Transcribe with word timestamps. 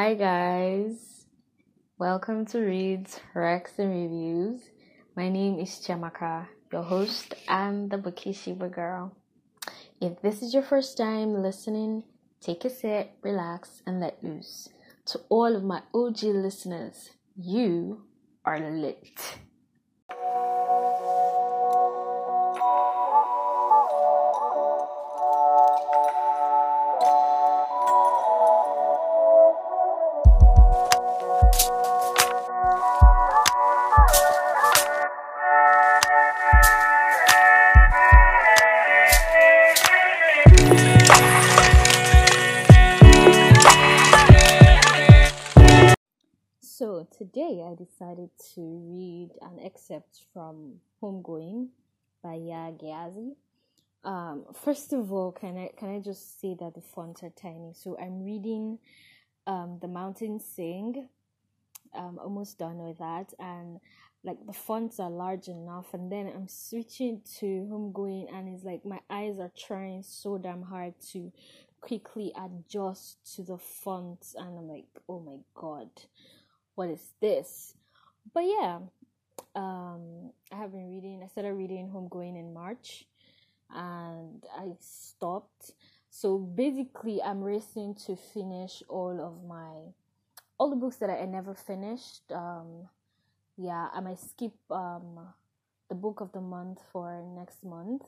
Hi 0.00 0.14
guys, 0.14 1.26
welcome 1.98 2.46
to 2.46 2.58
Reads, 2.60 3.20
Recs 3.34 3.78
and 3.78 3.90
Reviews. 3.90 4.62
My 5.14 5.28
name 5.28 5.60
is 5.60 5.72
Chamaka, 5.72 6.46
your 6.72 6.84
host 6.84 7.34
and 7.46 7.90
the 7.90 7.98
Bukishiba 7.98 8.72
girl. 8.72 9.14
If 10.00 10.22
this 10.22 10.40
is 10.40 10.54
your 10.54 10.62
first 10.62 10.96
time 10.96 11.42
listening, 11.42 12.04
take 12.40 12.64
a 12.64 12.70
sit, 12.70 13.10
relax, 13.20 13.82
and 13.86 14.00
let 14.00 14.24
loose. 14.24 14.70
To 15.12 15.20
all 15.28 15.54
of 15.54 15.64
my 15.64 15.82
OG 15.92 16.22
listeners, 16.22 17.10
you 17.36 18.00
are 18.46 18.58
lit. 18.58 19.36
Excerpt 49.70 50.24
from 50.32 50.80
Homegoing 51.02 51.68
by 52.22 52.34
Yaa 52.34 52.76
Gyasi. 52.80 53.36
Um, 54.02 54.44
first 54.64 54.92
of 54.92 55.12
all, 55.12 55.30
can 55.32 55.56
I 55.56 55.70
can 55.78 55.94
I 55.94 56.00
just 56.00 56.40
say 56.40 56.56
that 56.58 56.74
the 56.74 56.80
fonts 56.80 57.22
are 57.22 57.30
tiny? 57.30 57.72
So 57.74 57.96
I'm 58.00 58.24
reading 58.24 58.78
um, 59.46 59.78
The 59.80 59.88
Mountain 59.88 60.40
Sing. 60.40 61.08
I'm 61.94 62.18
almost 62.18 62.58
done 62.58 62.78
with 62.78 62.98
that, 62.98 63.32
and 63.38 63.78
like 64.24 64.38
the 64.46 64.52
fonts 64.52 64.98
are 64.98 65.10
large 65.10 65.48
enough. 65.48 65.94
And 65.94 66.10
then 66.10 66.26
I'm 66.34 66.48
switching 66.48 67.20
to 67.38 67.46
Homegoing, 67.70 68.26
and 68.34 68.48
it's 68.48 68.64
like 68.64 68.84
my 68.84 69.00
eyes 69.08 69.38
are 69.38 69.52
trying 69.56 70.02
so 70.02 70.38
damn 70.38 70.62
hard 70.62 70.94
to 71.12 71.32
quickly 71.80 72.32
adjust 72.36 73.34
to 73.36 73.42
the 73.42 73.58
fonts, 73.58 74.34
and 74.36 74.58
I'm 74.58 74.68
like, 74.68 74.86
oh 75.08 75.20
my 75.20 75.38
god 75.54 75.90
what 76.80 76.88
is 76.88 77.12
this? 77.20 77.74
But 78.32 78.44
yeah, 78.44 78.78
um, 79.54 80.32
I 80.52 80.56
have 80.56 80.72
been 80.72 80.88
reading. 80.88 81.22
I 81.24 81.28
started 81.28 81.54
reading 81.54 81.88
Homegoing 81.88 82.38
in 82.38 82.52
March, 82.52 83.04
and 83.70 84.44
I 84.56 84.72
stopped. 84.80 85.72
So 86.10 86.38
basically, 86.38 87.22
I'm 87.22 87.42
racing 87.42 87.96
to 88.06 88.16
finish 88.16 88.82
all 88.88 89.20
of 89.20 89.44
my 89.48 89.92
all 90.58 90.70
the 90.70 90.76
books 90.76 90.96
that 90.96 91.08
I, 91.08 91.24
never 91.24 91.54
finished. 91.54 92.22
Um, 92.30 92.88
yeah, 93.56 93.88
I 93.92 94.00
might 94.00 94.18
skip 94.18 94.52
um 94.70 95.18
the 95.88 95.94
book 95.94 96.20
of 96.20 96.32
the 96.32 96.40
month 96.40 96.78
for 96.92 97.22
next 97.36 97.64
month 97.64 98.02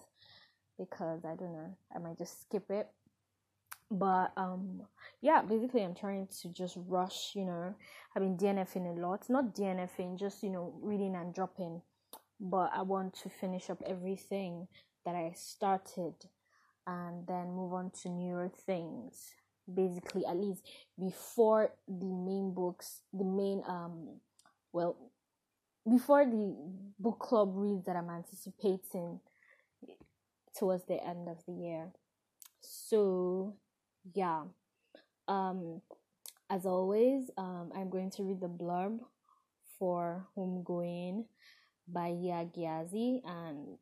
because 0.78 1.24
I 1.24 1.34
don't 1.34 1.52
know. 1.52 1.76
I 1.94 1.98
might 1.98 2.18
just 2.18 2.42
skip 2.42 2.70
it 2.70 2.88
but 3.92 4.32
um 4.36 4.80
yeah 5.20 5.42
basically 5.42 5.82
i'm 5.82 5.94
trying 5.94 6.26
to 6.26 6.48
just 6.48 6.76
rush 6.88 7.32
you 7.34 7.44
know. 7.44 7.74
I've 8.14 8.22
been 8.22 8.36
dnfing 8.36 8.96
a 8.96 9.00
lot. 9.00 9.28
Not 9.30 9.54
dnfing 9.54 10.18
just 10.18 10.42
you 10.42 10.50
know 10.50 10.74
reading 10.82 11.14
and 11.14 11.34
dropping. 11.34 11.82
But 12.40 12.70
i 12.74 12.82
want 12.82 13.14
to 13.22 13.28
finish 13.28 13.70
up 13.70 13.82
everything 13.86 14.66
that 15.04 15.14
i 15.14 15.32
started 15.34 16.14
and 16.86 17.26
then 17.26 17.52
move 17.52 17.72
on 17.72 17.90
to 18.02 18.08
newer 18.08 18.50
things. 18.66 19.30
Basically 19.72 20.26
at 20.26 20.36
least 20.36 20.68
before 20.98 21.72
the 21.86 22.06
main 22.06 22.52
books 22.54 23.00
the 23.12 23.24
main 23.24 23.62
um 23.68 24.20
well 24.72 24.96
before 25.90 26.24
the 26.24 26.56
book 26.98 27.18
club 27.18 27.52
reads 27.54 27.86
that 27.86 27.96
i'm 27.96 28.10
anticipating 28.10 29.20
towards 30.56 30.84
the 30.86 31.02
end 31.02 31.28
of 31.28 31.38
the 31.46 31.52
year. 31.52 31.88
So 32.60 33.54
yeah. 34.14 34.44
Um 35.28 35.80
as 36.52 36.66
always 36.66 37.30
um 37.38 37.72
i'm 37.74 37.88
going 37.88 38.10
to 38.10 38.22
read 38.22 38.38
the 38.40 38.46
blurb 38.46 38.98
for 39.78 40.26
homegoing 40.36 41.24
by 41.88 42.10
Yaa 42.10 42.44
Gyasi 42.54 43.22
and 43.24 43.78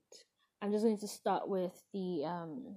i'm 0.62 0.70
just 0.70 0.84
going 0.84 0.98
to 0.98 1.08
start 1.08 1.48
with 1.48 1.82
the 1.92 2.22
um 2.24 2.76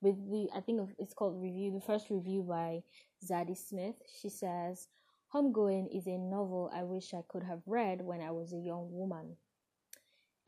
with 0.00 0.14
the 0.30 0.48
i 0.56 0.60
think 0.60 0.88
it's 0.98 1.14
called 1.14 1.42
review 1.42 1.72
the 1.72 1.80
first 1.80 2.10
review 2.10 2.42
by 2.48 2.80
zadie 3.26 3.56
smith. 3.56 3.96
She 4.20 4.28
says 4.28 4.86
homegoing 5.34 5.88
is 5.92 6.06
a 6.06 6.16
novel 6.16 6.70
i 6.72 6.84
wish 6.84 7.12
i 7.12 7.22
could 7.28 7.42
have 7.42 7.62
read 7.66 8.02
when 8.02 8.20
i 8.20 8.30
was 8.30 8.52
a 8.52 8.58
young 8.58 8.86
woman. 8.92 9.36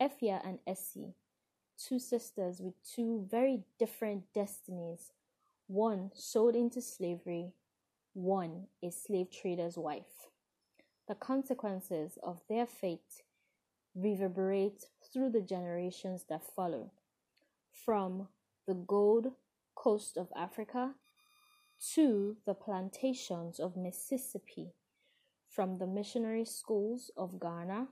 Effia 0.01 0.39
and 0.47 0.59
Esi 0.65 1.13
two 1.77 1.99
sisters 1.99 2.61
with 2.61 2.73
two 2.95 3.27
very 3.29 3.63
different 3.77 4.23
destinies 4.33 5.11
one 5.67 6.11
sold 6.13 6.55
into 6.55 6.81
slavery, 6.81 7.53
one 8.13 8.67
a 8.81 8.89
slave 8.89 9.29
trader's 9.29 9.77
wife. 9.77 10.29
The 11.07 11.15
consequences 11.15 12.17
of 12.23 12.41
their 12.49 12.65
fate 12.65 13.23
reverberate 13.95 14.85
through 15.11 15.31
the 15.31 15.41
generations 15.41 16.25
that 16.29 16.43
follow, 16.55 16.91
from 17.71 18.27
the 18.65 18.73
Gold 18.73 19.33
Coast 19.75 20.17
of 20.17 20.27
Africa 20.35 20.95
to 21.93 22.37
the 22.45 22.53
plantations 22.53 23.59
of 23.59 23.77
Mississippi, 23.77 24.73
from 25.49 25.77
the 25.77 25.87
missionary 25.87 26.45
schools 26.45 27.11
of 27.15 27.39
Ghana 27.39 27.87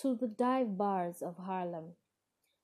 to 0.00 0.14
the 0.14 0.28
dive 0.28 0.76
bars 0.76 1.22
of 1.22 1.38
Harlem. 1.38 1.92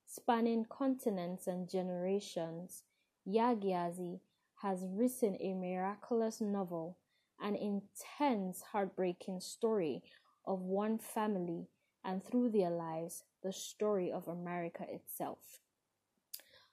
Spanning 0.06 0.66
continents 0.68 1.46
and 1.46 1.68
generations, 1.68 2.82
Yaa 3.26 3.56
Gyasi 3.56 4.20
has 4.56 4.84
written 4.88 5.36
a 5.40 5.54
miraculous 5.54 6.40
novel, 6.40 6.96
an 7.40 7.56
intense, 7.56 8.62
heartbreaking 8.72 9.40
story 9.40 10.02
of 10.46 10.60
one 10.60 10.98
family 10.98 11.66
and 12.04 12.22
through 12.22 12.50
their 12.50 12.70
lives, 12.70 13.24
the 13.42 13.52
story 13.52 14.12
of 14.12 14.28
America 14.28 14.84
itself. 14.88 15.60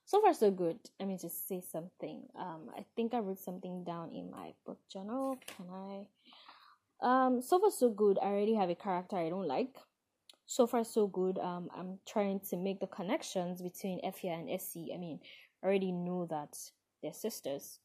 So 0.06 0.22
far, 0.22 0.34
so 0.34 0.52
good. 0.52 0.78
Let 1.00 1.08
me 1.08 1.18
just 1.18 1.48
say 1.48 1.62
something. 1.62 2.24
Um, 2.38 2.70
I 2.78 2.86
think 2.96 3.14
I 3.14 3.20
wrote 3.20 3.40
something 3.40 3.86
down 3.86 4.12
in 4.12 4.30
my 4.30 4.52
book 4.66 4.80
journal. 4.92 5.38
Can 5.56 5.68
I? 5.70 6.08
Um, 7.02 7.42
so 7.42 7.60
far, 7.60 7.72
so 7.72 7.90
good. 7.90 8.20
I 8.22 8.26
already 8.26 8.56
have 8.56 8.70
a 8.70 8.76
character 8.76 9.16
I 9.16 9.30
don't 9.30 9.48
like. 9.48 9.78
So 10.48 10.68
far, 10.68 10.84
so 10.84 11.08
good. 11.08 11.40
Um, 11.40 11.70
I'm 11.74 12.00
trying 12.06 12.42
to 12.50 12.58
make 12.58 12.82
the 12.82 12.88
connections 12.88 13.62
between 13.62 14.02
Effia 14.02 14.38
and 14.38 14.50
Esi. 14.50 14.94
I 14.94 14.98
mean, 14.98 15.22
already 15.64 15.92
know 15.92 16.26
that 16.30 16.58
they're 17.02 17.14
sisters. 17.14 17.80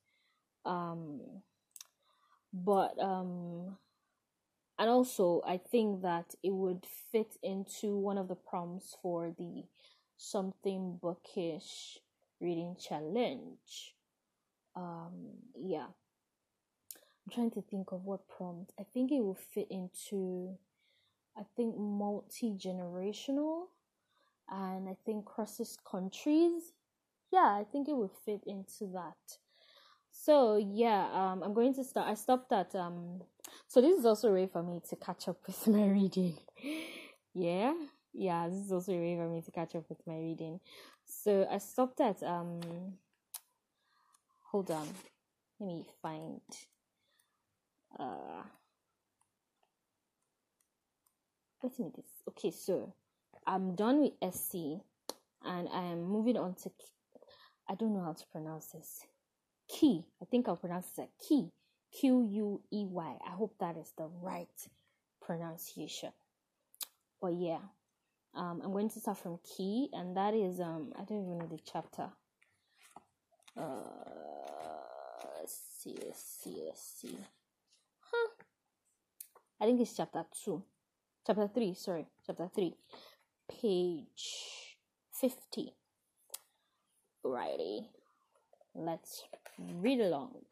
Um, 0.65 1.21
but 2.53 2.99
um, 3.01 3.77
and 4.79 4.91
also 4.91 5.43
I 5.47 5.59
think 5.59 6.03
that 6.03 6.35
it 6.43 6.53
would 6.53 6.87
fit 7.13 7.37
into 7.43 7.97
one 7.97 8.19
of 8.19 8.29
the 8.29 8.35
prompts 8.35 8.97
for 9.03 9.35
the 9.37 9.65
something 10.17 10.99
bookish 11.01 11.99
reading 12.41 12.77
challenge. 12.79 13.95
Um, 14.75 15.31
yeah. 15.59 15.87
I'm 17.27 17.33
trying 17.33 17.51
to 17.53 17.63
think 17.63 17.91
of 17.93 18.05
what 18.05 18.29
prompt. 18.29 18.73
I 18.79 18.85
think 18.85 19.11
it 19.11 19.21
will 19.21 19.39
fit 19.53 19.67
into 19.71 20.57
I 21.37 21.43
think 21.57 21.77
multi 21.77 22.53
generational 22.53 23.65
and 24.49 24.89
I 24.89 24.97
think 25.05 25.25
crosses 25.25 25.77
countries 25.91 26.73
yeah, 27.33 27.59
I 27.61 27.65
think 27.71 27.89
it 27.89 27.97
would 27.97 28.11
fit 28.25 28.43
into 28.47 28.93
that. 28.93 29.39
So 30.11 30.57
yeah, 30.57 31.09
um, 31.13 31.43
I'm 31.43 31.55
going 31.55 31.75
to 31.75 31.85
start. 31.85 32.09
I 32.09 32.15
stopped 32.15 32.53
at 32.53 32.75
um. 32.75 33.23
So 33.69 33.81
this 33.81 33.99
is 33.99 34.07
also 34.07 34.31
a 34.31 34.33
way 34.33 34.47
for 34.47 34.63
me 34.63 34.81
to 34.89 34.97
catch 34.97 35.29
up 35.29 35.39
with 35.47 35.67
my 35.69 35.87
reading. 35.87 36.39
yeah, 37.35 37.75
yeah, 38.13 38.49
this 38.49 38.59
is 38.59 38.73
also 38.73 38.93
a 38.93 38.99
way 38.99 39.17
for 39.17 39.29
me 39.29 39.43
to 39.43 39.51
catch 39.51 39.75
up 39.75 39.85
with 39.89 40.05
my 40.07 40.17
reading. 40.17 40.61
So 41.05 41.47
I 41.51 41.59
stopped 41.59 42.01
at 42.01 42.23
um. 42.23 42.61
Hold 44.51 44.71
on, 44.71 44.89
let 45.61 45.67
me 45.67 45.85
find. 46.03 46.41
Uh. 47.99 48.43
Wait 51.63 51.73
a 51.79 51.83
minute. 51.83 52.05
Okay, 52.29 52.51
so 52.51 52.95
I'm 53.47 53.75
done 53.75 54.01
with 54.01 54.21
Esi, 54.21 54.81
and 55.45 55.69
I 55.69 55.83
am 55.93 56.03
moving 56.05 56.37
on 56.37 56.55
to 56.63 56.71
I 57.69 57.75
don't 57.75 57.93
know 57.95 58.05
how 58.05 58.13
to 58.13 58.27
pronounce 58.33 58.67
this. 58.67 59.05
Key. 59.69 60.05
I 60.23 60.25
think 60.25 60.49
I'll 60.49 60.57
pronounce 60.57 60.87
it 60.99 61.11
key. 61.29 61.51
Q 61.93 62.27
U 62.31 62.61
E 62.71 62.87
Y. 62.87 63.17
I 63.27 63.31
hope 63.31 63.55
that 63.59 63.77
is 63.77 63.93
the 63.97 64.09
right 64.23 64.49
pronunciation. 65.21 66.13
But 67.21 67.35
yeah, 67.35 67.59
um, 68.35 68.61
I'm 68.63 68.73
going 68.73 68.91
to 68.91 69.01
start 69.01 69.19
from 69.19 69.39
key, 69.57 69.89
and 69.93 70.17
that 70.17 70.35
is 70.35 70.61
um, 70.61 70.93
I 70.97 71.05
don't 71.05 71.23
even 71.23 71.39
know 71.39 71.47
the 71.47 71.59
chapter. 71.65 72.11
Uh, 73.57 73.83
let's 75.41 75.59
see, 75.79 75.97
let's 76.05 76.23
see, 76.23 76.63
let's 76.67 76.83
see. 77.01 77.19
Huh? 78.01 78.29
I 79.61 79.65
think 79.65 79.81
it's 79.81 79.97
chapter 79.97 80.25
2. 80.45 80.63
Chapter 81.27 81.49
3, 81.49 81.75
sorry, 81.75 82.07
chapter 82.27 82.49
3. 82.55 82.77
Page 83.49 84.77
50. 85.13 85.73
Righty. 87.27 87.89
Let's 88.75 89.25
read 89.59 90.01
along. 90.01 90.43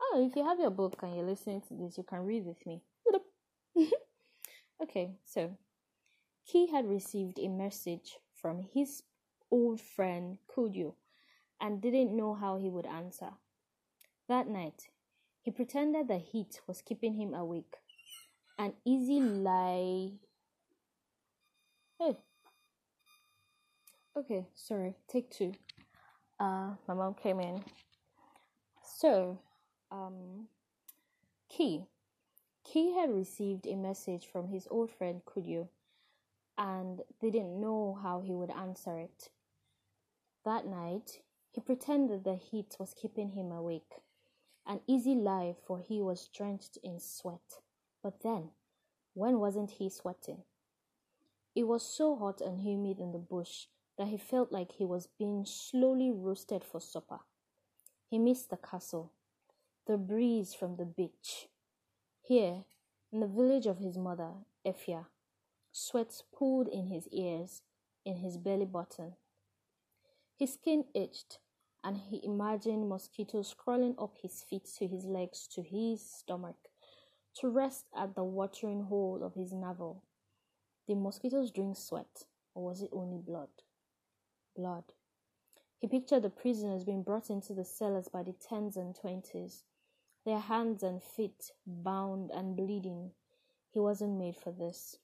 Oh, 0.00 0.26
if 0.28 0.34
you 0.34 0.44
have 0.44 0.58
your 0.58 0.70
book 0.70 0.98
and 1.02 1.14
you're 1.14 1.24
listening 1.24 1.62
to 1.68 1.74
this, 1.74 1.96
you 1.96 2.02
can 2.02 2.24
read 2.24 2.44
with 2.44 2.66
me. 2.66 2.82
okay, 4.82 5.12
so 5.24 5.56
he 6.42 6.66
had 6.66 6.88
received 6.88 7.38
a 7.38 7.48
message 7.48 8.18
from 8.34 8.64
his 8.74 9.04
old 9.50 9.80
friend 9.80 10.38
Kudio 10.54 10.94
and 11.60 11.80
didn't 11.80 12.16
know 12.16 12.34
how 12.34 12.56
he 12.56 12.68
would 12.68 12.86
answer. 12.86 13.30
That 14.28 14.48
night, 14.48 14.88
he 15.42 15.52
pretended 15.52 16.08
the 16.08 16.18
heat 16.18 16.60
was 16.66 16.82
keeping 16.82 17.14
him 17.14 17.34
awake. 17.34 17.76
An 18.58 18.72
easy 18.84 19.20
lie. 19.20 20.10
Hey. 22.00 22.16
Okay, 24.16 24.46
sorry. 24.54 24.94
Take 25.08 25.30
two. 25.30 25.52
Uh, 26.38 26.70
my 26.88 26.94
mom 26.94 27.14
came 27.14 27.40
in. 27.40 27.64
So, 28.82 29.38
um, 29.90 30.48
Key. 31.48 31.86
Key 32.64 32.94
had 32.94 33.14
received 33.14 33.66
a 33.66 33.76
message 33.76 34.26
from 34.26 34.48
his 34.48 34.66
old 34.70 34.90
friend 34.90 35.22
Kudio 35.24 35.68
and 36.56 37.02
they 37.20 37.30
didn't 37.30 37.60
know 37.60 37.98
how 38.02 38.20
he 38.20 38.32
would 38.32 38.50
answer 38.50 38.98
it. 38.98 39.30
That 40.44 40.66
night, 40.66 41.20
he 41.50 41.60
pretended 41.60 42.24
the 42.24 42.36
heat 42.36 42.76
was 42.78 42.94
keeping 42.94 43.30
him 43.30 43.50
awake. 43.50 44.00
An 44.66 44.80
easy 44.86 45.14
lie, 45.14 45.54
for 45.66 45.78
he 45.78 46.00
was 46.00 46.28
drenched 46.28 46.78
in 46.82 46.98
sweat. 46.98 47.60
But 48.02 48.22
then, 48.22 48.50
when 49.14 49.38
wasn't 49.38 49.72
he 49.72 49.88
sweating? 49.88 50.42
It 51.54 51.64
was 51.64 51.82
so 51.82 52.16
hot 52.16 52.40
and 52.40 52.60
humid 52.60 52.98
in 52.98 53.12
the 53.12 53.18
bush 53.18 53.66
that 53.98 54.08
he 54.08 54.16
felt 54.16 54.50
like 54.50 54.72
he 54.72 54.84
was 54.84 55.08
being 55.18 55.44
slowly 55.46 56.10
roasted 56.10 56.64
for 56.64 56.80
supper. 56.80 57.20
He 58.10 58.18
missed 58.18 58.50
the 58.50 58.56
castle, 58.56 59.12
the 59.86 59.96
breeze 59.96 60.54
from 60.54 60.76
the 60.76 60.84
beach. 60.84 61.48
Here, 62.22 62.64
in 63.12 63.20
the 63.20 63.26
village 63.26 63.66
of 63.66 63.78
his 63.78 63.96
mother, 63.96 64.32
Effia, 64.66 65.06
sweat 65.72 66.22
pooled 66.34 66.68
in 66.68 66.88
his 66.88 67.06
ears, 67.08 67.62
in 68.04 68.16
his 68.16 68.36
belly 68.36 68.64
button. 68.64 69.14
His 70.38 70.54
skin 70.54 70.84
itched, 70.94 71.38
and 71.84 71.96
he 71.96 72.24
imagined 72.24 72.88
mosquitoes 72.88 73.54
crawling 73.56 73.94
up 73.98 74.16
his 74.20 74.42
feet 74.42 74.68
to 74.78 74.86
his 74.86 75.04
legs 75.04 75.46
to 75.48 75.62
his 75.62 76.00
stomach 76.00 76.56
to 77.36 77.48
rest 77.48 77.86
at 77.96 78.14
the 78.14 78.24
watering 78.24 78.84
hole 78.84 79.22
of 79.22 79.34
his 79.34 79.52
navel. 79.52 80.02
Did 80.86 80.98
mosquitoes 80.98 81.50
drink 81.50 81.76
sweat, 81.76 82.24
or 82.54 82.64
was 82.64 82.82
it 82.82 82.90
only 82.92 83.18
blood? 83.18 83.48
Blood. 84.56 84.84
He 85.80 85.88
pictured 85.88 86.22
the 86.22 86.30
prisoners 86.30 86.84
being 86.84 87.02
brought 87.02 87.28
into 87.28 87.52
the 87.52 87.64
cellars 87.64 88.08
by 88.08 88.22
the 88.22 88.32
tens 88.32 88.76
and 88.76 88.94
twenties, 88.94 89.64
their 90.24 90.38
hands 90.38 90.82
and 90.82 91.02
feet 91.02 91.50
bound 91.66 92.30
and 92.30 92.56
bleeding. 92.56 93.10
He 93.70 93.80
wasn't 93.80 94.18
made 94.18 94.36
for 94.36 94.52
this. 94.52 94.96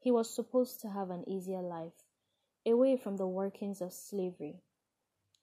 He 0.00 0.10
was 0.10 0.34
supposed 0.34 0.80
to 0.80 0.90
have 0.90 1.10
an 1.10 1.28
easier 1.28 1.60
life, 1.60 2.04
away 2.66 2.96
from 2.96 3.16
the 3.16 3.26
workings 3.26 3.80
of 3.80 3.92
slavery. 3.92 4.62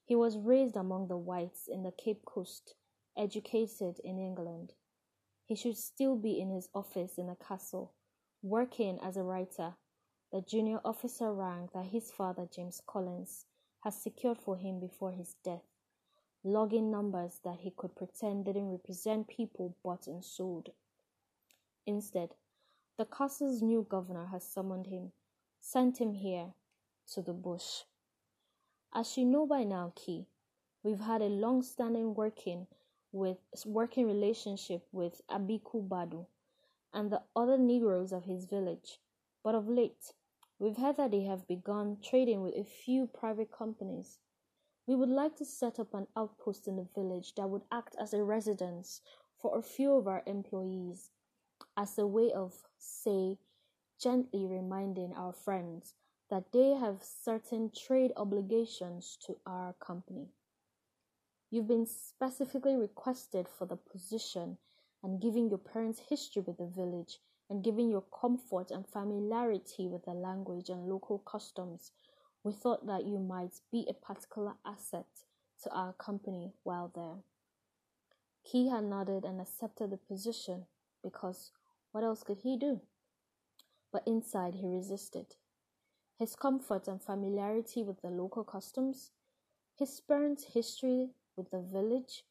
He 0.04 0.14
was 0.14 0.36
raised 0.36 0.76
among 0.76 1.08
the 1.08 1.16
whites 1.16 1.68
in 1.68 1.82
the 1.82 1.92
Cape 1.92 2.24
Coast, 2.24 2.74
educated 3.16 4.00
in 4.04 4.18
England. 4.18 4.74
He 5.44 5.54
should 5.54 5.76
still 5.76 6.16
be 6.16 6.40
in 6.40 6.50
his 6.50 6.68
office 6.74 7.18
in 7.18 7.28
the 7.28 7.36
castle, 7.36 7.92
working 8.42 8.98
as 9.02 9.16
a 9.16 9.22
writer, 9.22 9.74
the 10.32 10.40
junior 10.40 10.80
officer 10.84 11.32
rank 11.32 11.72
that 11.72 11.86
his 11.86 12.10
father, 12.10 12.48
James 12.54 12.82
Collins, 12.86 13.44
had 13.80 13.94
secured 13.94 14.38
for 14.38 14.56
him 14.56 14.80
before 14.80 15.12
his 15.12 15.34
death, 15.44 15.62
logging 16.42 16.90
numbers 16.90 17.40
that 17.44 17.58
he 17.60 17.72
could 17.76 17.94
pretend 17.94 18.44
didn't 18.44 18.70
represent 18.70 19.28
people 19.28 19.74
bought 19.82 20.06
and 20.06 20.24
sold. 20.24 20.70
Instead, 21.86 22.34
the 22.98 23.04
castle's 23.04 23.62
new 23.62 23.86
governor 23.88 24.26
has 24.26 24.42
summoned 24.42 24.86
him, 24.86 25.12
sent 25.60 26.00
him 26.00 26.14
here 26.14 26.54
to 27.12 27.22
the 27.22 27.32
bush. 27.32 27.82
As 28.92 29.16
you 29.16 29.24
know 29.24 29.46
by 29.46 29.62
now, 29.64 29.92
Key, 29.94 30.26
we've 30.82 31.00
had 31.00 31.22
a 31.22 31.26
long-standing 31.26 32.14
working 32.14 32.66
with 33.12 33.38
working 33.64 34.06
relationship 34.06 34.86
with 34.92 35.20
Abeeku 35.30 35.86
Badu 35.88 36.26
and 36.92 37.10
the 37.10 37.22
other 37.34 37.58
Negroes 37.58 38.12
of 38.12 38.24
his 38.24 38.46
village, 38.46 38.98
but 39.46 39.54
of 39.54 39.68
late, 39.68 40.12
we've 40.58 40.76
heard 40.76 40.96
that 40.96 41.12
they 41.12 41.22
have 41.22 41.46
begun 41.46 41.98
trading 42.02 42.42
with 42.42 42.52
a 42.56 42.64
few 42.64 43.06
private 43.06 43.48
companies. 43.56 44.18
We 44.88 44.96
would 44.96 45.08
like 45.08 45.36
to 45.36 45.44
set 45.44 45.78
up 45.78 45.94
an 45.94 46.08
outpost 46.16 46.66
in 46.66 46.74
the 46.74 46.88
village 46.96 47.32
that 47.36 47.48
would 47.48 47.62
act 47.70 47.94
as 48.00 48.12
a 48.12 48.24
residence 48.24 49.02
for 49.40 49.56
a 49.56 49.62
few 49.62 49.92
of 49.92 50.08
our 50.08 50.24
employees, 50.26 51.10
as 51.76 51.96
a 51.96 52.08
way 52.08 52.32
of, 52.32 52.54
say, 52.76 53.38
gently 54.02 54.46
reminding 54.46 55.14
our 55.14 55.32
friends 55.32 55.94
that 56.28 56.50
they 56.50 56.70
have 56.70 57.04
certain 57.04 57.70
trade 57.70 58.10
obligations 58.16 59.16
to 59.26 59.36
our 59.46 59.74
company. 59.74 60.26
You've 61.52 61.68
been 61.68 61.86
specifically 61.86 62.74
requested 62.74 63.46
for 63.48 63.64
the 63.64 63.76
position 63.76 64.58
and 65.04 65.22
giving 65.22 65.48
your 65.48 65.60
parents' 65.60 66.00
history 66.08 66.42
with 66.44 66.58
the 66.58 66.66
village 66.66 67.20
and 67.48 67.62
given 67.62 67.90
your 67.90 68.04
comfort 68.20 68.70
and 68.70 68.86
familiarity 68.86 69.86
with 69.86 70.04
the 70.04 70.12
language 70.12 70.68
and 70.68 70.88
local 70.88 71.18
customs, 71.18 71.92
we 72.42 72.52
thought 72.52 72.86
that 72.86 73.04
you 73.04 73.18
might 73.18 73.60
be 73.70 73.86
a 73.88 73.94
particular 73.94 74.54
asset 74.64 75.06
to 75.62 75.70
our 75.70 75.92
company 75.92 76.52
while 76.62 76.90
there. 76.94 77.22
Key 78.44 78.68
had 78.68 78.84
nodded 78.84 79.24
and 79.24 79.40
accepted 79.40 79.90
the 79.90 79.96
position 79.96 80.66
because 81.02 81.50
what 81.92 82.04
else 82.04 82.22
could 82.22 82.38
he 82.38 82.56
do? 82.56 82.80
But 83.92 84.02
inside 84.06 84.54
he 84.54 84.66
resisted 84.66 85.36
his 86.18 86.34
comfort 86.34 86.88
and 86.88 87.02
familiarity 87.02 87.82
with 87.82 88.00
the 88.00 88.08
local 88.08 88.42
customs, 88.42 89.10
his 89.78 90.00
parents' 90.00 90.44
history 90.54 91.10
with 91.36 91.50
the 91.50 91.60
village. 91.60 92.24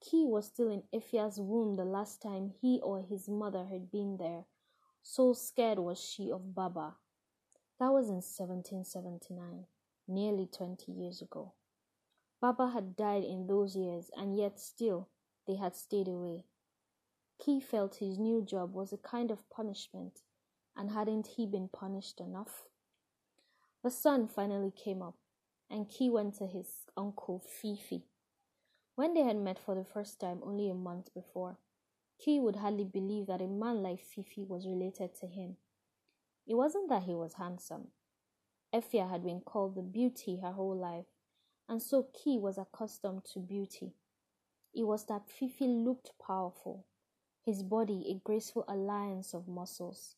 Key 0.00 0.24
was 0.26 0.46
still 0.46 0.68
in 0.70 0.82
Effia's 0.92 1.38
womb 1.40 1.76
the 1.76 1.84
last 1.84 2.22
time 2.22 2.52
he 2.60 2.80
or 2.82 3.00
his 3.00 3.28
mother 3.28 3.64
had 3.64 3.90
been 3.90 4.16
there. 4.18 4.44
So 5.02 5.32
scared 5.32 5.78
was 5.78 5.98
she 6.00 6.30
of 6.30 6.54
Baba. 6.54 6.96
That 7.78 7.92
was 7.92 8.08
in 8.08 8.16
1779, 8.16 9.66
nearly 10.08 10.46
20 10.46 10.92
years 10.92 11.22
ago. 11.22 11.52
Baba 12.40 12.70
had 12.70 12.96
died 12.96 13.24
in 13.24 13.46
those 13.46 13.76
years, 13.76 14.10
and 14.16 14.36
yet 14.36 14.60
still 14.60 15.08
they 15.46 15.56
had 15.56 15.74
stayed 15.74 16.08
away. 16.08 16.44
Key 17.38 17.60
felt 17.60 17.96
his 17.96 18.18
new 18.18 18.42
job 18.42 18.74
was 18.74 18.92
a 18.92 18.98
kind 18.98 19.30
of 19.30 19.48
punishment, 19.50 20.22
and 20.76 20.90
hadn't 20.90 21.26
he 21.36 21.46
been 21.46 21.68
punished 21.68 22.20
enough? 22.20 22.66
The 23.82 23.90
sun 23.90 24.28
finally 24.28 24.70
came 24.72 25.02
up, 25.02 25.16
and 25.70 25.88
Key 25.88 26.10
went 26.10 26.34
to 26.36 26.46
his 26.46 26.86
uncle 26.96 27.40
Fifi. 27.40 28.04
When 28.96 29.12
they 29.12 29.22
had 29.22 29.36
met 29.36 29.58
for 29.58 29.74
the 29.74 29.84
first 29.84 30.18
time 30.20 30.40
only 30.42 30.70
a 30.70 30.74
month 30.74 31.12
before, 31.12 31.58
Key 32.18 32.40
would 32.40 32.56
hardly 32.56 32.84
believe 32.84 33.26
that 33.26 33.42
a 33.42 33.46
man 33.46 33.82
like 33.82 34.00
Fifi 34.00 34.42
was 34.42 34.66
related 34.66 35.14
to 35.16 35.26
him. 35.26 35.58
It 36.46 36.54
wasn't 36.54 36.88
that 36.88 37.02
he 37.02 37.14
was 37.14 37.34
handsome. 37.34 37.88
Effia 38.72 39.08
had 39.10 39.22
been 39.22 39.42
called 39.42 39.74
the 39.74 39.82
beauty 39.82 40.38
her 40.38 40.52
whole 40.52 40.74
life, 40.74 41.04
and 41.68 41.82
so 41.82 42.04
Key 42.14 42.38
was 42.38 42.56
accustomed 42.56 43.26
to 43.26 43.38
beauty. 43.38 43.92
It 44.72 44.84
was 44.84 45.04
that 45.04 45.28
Fifi 45.28 45.66
looked 45.66 46.12
powerful, 46.18 46.86
his 47.42 47.62
body 47.62 48.10
a 48.10 48.26
graceful 48.26 48.64
alliance 48.66 49.34
of 49.34 49.46
muscles. 49.46 50.16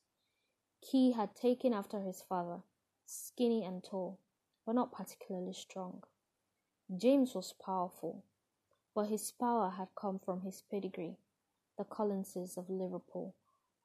Key 0.80 1.11
had 1.11 1.35
taken 1.35 1.73
after 1.73 1.99
his 1.99 2.23
father, 2.23 2.62
skinny 3.06 3.64
and 3.64 3.82
tall, 3.82 4.20
but 4.64 4.76
not 4.76 4.92
particularly 4.92 5.52
strong. 5.52 6.04
James 6.97 7.35
was 7.35 7.52
powerful, 7.52 8.23
but 8.99 9.11
his 9.11 9.31
power 9.31 9.71
had 9.71 9.87
come 9.95 10.19
from 10.19 10.40
his 10.40 10.64
pedigree, 10.69 11.17
the 11.76 11.85
Collinses 11.85 12.57
of 12.57 12.69
Liverpool, 12.69 13.33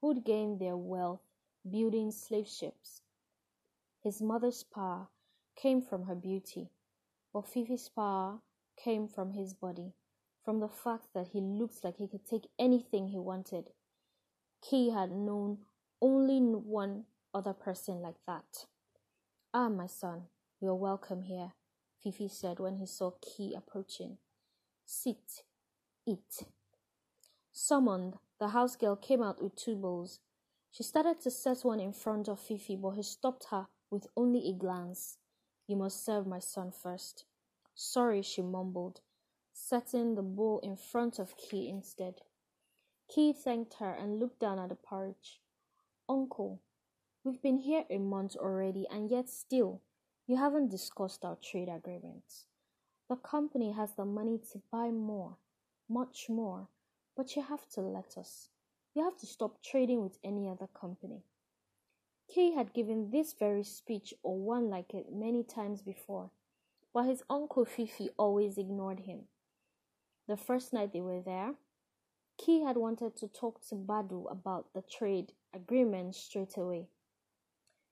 who'd 0.01 0.25
gained 0.25 0.59
their 0.59 0.75
wealth 0.75 1.21
building 1.69 2.09
slave 2.09 2.47
ships. 2.47 3.03
His 4.03 4.23
mother's 4.23 4.63
power 4.63 5.09
came 5.55 5.83
from 5.83 6.05
her 6.05 6.15
beauty, 6.15 6.71
but 7.31 7.45
Fifi's 7.45 7.89
power 7.89 8.39
came 8.75 9.07
from 9.07 9.33
his 9.33 9.53
body, 9.53 9.93
from 10.43 10.59
the 10.59 10.67
fact 10.67 11.05
that 11.13 11.27
he 11.27 11.41
looked 11.41 11.83
like 11.83 11.97
he 11.97 12.07
could 12.07 12.25
take 12.25 12.49
anything 12.57 13.09
he 13.09 13.19
wanted. 13.19 13.69
Key 14.67 14.89
had 14.89 15.11
known 15.11 15.59
only 16.01 16.39
one 16.39 17.03
other 17.35 17.53
person 17.53 18.01
like 18.01 18.17
that. 18.25 18.65
Ah, 19.53 19.69
my 19.69 19.85
son, 19.85 20.23
you 20.59 20.69
are 20.69 20.75
welcome 20.89 21.21
here, 21.21 21.51
Fifi 22.03 22.27
said 22.27 22.57
when 22.57 22.77
he 22.77 22.87
saw 22.87 23.11
Key 23.21 23.53
approaching. 23.53 24.17
Sit, 24.85 25.43
eat. 26.05 26.45
Summoned 27.51 28.15
the 28.39 28.49
house 28.49 28.75
girl 28.75 28.97
came 28.97 29.23
out 29.23 29.41
with 29.41 29.55
two 29.55 29.75
bowls. 29.75 30.19
She 30.69 30.83
started 30.83 31.21
to 31.21 31.31
set 31.31 31.63
one 31.63 31.79
in 31.79 31.93
front 31.93 32.27
of 32.27 32.39
Fifi, 32.39 32.75
but 32.75 32.91
he 32.91 33.03
stopped 33.03 33.45
her 33.51 33.67
with 33.89 34.07
only 34.17 34.49
a 34.49 34.53
glance. 34.53 35.17
You 35.67 35.77
must 35.77 36.03
serve 36.03 36.27
my 36.27 36.39
son 36.39 36.71
first. 36.71 37.25
Sorry, 37.73 38.21
she 38.21 38.41
mumbled, 38.41 38.99
setting 39.53 40.15
the 40.15 40.21
bowl 40.21 40.59
in 40.61 40.75
front 40.75 41.19
of 41.19 41.37
Key 41.37 41.69
instead. 41.69 42.15
Key 43.07 43.31
thanked 43.31 43.75
her 43.75 43.93
and 43.93 44.19
looked 44.19 44.39
down 44.39 44.59
at 44.59 44.69
the 44.69 44.75
porridge. 44.75 45.39
Uncle, 46.09 46.59
we've 47.23 47.41
been 47.41 47.59
here 47.59 47.85
a 47.89 47.97
month 47.97 48.35
already, 48.35 48.85
and 48.91 49.09
yet 49.09 49.29
still 49.29 49.81
you 50.27 50.35
haven't 50.35 50.71
discussed 50.71 51.23
our 51.23 51.37
trade 51.41 51.69
agreements. 51.69 52.45
The 53.13 53.19
company 53.19 53.73
has 53.73 53.93
the 53.93 54.05
money 54.05 54.39
to 54.51 54.61
buy 54.71 54.89
more, 54.89 55.37
much 55.87 56.29
more, 56.29 56.67
but 57.15 57.35
you 57.35 57.43
have 57.43 57.69
to 57.75 57.81
let 57.81 58.17
us. 58.17 58.49
You 58.95 59.03
have 59.03 59.19
to 59.19 59.27
stop 59.27 59.61
trading 59.61 60.01
with 60.01 60.17
any 60.23 60.49
other 60.49 60.65
company. 60.65 61.21
Kay 62.27 62.53
had 62.53 62.73
given 62.73 63.11
this 63.11 63.33
very 63.33 63.63
speech 63.63 64.15
or 64.23 64.39
one 64.39 64.67
like 64.67 64.95
it 64.95 65.13
many 65.13 65.43
times 65.43 65.83
before, 65.83 66.31
but 66.91 67.05
his 67.05 67.21
uncle 67.29 67.65
Fifi 67.65 68.09
always 68.17 68.57
ignored 68.57 69.01
him. 69.01 69.25
The 70.27 70.35
first 70.35 70.73
night 70.73 70.91
they 70.91 71.01
were 71.01 71.21
there, 71.21 71.53
Key 72.39 72.63
had 72.63 72.77
wanted 72.77 73.15
to 73.17 73.27
talk 73.27 73.61
to 73.67 73.75
Badu 73.75 74.25
about 74.31 74.73
the 74.73 74.81
trade 74.81 75.33
agreement 75.53 76.15
straight 76.15 76.57
away. 76.57 76.87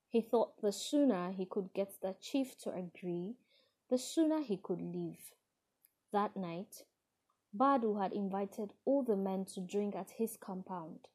He 0.10 0.20
thought 0.20 0.60
the 0.64 0.72
sooner 0.72 1.32
he 1.32 1.46
could 1.46 1.74
get 1.76 2.02
the 2.02 2.16
chief 2.20 2.58
to 2.64 2.72
agree, 2.72 3.36
the 3.92 3.98
sooner 3.98 4.42
he 4.42 4.56
could 4.56 4.82
leave. 4.82 5.34
That 6.14 6.38
night, 6.38 6.86
Badu 7.56 8.02
had 8.02 8.14
invited 8.14 8.72
all 8.86 9.04
the 9.04 9.18
men 9.18 9.44
to 9.54 9.60
drink 9.60 9.98
at 9.98 10.12
his 10.12 10.38
compound. 10.38 11.10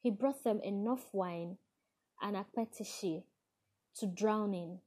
He 0.00 0.12
brought 0.12 0.44
them 0.44 0.60
enough 0.60 1.08
wine 1.12 1.58
and 2.22 2.36
akpeteshie 2.36 3.24
to 3.96 4.06
drown 4.06 4.54
in. 4.54 4.78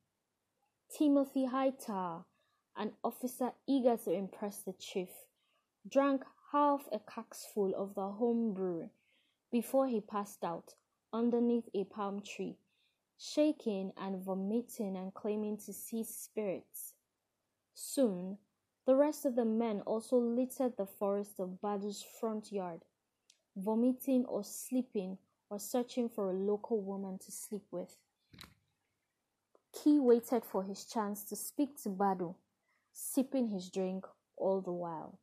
Timothy 0.98 1.46
Hightower, 1.46 2.24
an 2.78 2.94
officer 3.04 3.52
eager 3.68 3.98
to 3.98 4.14
impress 4.14 4.60
the 4.60 4.74
chief, 4.74 5.10
drank 5.90 6.24
half 6.54 6.88
a 6.94 7.00
caskful 7.00 7.74
of 7.76 7.94
the 7.94 8.08
home 8.08 8.54
brew 8.54 8.90
before 9.52 9.88
he 9.88 10.00
passed 10.00 10.46
out 10.46 10.76
underneath 11.12 11.68
a 11.74 11.84
palm 11.84 12.22
tree, 12.22 12.56
shaking 13.18 13.92
and 13.98 14.24
vomiting 14.24 14.96
and 14.96 15.14
claiming 15.14 15.58
to 15.58 15.74
see 15.74 16.06
spirits. 16.06 16.94
Soon, 17.74 18.38
the 18.86 18.96
rest 18.96 19.26
of 19.26 19.36
the 19.36 19.46
men 19.46 19.82
also 19.82 20.18
littered 20.18 20.78
the 20.78 20.86
forest 20.86 21.40
of 21.40 21.60
Badu's 21.62 22.04
front 22.20 22.52
yard, 22.52 22.82
vomiting 23.56 24.26
or 24.26 24.44
sleeping 24.44 25.18
or 25.50 25.60
searching 25.60 26.10
for 26.10 26.30
a 26.30 26.34
local 26.34 26.82
woman 26.82 27.18
to 27.20 27.32
sleep 27.32 27.66
with. 27.72 27.98
Key 29.74 30.00
waited 30.00 30.44
for 30.44 30.64
his 30.64 30.86
chance 30.86 31.24
to 31.26 31.36
speak 31.36 31.82
to 31.84 31.90
Badu, 31.90 32.36
sipping 32.92 33.48
his 33.48 33.70
drink 33.70 34.06
all 34.38 34.62
the 34.62 34.72
while. 34.72 35.20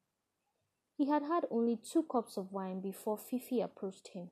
He 0.96 1.06
had 1.06 1.22
had 1.22 1.46
only 1.50 1.76
two 1.76 2.02
cups 2.02 2.36
of 2.36 2.52
wine 2.52 2.80
before 2.80 3.18
Fifi 3.18 3.60
approached 3.60 4.08
him. 4.08 4.30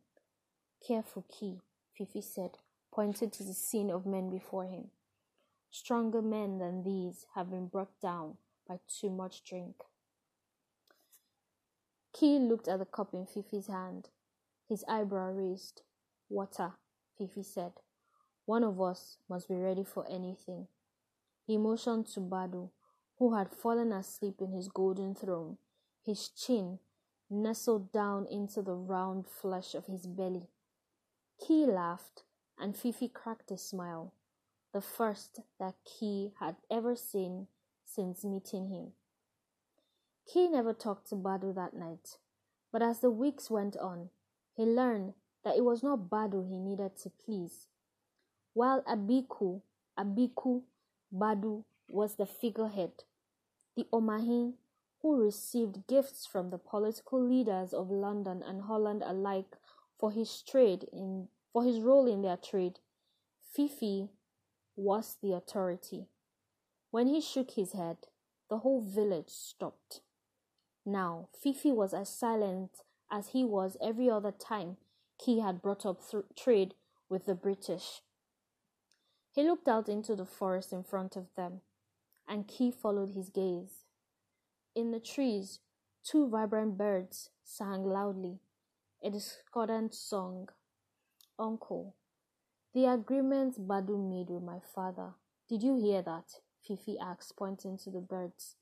Careful, 0.87 1.25
Key, 1.29 1.61
Fifi 1.97 2.21
said, 2.21 2.59
pointing 2.93 3.31
to 3.31 3.45
the 3.45 3.55
scene 3.55 3.91
of 3.91 4.07
men 4.07 4.31
before 4.31 4.65
him. 4.65 4.91
Stronger 5.79 6.23
men 6.23 6.57
than 6.57 6.83
these 6.85 7.27
have 7.35 7.51
been 7.51 7.67
brought 7.67 8.01
down 8.01 8.39
by 8.67 8.81
too 8.89 9.11
much 9.11 9.45
drink. 9.45 9.75
Key 12.15 12.39
looked 12.39 12.67
at 12.67 12.79
the 12.79 12.87
cup 12.87 13.13
in 13.13 13.27
Fifi's 13.27 13.67
hand, 13.67 14.09
his 14.67 14.87
eyebrow 14.89 15.33
raised. 15.33 15.83
Water, 16.31 16.73
Fifi 17.19 17.43
said. 17.43 17.73
One 18.47 18.65
of 18.65 18.81
us 18.81 19.19
must 19.29 19.49
be 19.49 19.55
ready 19.55 19.85
for 19.85 20.07
anything. 20.09 20.69
He 21.47 21.59
motioned 21.59 22.07
to 22.15 22.21
Badu, 22.21 22.71
who 23.19 23.35
had 23.35 23.53
fallen 23.53 23.93
asleep 23.93 24.41
in 24.41 24.53
his 24.53 24.69
golden 24.69 25.15
throne 25.15 25.59
his 26.03 26.31
chin 26.31 26.79
nestled 27.29 27.93
down 27.93 28.27
into 28.31 28.63
the 28.63 28.75
round 28.75 29.27
flesh 29.27 29.75
of 29.75 29.85
his 29.85 30.07
belly. 30.07 30.49
Key 31.39 31.67
laughed, 31.67 32.23
and 32.59 32.75
Fifi 32.75 33.09
cracked 33.09 33.51
a 33.51 33.59
smile, 33.59 34.15
the 34.77 34.83
first 34.83 35.41
that 35.59 35.73
Key 35.87 36.35
had 36.39 36.57
ever 36.71 36.95
seen 36.95 37.47
since 37.87 38.23
meeting 38.25 38.69
him. 38.69 38.93
Key 40.31 40.49
never 40.49 40.75
talked 40.75 41.09
to 41.09 41.15
Badu 41.15 41.55
that 41.55 41.73
night, 41.73 42.19
but 42.71 42.83
as 42.83 43.01
the 43.01 43.11
weeks 43.11 43.51
went 43.51 43.75
on, 43.79 44.11
he 44.55 44.65
learned 44.65 45.15
that 45.45 45.57
it 45.57 45.65
was 45.65 45.83
not 45.83 46.11
Badu 46.11 46.47
he 46.47 46.59
needed 46.59 46.95
to 46.99 47.09
please. 47.09 47.69
While 48.53 48.83
Abeeku, 48.83 49.63
Abeeku 49.99 50.61
Badu 51.11 51.65
was 51.89 52.17
the 52.17 52.27
figurehead, 52.27 53.05
the 53.79 53.87
Omanhene 53.91 54.57
who 55.01 55.25
received 55.25 55.87
gifts 55.87 56.27
from 56.27 56.51
the 56.51 56.59
political 56.59 57.27
leaders 57.27 57.73
of 57.73 57.91
London 57.91 58.43
and 58.47 58.61
Holland 58.61 59.03
alike 59.07 59.57
for 59.99 60.11
his 60.11 60.43
trade 60.43 60.85
in 60.93 61.29
for 61.55 61.65
his 61.65 61.81
role 61.81 62.07
in 62.07 62.21
their 62.21 62.37
trade. 62.37 62.81
Fifi 63.55 64.11
was 64.77 65.17
the 65.23 65.33
authority. 65.33 66.07
When 66.91 67.09
he 67.09 67.21
shook 67.21 67.53
his 67.53 67.73
head, 67.73 67.97
the 68.49 68.59
whole 68.59 68.81
village 68.81 69.31
stopped. 69.31 70.01
Now, 70.85 71.29
Fifi 71.43 71.73
was 71.73 71.93
as 71.93 72.09
silent 72.09 72.83
as 73.11 73.29
he 73.29 73.45
was 73.45 73.77
every 73.83 74.09
other 74.09 74.33
time 74.33 74.77
Key 75.19 75.41
had 75.41 75.63
brought 75.63 75.87
up 75.87 76.01
th- 76.09 76.25
trade 76.37 76.75
with 77.09 77.27
the 77.27 77.35
British. 77.35 78.03
He 79.33 79.43
looked 79.43 79.69
out 79.69 79.89
into 79.89 80.15
the 80.15 80.27
forest 80.27 80.73
in 80.73 80.83
front 80.83 81.17
of 81.17 81.35
them, 81.37 81.63
and 82.29 82.47
Key 82.47 82.71
followed 82.71 83.11
his 83.11 83.31
gaze. 83.31 83.85
In 84.75 84.91
the 84.91 85.01
trees, 85.01 85.61
two 86.05 86.29
vibrant 86.29 86.77
birds 86.77 87.31
sang 87.43 87.85
loudly 87.85 88.41
a 89.03 89.11
discordant 89.11 89.95
song. 89.95 90.49
Uncle, 91.39 91.95
the 92.77 92.85
agreement 92.85 93.59
Badu 93.67 93.97
made 93.97 94.29
with 94.29 94.43
my 94.43 94.59
father. 94.75 95.15
Did 95.49 95.63
you 95.63 95.77
hear 95.77 96.03
that? 96.03 96.27
Fifi 96.63 96.99
asked, 96.99 97.35
pointing 97.35 97.79
to 97.79 97.91
the 97.91 98.03
birds. 98.03 98.57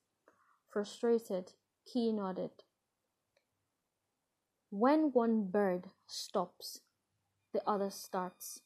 Frustrated, 0.71 1.51
Key 1.85 2.13
nodded. 2.13 2.53
When 4.71 5.11
one 5.11 5.51
bird 5.51 5.91
stops, 6.07 6.79
the 7.53 7.61
other 7.67 7.91
starts. 7.91 8.61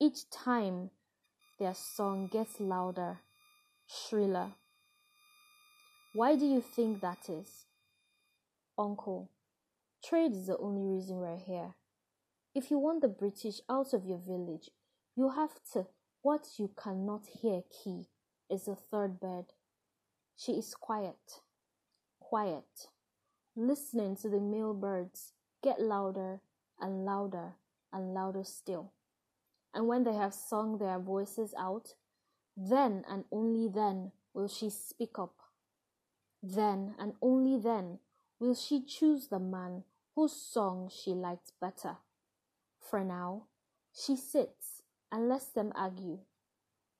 Each 0.00 0.30
time 0.30 0.92
their 1.58 1.74
song 1.74 2.30
gets 2.32 2.58
louder, 2.58 3.18
shriller. 3.86 4.52
Why 6.14 6.36
do 6.36 6.46
you 6.46 6.62
think 6.62 7.02
that 7.02 7.28
is? 7.28 7.66
Uncle, 8.78 9.28
trade 10.02 10.32
is 10.32 10.46
the 10.46 10.56
only 10.56 10.96
reason 10.96 11.18
we're 11.18 11.36
here. 11.36 11.74
If 12.58 12.72
you 12.72 12.78
want 12.80 13.02
the 13.02 13.08
British 13.08 13.60
out 13.70 13.92
of 13.92 14.04
your 14.04 14.18
village, 14.18 14.70
you 15.14 15.30
have 15.30 15.60
to. 15.74 15.86
What 16.22 16.58
you 16.58 16.68
cannot 16.76 17.28
hear, 17.40 17.62
Key, 17.70 18.08
is 18.50 18.64
the 18.64 18.74
third 18.74 19.20
bird. 19.20 19.44
She 20.36 20.54
is 20.54 20.74
quiet, 20.74 21.42
quiet, 22.18 22.88
listening 23.54 24.16
to 24.16 24.28
the 24.28 24.40
male 24.40 24.74
birds 24.74 25.34
get 25.62 25.80
louder 25.80 26.40
and 26.80 27.04
louder 27.04 27.52
and 27.92 28.12
louder 28.12 28.42
still. 28.42 28.90
And 29.72 29.86
when 29.86 30.02
they 30.02 30.14
have 30.14 30.34
sung 30.34 30.78
their 30.78 30.98
voices 30.98 31.54
out, 31.56 31.94
then 32.56 33.04
and 33.08 33.24
only 33.30 33.68
then 33.68 34.10
will 34.34 34.48
she 34.48 34.68
speak 34.68 35.16
up 35.16 35.36
then 36.42 36.96
and 36.98 37.12
only 37.22 37.56
then 37.56 38.00
will 38.40 38.56
she 38.56 38.82
choose 38.84 39.28
the 39.28 39.38
man 39.38 39.84
whose 40.16 40.32
song 40.32 40.90
she 40.92 41.12
liked 41.12 41.52
better. 41.60 41.98
For 42.88 43.04
now, 43.04 43.44
she 43.92 44.16
sits 44.16 44.82
and 45.12 45.28
lets 45.28 45.46
them 45.46 45.72
argue. 45.74 46.20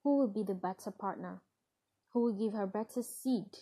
Who 0.02 0.18
will 0.18 0.28
be 0.28 0.42
the 0.42 0.54
better 0.54 0.90
partner? 0.90 1.40
Who 2.12 2.25
will 2.25 2.33
give 2.33 2.52
her 2.52 2.66
better 2.66 3.02
seed? 3.02 3.59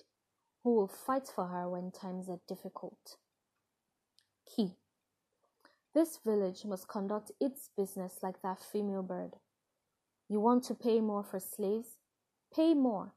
Who 0.64 0.74
will 0.74 0.88
fight 0.88 1.30
for 1.32 1.46
her 1.46 1.68
when 1.68 1.92
times 1.92 2.28
are 2.28 2.40
difficult? 2.48 3.16
Key. 4.44 4.72
This 5.94 6.18
village 6.24 6.64
must 6.64 6.88
conduct 6.88 7.30
its 7.40 7.70
business 7.76 8.18
like 8.22 8.42
that 8.42 8.60
female 8.60 9.02
bird. 9.02 9.36
You 10.28 10.40
want 10.40 10.64
to 10.64 10.74
pay 10.74 11.00
more 11.00 11.22
for 11.22 11.38
slaves? 11.38 11.98
Pay 12.54 12.74
more. 12.74 13.12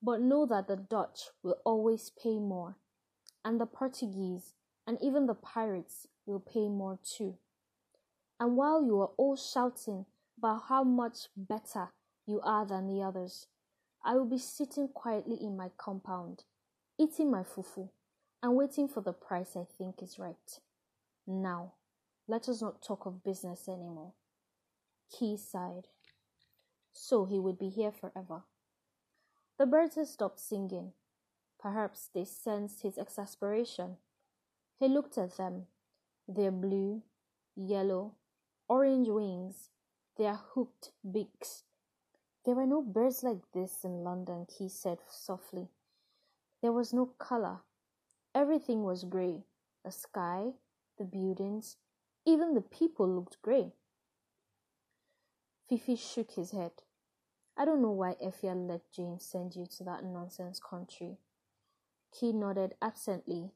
But 0.00 0.20
know 0.20 0.46
that 0.46 0.68
the 0.68 0.76
Dutch 0.76 1.30
will 1.42 1.56
always 1.64 2.10
pay 2.10 2.38
more, 2.38 2.76
and 3.44 3.60
the 3.60 3.66
Portuguese 3.66 4.54
and 4.86 4.96
even 5.02 5.26
the 5.26 5.34
pirates 5.34 6.06
will 6.24 6.40
pay 6.40 6.68
more 6.68 6.98
too. 7.02 7.36
And 8.40 8.56
while 8.56 8.82
you 8.82 9.00
are 9.00 9.10
all 9.16 9.36
shouting 9.36 10.06
about 10.38 10.64
how 10.68 10.84
much 10.84 11.28
better 11.36 11.88
you 12.26 12.40
are 12.42 12.64
than 12.64 12.86
the 12.86 13.02
others, 13.02 13.46
I 14.04 14.14
will 14.14 14.26
be 14.26 14.38
sitting 14.38 14.88
quietly 14.88 15.36
in 15.40 15.56
my 15.56 15.70
compound, 15.76 16.44
eating 16.98 17.30
my 17.30 17.42
fufu, 17.42 17.88
and 18.42 18.54
waiting 18.54 18.86
for 18.86 19.00
the 19.00 19.12
price 19.12 19.56
I 19.56 19.64
think 19.64 20.02
is 20.02 20.18
right. 20.18 20.60
Now, 21.26 21.72
let 22.28 22.48
us 22.48 22.62
not 22.62 22.82
talk 22.82 23.06
of 23.06 23.24
business 23.24 23.68
anymore. 23.68 24.12
Key 25.10 25.36
sighed. 25.36 25.88
So 26.92 27.24
he 27.24 27.38
would 27.38 27.58
be 27.58 27.70
here 27.70 27.92
forever. 27.92 28.42
The 29.58 29.66
birds 29.66 29.96
had 29.96 30.06
stopped 30.06 30.38
singing. 30.38 30.92
Perhaps 31.60 32.10
they 32.14 32.24
sensed 32.24 32.82
his 32.82 32.98
exasperation. 32.98 33.96
He 34.78 34.86
looked 34.86 35.18
at 35.18 35.36
them, 35.36 35.66
their 36.28 36.52
blue, 36.52 37.02
yellow, 37.56 38.14
orange 38.68 39.08
wings, 39.08 39.70
their 40.16 40.34
hooked 40.34 40.92
beaks. 41.10 41.64
There 42.44 42.54
were 42.54 42.66
no 42.66 42.82
birds 42.82 43.22
like 43.22 43.52
this 43.52 43.84
in 43.84 44.04
London, 44.04 44.46
he 44.58 44.68
said 44.68 44.98
softly. 45.08 45.68
There 46.62 46.72
was 46.72 46.92
no 46.92 47.06
color. 47.18 47.60
Everything 48.34 48.82
was 48.82 49.04
grey. 49.04 49.44
The 49.84 49.92
sky, 49.92 50.52
the 50.98 51.04
buildings, 51.04 51.76
even 52.26 52.54
the 52.54 52.60
people 52.60 53.08
looked 53.08 53.40
grey. 53.42 53.72
Fifi 55.68 55.96
shook 55.96 56.32
his 56.32 56.50
head. 56.50 56.72
I 57.56 57.64
don't 57.64 57.82
know 57.82 57.90
why 57.90 58.14
Effia 58.22 58.54
let 58.54 58.90
James 58.92 59.24
send 59.24 59.56
you 59.56 59.66
to 59.78 59.84
that 59.84 60.04
nonsense 60.04 60.60
country. 60.60 61.18
Key 62.12 62.32
nodded 62.32 62.74
absently 62.80 63.50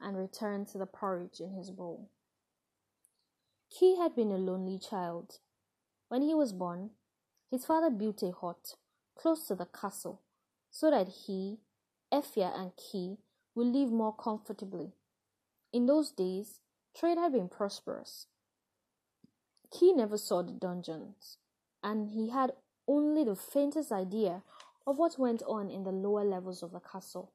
and 0.00 0.16
returned 0.16 0.68
to 0.68 0.78
the 0.78 0.86
porridge 0.86 1.40
in 1.40 1.52
his 1.52 1.70
bowl. 1.70 2.08
Key 3.70 3.96
had 3.96 4.14
been 4.14 4.30
a 4.30 4.38
lonely 4.38 4.78
child. 4.78 5.38
When 6.08 6.22
he 6.22 6.34
was 6.34 6.52
born, 6.52 6.90
his 7.50 7.66
father 7.66 7.90
built 7.90 8.22
a 8.22 8.32
hut 8.32 8.76
close 9.16 9.46
to 9.46 9.54
the 9.54 9.66
castle 9.66 10.20
so 10.70 10.90
that 10.90 11.08
he, 11.08 11.58
Effia, 12.12 12.52
and 12.58 12.72
Key 12.76 13.18
would 13.54 13.68
live 13.68 13.90
more 13.90 14.14
comfortably. 14.14 14.92
In 15.72 15.86
those 15.86 16.10
days, 16.10 16.60
trade 16.94 17.18
had 17.18 17.32
been 17.32 17.48
prosperous. 17.48 18.26
Key 19.70 19.92
never 19.92 20.16
saw 20.16 20.42
the 20.42 20.52
dungeons, 20.52 21.38
and 21.82 22.10
he 22.10 22.30
had 22.30 22.52
only 22.86 23.24
the 23.24 23.34
faintest 23.34 23.90
idea 23.90 24.42
of 24.86 24.98
what 24.98 25.18
went 25.18 25.42
on 25.42 25.70
in 25.70 25.82
the 25.82 25.90
lower 25.92 26.24
levels 26.24 26.62
of 26.62 26.72
the 26.72 26.80
castle. 26.80 27.32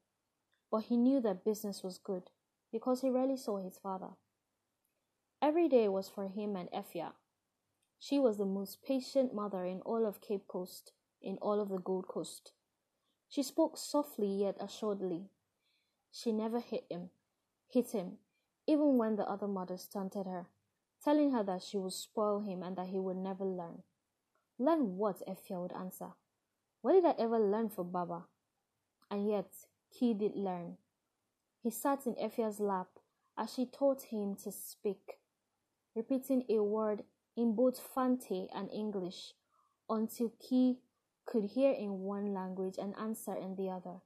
But 0.70 0.84
he 0.84 0.96
knew 0.96 1.20
that 1.20 1.44
business 1.44 1.82
was 1.82 1.98
good 1.98 2.30
because 2.72 3.02
he 3.02 3.10
rarely 3.10 3.36
saw 3.36 3.58
his 3.58 3.78
father. 3.78 4.16
Every 5.42 5.68
day 5.68 5.88
was 5.88 6.08
for 6.08 6.28
him 6.28 6.54
and 6.54 6.70
Effia. 6.70 7.14
She 7.98 8.20
was 8.20 8.38
the 8.38 8.44
most 8.44 8.80
patient 8.80 9.34
mother 9.34 9.64
in 9.64 9.80
all 9.80 10.06
of 10.06 10.20
Cape 10.20 10.46
Coast, 10.46 10.92
in 11.20 11.36
all 11.38 11.60
of 11.60 11.68
the 11.68 11.78
Gold 11.78 12.06
Coast. 12.06 12.52
She 13.28 13.42
spoke 13.42 13.76
softly 13.76 14.28
yet 14.28 14.56
assuredly. 14.60 15.30
She 16.12 16.30
never 16.30 16.60
hit 16.60 16.84
him, 16.88 17.10
hit 17.68 17.90
him, 17.90 18.18
even 18.68 18.98
when 18.98 19.16
the 19.16 19.28
other 19.28 19.48
mothers 19.48 19.88
taunted 19.92 20.26
her, 20.26 20.46
telling 21.02 21.32
her 21.32 21.42
that 21.42 21.62
she 21.62 21.76
would 21.76 21.92
spoil 21.92 22.40
him 22.42 22.62
and 22.62 22.76
that 22.76 22.86
he 22.86 23.00
would 23.00 23.16
never 23.16 23.44
learn. 23.44 23.82
Learn 24.60 24.96
what? 24.96 25.26
Effia 25.26 25.60
would 25.60 25.72
answer. 25.72 26.10
What 26.82 26.92
did 26.92 27.04
I 27.04 27.14
ever 27.18 27.40
learn 27.40 27.68
for 27.68 27.84
Baba? 27.84 28.26
And 29.10 29.28
yet, 29.28 29.50
he 29.90 30.14
did 30.14 30.36
learn. 30.36 30.76
He 31.64 31.70
sat 31.70 32.06
in 32.06 32.14
Effia's 32.14 32.60
lap 32.60 32.88
as 33.36 33.54
she 33.54 33.66
taught 33.66 34.02
him 34.02 34.36
to 34.44 34.52
speak, 34.52 35.18
repeating 35.94 36.44
a 36.48 36.62
word 36.62 37.02
in 37.36 37.54
both 37.54 37.80
Fante 37.94 38.48
and 38.54 38.70
English 38.70 39.32
until 39.88 40.32
Key 40.40 40.78
could 41.26 41.44
hear 41.44 41.72
in 41.72 42.00
one 42.00 42.34
language 42.34 42.76
and 42.78 42.94
answer 42.98 43.34
in 43.34 43.56
the 43.56 43.70
other. 43.70 44.00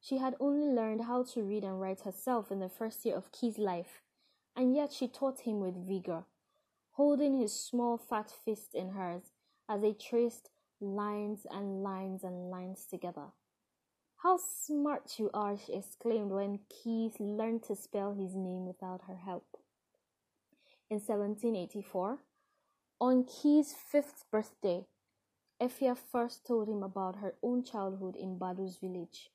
She 0.00 0.18
had 0.18 0.34
only 0.40 0.66
learned 0.66 1.02
how 1.02 1.24
to 1.24 1.42
read 1.42 1.64
and 1.64 1.80
write 1.80 2.00
herself 2.00 2.50
in 2.50 2.58
the 2.58 2.68
first 2.68 3.04
year 3.04 3.16
of 3.16 3.32
Key's 3.32 3.58
life, 3.58 4.02
and 4.56 4.74
yet 4.74 4.92
she 4.92 5.08
taught 5.08 5.40
him 5.40 5.60
with 5.60 5.86
vigor, 5.86 6.24
holding 6.92 7.38
his 7.38 7.52
small 7.52 7.98
fat 7.98 8.30
fist 8.44 8.74
in 8.74 8.90
hers 8.90 9.32
as 9.68 9.82
they 9.82 9.92
traced 9.92 10.50
lines 10.80 11.46
and 11.50 11.82
lines 11.82 12.24
and 12.24 12.50
lines 12.50 12.86
together. 12.86 13.26
How 14.22 14.38
smart 14.38 15.18
you 15.18 15.30
are, 15.32 15.56
she 15.56 15.74
exclaimed 15.74 16.30
when 16.30 16.60
Keith 16.68 17.16
learned 17.20 17.62
to 17.64 17.76
spell 17.76 18.12
his 18.12 18.34
name 18.34 18.66
without 18.66 19.02
her 19.06 19.16
help. 19.16 19.56
In 20.90 20.96
1784, 20.96 22.18
on 23.00 23.22
Key's 23.22 23.72
fifth 23.72 24.24
birthday, 24.32 24.86
Effia 25.62 25.96
first 25.96 26.44
told 26.44 26.68
him 26.68 26.82
about 26.82 27.16
her 27.16 27.36
own 27.44 27.62
childhood 27.62 28.16
in 28.16 28.38
Badu's 28.38 28.78
village. 28.78 29.30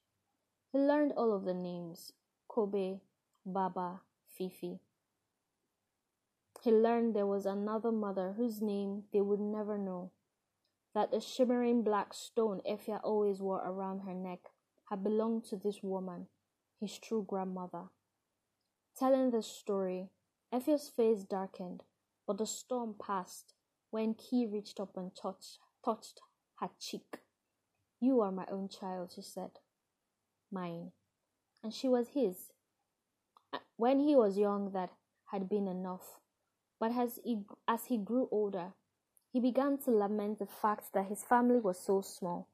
He 0.74 0.80
learned 0.80 1.14
all 1.16 1.32
of 1.32 1.46
the 1.46 1.54
names 1.54 2.12
Cobbe, 2.50 3.00
Baba, 3.46 4.02
Fifi. 4.28 4.82
He 6.62 6.72
learned 6.72 7.16
there 7.16 7.26
was 7.26 7.46
another 7.46 7.92
mother 7.94 8.34
whose 8.36 8.62
name 8.62 9.04
they 9.14 9.22
would 9.22 9.40
never 9.40 9.78
know 9.78 10.12
that 10.94 11.12
the 11.12 11.22
shimmering 11.22 11.84
black 11.84 12.14
stone 12.14 12.60
Effia 12.70 13.00
always 13.02 13.40
wore 13.40 13.64
around 13.66 14.00
her 14.00 14.14
neck 14.14 14.40
had 14.90 15.06
belonged 15.06 15.46
to 15.46 15.56
this 15.56 15.82
woman, 15.82 16.28
his 16.82 17.00
true 17.00 17.26
grandmother. 17.26 17.86
Telling 19.00 19.32
the 19.32 19.42
story, 19.42 20.10
Effia's 20.56 20.88
face 20.88 21.26
darkened, 21.26 21.84
but 22.26 22.38
the 22.38 22.46
storm 22.46 22.96
passed 22.98 23.54
when 23.90 24.14
Key 24.14 24.48
reached 24.48 24.80
up 24.80 24.96
and 24.96 25.12
touched, 25.14 25.60
touched 25.84 26.22
her 26.62 26.70
cheek. 26.80 27.18
You 28.00 28.22
are 28.22 28.32
my 28.32 28.46
own 28.50 28.70
child, 28.70 29.12
she 29.14 29.22
said. 29.22 29.60
Mine. 30.50 30.94
And 31.62 31.74
she 31.74 31.90
was 31.90 32.08
his. 32.14 32.54
When 33.76 34.00
he 34.00 34.16
was 34.16 34.38
young, 34.38 34.72
that 34.72 34.92
had 35.26 35.50
been 35.50 35.68
enough. 35.68 36.22
But 36.80 36.96
as 36.96 37.20
he, 37.26 37.42
as 37.68 37.88
he 37.88 37.98
grew 37.98 38.30
older, 38.32 38.76
he 39.34 39.42
began 39.42 39.78
to 39.80 39.92
lament 39.92 40.40
the 40.40 40.46
fact 40.46 40.94
that 40.94 41.08
his 41.08 41.22
family 41.22 41.60
was 41.60 41.78
so 41.78 42.00
small. 42.00 42.48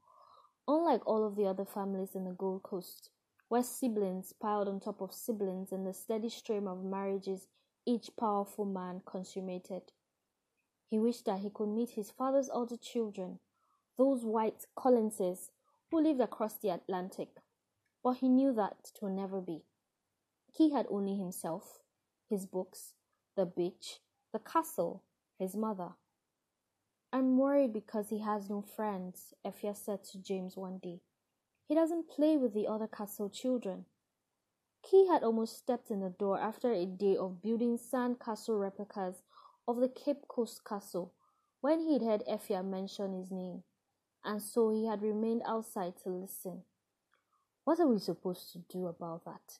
Unlike 0.67 1.05
all 1.05 1.23
of 1.23 1.35
the 1.35 1.45
other 1.45 1.65
families 1.65 2.15
in 2.15 2.25
the 2.25 2.31
Gold 2.31 2.63
Coast, 2.63 3.11
where 3.47 3.61
siblings 3.61 4.33
piled 4.33 4.67
on 4.67 4.79
top 4.79 5.01
of 5.01 5.13
siblings 5.13 5.71
in 5.71 5.83
the 5.83 5.93
steady 5.93 6.29
stream 6.29 6.67
of 6.67 6.83
marriages 6.83 7.47
each 7.85 8.09
powerful 8.19 8.65
man 8.65 9.01
consummated. 9.05 9.91
He 10.89 10.99
wished 10.99 11.25
that 11.25 11.39
he 11.39 11.49
could 11.49 11.69
meet 11.69 11.91
his 11.91 12.11
father's 12.11 12.49
older 12.49 12.77
children, 12.77 13.39
those 13.97 14.23
white 14.23 14.65
Collinses 14.75 15.51
who 15.89 16.01
lived 16.01 16.21
across 16.21 16.55
the 16.55 16.69
Atlantic, 16.69 17.29
but 18.03 18.13
he 18.17 18.29
knew 18.29 18.53
that 18.53 18.77
it 18.83 18.99
would 19.01 19.13
never 19.13 19.41
be. 19.41 19.63
He 20.53 20.71
had 20.71 20.85
only 20.89 21.15
himself, 21.15 21.79
his 22.29 22.45
books, 22.45 22.93
the 23.35 23.45
beach, 23.45 23.99
the 24.33 24.39
castle, 24.39 25.03
his 25.39 25.55
mother. 25.55 25.91
I'm 27.13 27.37
worried 27.37 27.73
because 27.73 28.09
he 28.09 28.19
has 28.19 28.49
no 28.49 28.61
friends, 28.61 29.33
Effia 29.45 29.75
said 29.75 30.03
to 30.05 30.17
James 30.17 30.55
one 30.55 30.77
day. 30.77 31.01
He 31.67 31.75
doesn't 31.75 32.09
play 32.09 32.37
with 32.37 32.53
the 32.53 32.67
other 32.67 32.87
castle 32.87 33.29
children. 33.29 33.85
Key 34.83 35.07
had 35.07 35.23
almost 35.23 35.57
stepped 35.57 35.91
in 35.91 35.99
the 35.99 36.09
door 36.09 36.39
after 36.39 36.71
a 36.71 36.85
day 36.85 37.15
of 37.15 37.41
building 37.41 37.77
sand 37.77 38.19
castle 38.19 38.57
replicas 38.57 39.23
of 39.67 39.77
the 39.77 39.89
Cape 39.89 40.27
Coast 40.27 40.65
Castle 40.65 41.13
when 41.61 41.79
he'd 41.79 42.01
heard 42.01 42.23
Effia 42.27 42.65
mention 42.65 43.13
his 43.13 43.31
name, 43.31 43.63
and 44.23 44.41
so 44.41 44.71
he 44.71 44.87
had 44.87 45.01
remained 45.01 45.43
outside 45.45 45.93
to 46.03 46.09
listen. 46.09 46.63
What 47.63 47.79
are 47.79 47.87
we 47.87 47.99
supposed 47.99 48.51
to 48.53 48.59
do 48.59 48.87
about 48.87 49.23
that? 49.25 49.59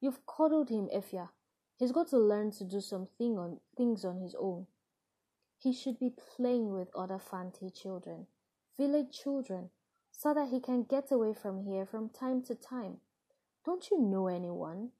You've 0.00 0.26
coddled 0.26 0.68
him, 0.68 0.88
Effia. 0.94 1.30
He's 1.78 1.92
got 1.92 2.08
to 2.08 2.18
learn 2.18 2.50
to 2.52 2.64
do 2.64 2.80
some 2.80 3.08
thing 3.16 3.38
on, 3.38 3.60
things 3.76 4.04
on 4.04 4.20
his 4.20 4.34
own. 4.38 4.66
He 5.58 5.72
should 5.72 5.98
be 5.98 6.10
playing 6.36 6.72
with 6.72 6.94
other 6.94 7.18
Fante 7.18 7.74
children, 7.74 8.26
village 8.76 9.18
children, 9.18 9.70
so 10.10 10.34
that 10.34 10.50
he 10.50 10.60
can 10.60 10.82
get 10.82 11.10
away 11.10 11.32
from 11.32 11.64
here 11.64 11.86
from 11.86 12.10
time 12.10 12.42
to 12.42 12.54
time. 12.54 12.98
Don't 13.68 13.90
you 13.90 14.00
know 14.00 14.28
anyone? 14.28 14.92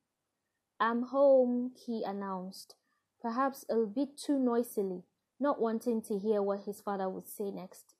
I'm 0.78 1.04
home, 1.04 1.72
he 1.86 2.02
announced, 2.04 2.74
perhaps 3.22 3.64
a 3.70 3.86
bit 3.86 4.18
too 4.18 4.38
noisily, 4.38 5.04
not 5.40 5.58
wanting 5.58 6.02
to 6.02 6.18
hear 6.18 6.42
what 6.42 6.66
his 6.66 6.82
father 6.82 7.08
would 7.08 7.26
say 7.26 7.50
next. 7.50 7.94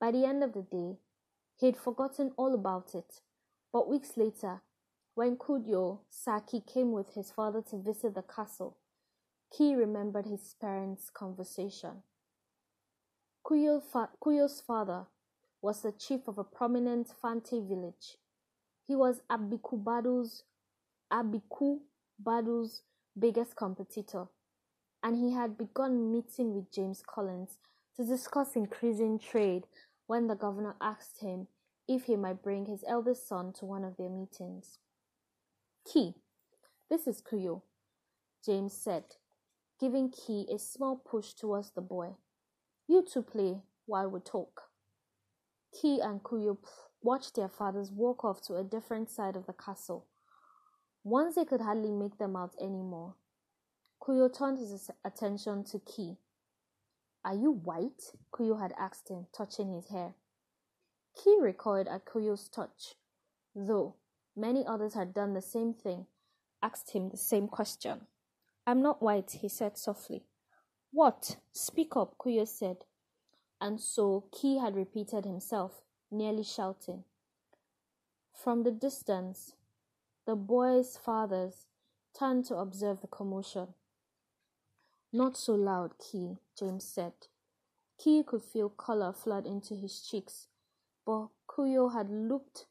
By 0.00 0.12
the 0.12 0.24
end 0.24 0.44
of 0.44 0.52
the 0.52 0.62
day, 0.62 0.98
he'd 1.58 1.76
forgotten 1.76 2.30
all 2.36 2.54
about 2.54 2.94
it. 2.94 3.22
But 3.72 3.88
weeks 3.88 4.16
later, 4.16 4.62
when 5.16 5.36
Kudio 5.36 6.02
Saki 6.08 6.60
came 6.60 6.92
with 6.92 7.14
his 7.14 7.32
father 7.32 7.60
to 7.62 7.82
visit 7.82 8.14
the 8.14 8.22
castle, 8.22 8.76
Key 9.50 9.74
remembered 9.74 10.26
his 10.26 10.54
parents' 10.60 11.10
conversation. 11.10 12.04
Kuyo's 13.44 14.60
father 14.60 15.06
was 15.60 15.82
the 15.82 15.90
chief 15.90 16.28
of 16.28 16.38
a 16.38 16.44
prominent 16.44 17.08
Fante 17.20 17.68
village. 17.68 18.16
He 18.88 18.96
was 18.96 19.20
Abeeku 19.30 19.84
Badu's, 19.84 20.44
Abeeku 21.12 21.80
Badu's 22.18 22.80
biggest 23.18 23.54
competitor, 23.54 24.28
and 25.02 25.14
he 25.14 25.34
had 25.34 25.58
begun 25.58 26.10
meeting 26.10 26.54
with 26.54 26.72
James 26.72 27.02
Collins 27.06 27.58
to 27.96 28.04
discuss 28.06 28.56
increasing 28.56 29.18
trade 29.18 29.66
when 30.06 30.26
the 30.26 30.34
governor 30.34 30.74
asked 30.80 31.20
him 31.20 31.48
if 31.86 32.04
he 32.04 32.16
might 32.16 32.42
bring 32.42 32.64
his 32.64 32.82
eldest 32.88 33.28
son 33.28 33.52
to 33.58 33.66
one 33.66 33.84
of 33.84 33.98
their 33.98 34.08
meetings. 34.08 34.78
Key, 35.84 36.14
this 36.88 37.06
is 37.06 37.20
Kuyo. 37.20 37.60
James 38.42 38.72
said, 38.72 39.04
giving 39.78 40.10
Key 40.10 40.46
a 40.50 40.58
small 40.58 40.96
push 40.96 41.34
towards 41.34 41.72
the 41.72 41.82
boy. 41.82 42.12
You 42.86 43.04
two 43.04 43.22
play 43.22 43.58
while 43.84 44.08
we 44.08 44.20
talk. 44.20 44.62
Key 45.78 46.00
and 46.00 46.22
Kuyo 46.22 46.56
watched 47.02 47.34
their 47.34 47.48
fathers 47.48 47.90
walk 47.90 48.24
off 48.24 48.40
to 48.42 48.56
a 48.56 48.64
different 48.64 49.10
side 49.10 49.36
of 49.36 49.46
the 49.46 49.52
castle. 49.52 50.06
Once 51.04 51.34
they 51.34 51.44
could 51.44 51.60
hardly 51.60 51.90
make 51.90 52.18
them 52.18 52.36
out 52.36 52.54
any 52.60 52.82
more, 52.82 53.14
Kuyo 54.02 54.28
turned 54.28 54.58
his 54.58 54.90
attention 55.04 55.64
to 55.64 55.78
Key. 55.80 56.16
Are 57.24 57.34
you 57.34 57.52
white? 57.52 58.12
Kuyo 58.32 58.60
had 58.60 58.72
asked 58.78 59.08
him, 59.08 59.26
touching 59.32 59.74
his 59.74 59.88
hair. 59.88 60.14
Key 61.14 61.36
recoiled 61.40 61.88
at 61.88 62.04
Kuyo's 62.04 62.48
touch, 62.48 62.94
though 63.54 63.94
many 64.36 64.64
others 64.66 64.94
had 64.94 65.12
done 65.14 65.34
the 65.34 65.42
same 65.42 65.74
thing, 65.74 66.06
asked 66.62 66.92
him 66.92 67.08
the 67.08 67.16
same 67.16 67.48
question. 67.48 68.06
I'm 68.66 68.82
not 68.82 69.02
white, 69.02 69.38
he 69.40 69.48
said 69.48 69.76
softly. 69.76 70.24
What? 70.92 71.36
Speak 71.52 71.96
up, 71.96 72.16
Kuyo 72.18 72.46
said. 72.46 72.84
And 73.60 73.80
so 73.80 74.24
Key 74.32 74.58
had 74.58 74.76
repeated 74.76 75.24
himself, 75.24 75.82
nearly 76.10 76.44
shouting. 76.44 77.04
From 78.32 78.62
the 78.62 78.70
distance, 78.70 79.54
the 80.26 80.36
boys' 80.36 80.96
fathers 80.96 81.66
turned 82.18 82.44
to 82.46 82.56
observe 82.56 83.00
the 83.00 83.06
commotion. 83.06 83.68
Not 85.12 85.36
so 85.36 85.54
loud, 85.54 85.92
Key, 85.98 86.36
James 86.58 86.84
said. 86.84 87.12
Key 87.98 88.22
could 88.26 88.42
feel 88.42 88.68
color 88.68 89.12
flood 89.12 89.46
into 89.46 89.74
his 89.74 90.00
cheeks 90.00 90.46
but 91.08 91.28
Kuyo 91.48 91.94
had 91.94 92.10
looked 92.10 92.66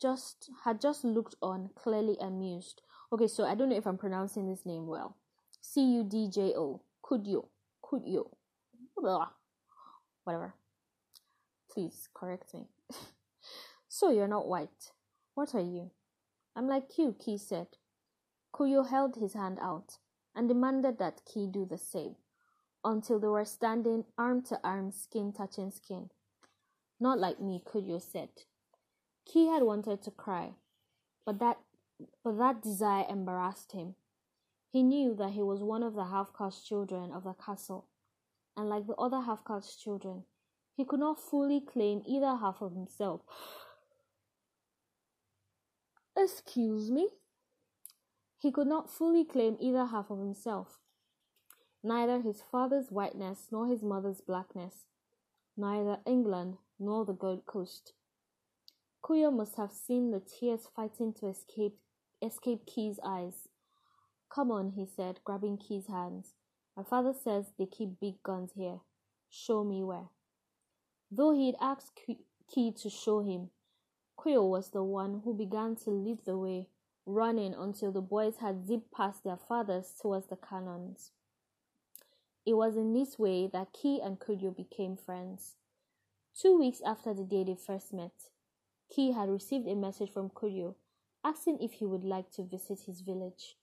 just 0.00 0.48
had 0.64 0.80
just 0.80 1.02
looked 1.02 1.34
on, 1.42 1.70
clearly 1.74 2.16
amused. 2.20 2.82
Okay, 3.12 3.26
so 3.26 3.44
I 3.44 3.56
don't 3.56 3.68
know 3.68 3.76
if 3.76 3.86
I'm 3.86 3.98
pronouncing 3.98 4.48
this 4.48 4.64
name 4.64 4.86
well. 4.86 5.16
C 5.60 5.80
U 5.96 6.04
D 6.04 6.28
J 6.32 6.54
O. 6.56 6.82
Kudyo. 7.02 7.48
Kudyo. 7.82 8.30
Blah. 8.96 9.30
Whatever. 10.22 10.54
Please 11.74 12.08
correct 12.14 12.54
me. 12.54 12.68
so 13.88 14.10
you're 14.10 14.28
not 14.28 14.46
white. 14.46 14.92
What 15.34 15.54
are 15.54 15.60
you? 15.60 15.90
I'm 16.54 16.68
like 16.68 16.96
you, 16.96 17.16
Key 17.18 17.36
said. 17.36 17.66
Kuyo 18.54 18.88
held 18.88 19.16
his 19.16 19.34
hand 19.34 19.58
out 19.60 19.98
and 20.36 20.48
demanded 20.48 20.98
that 20.98 21.22
Key 21.24 21.48
do 21.48 21.66
the 21.68 21.78
same 21.78 22.14
until 22.84 23.18
they 23.18 23.26
were 23.26 23.44
standing 23.44 24.04
arm 24.16 24.42
to 24.42 24.60
arm, 24.62 24.92
skin 24.92 25.32
touching 25.32 25.72
skin. 25.72 26.10
Not 27.00 27.18
like 27.18 27.40
me, 27.40 27.60
Kuyo 27.64 28.00
said. 28.00 28.28
Key 29.26 29.48
had 29.48 29.62
wanted 29.62 30.02
to 30.02 30.10
cry, 30.12 30.52
but 31.26 31.40
that 31.40 31.58
but 32.22 32.38
that 32.38 32.62
desire 32.62 33.06
embarrassed 33.08 33.72
him. 33.72 33.94
He 34.70 34.82
knew 34.82 35.14
that 35.14 35.30
he 35.30 35.42
was 35.42 35.62
one 35.62 35.82
of 35.82 35.94
the 35.94 36.04
half 36.04 36.32
caste 36.36 36.66
children 36.66 37.12
of 37.12 37.24
the 37.24 37.34
castle, 37.34 37.86
and 38.56 38.68
like 38.68 38.86
the 38.86 38.96
other 38.96 39.20
half 39.20 39.44
caste 39.44 39.80
children, 39.80 40.24
he 40.76 40.84
could 40.84 41.00
not 41.00 41.18
fully 41.18 41.60
claim 41.60 42.02
either 42.06 42.36
half 42.36 42.60
of 42.60 42.72
himself. 42.72 43.22
Excuse 46.16 46.90
me? 46.90 47.08
He 48.38 48.52
could 48.52 48.66
not 48.66 48.90
fully 48.90 49.24
claim 49.24 49.56
either 49.58 49.86
half 49.86 50.10
of 50.10 50.18
himself, 50.18 50.78
neither 51.82 52.20
his 52.20 52.42
father's 52.42 52.90
whiteness 52.90 53.48
nor 53.50 53.66
his 53.66 53.82
mother's 53.82 54.20
blackness, 54.20 54.84
neither 55.56 55.98
England 56.06 56.58
nor 56.78 57.04
the 57.04 57.14
Gold 57.14 57.46
Coast. 57.46 57.92
Kuyo 59.02 59.30
must 59.30 59.56
have 59.56 59.72
seen 59.72 60.10
the 60.10 60.20
tears 60.20 60.68
fighting 60.74 61.12
to 61.14 61.28
escape 61.28 61.78
escape 62.22 62.66
Key's 62.66 62.98
eyes. 63.04 63.48
Come 64.34 64.50
on, 64.50 64.72
he 64.76 64.86
said, 64.86 65.20
grabbing 65.24 65.58
Key's 65.58 65.86
hands. 65.88 66.34
My 66.76 66.82
father 66.82 67.12
says 67.12 67.52
they 67.58 67.66
keep 67.66 68.00
big 68.00 68.22
guns 68.22 68.52
here. 68.56 68.80
Show 69.28 69.62
me 69.62 69.82
where. 69.82 70.08
Though 71.10 71.32
he'd 71.32 71.56
asked 71.60 72.00
Key 72.48 72.72
to 72.72 72.90
show 72.90 73.20
him, 73.20 73.50
Kuyo 74.18 74.48
was 74.48 74.70
the 74.70 74.82
one 74.82 75.20
who 75.24 75.34
began 75.34 75.76
to 75.76 75.90
lead 75.90 76.24
the 76.24 76.36
way, 76.36 76.68
running 77.06 77.54
until 77.54 77.92
the 77.92 78.00
boys 78.00 78.38
had 78.38 78.66
zipped 78.66 78.90
past 78.90 79.22
their 79.22 79.36
fathers 79.36 79.94
towards 80.00 80.26
the 80.26 80.36
cannons. 80.36 81.12
It 82.46 82.54
was 82.54 82.76
in 82.76 82.92
this 82.92 83.18
way 83.18 83.46
that 83.48 83.72
Key 83.72 84.00
and 84.02 84.18
Kuyo 84.18 84.54
became 84.54 84.96
friends. 84.96 85.56
Two 86.34 86.58
weeks 86.58 86.80
after 86.84 87.14
the 87.14 87.24
day 87.24 87.44
they 87.44 87.54
first 87.54 87.92
met, 87.92 88.30
Key 88.90 89.12
had 89.12 89.28
received 89.28 89.68
a 89.68 89.74
message 89.74 90.10
from 90.10 90.30
Kuyo 90.30 90.74
asking 91.24 91.58
if 91.60 91.74
he 91.74 91.86
would 91.86 92.04
like 92.04 92.30
to 92.32 92.42
visit 92.42 92.80
his 92.86 93.00
village. 93.00 93.56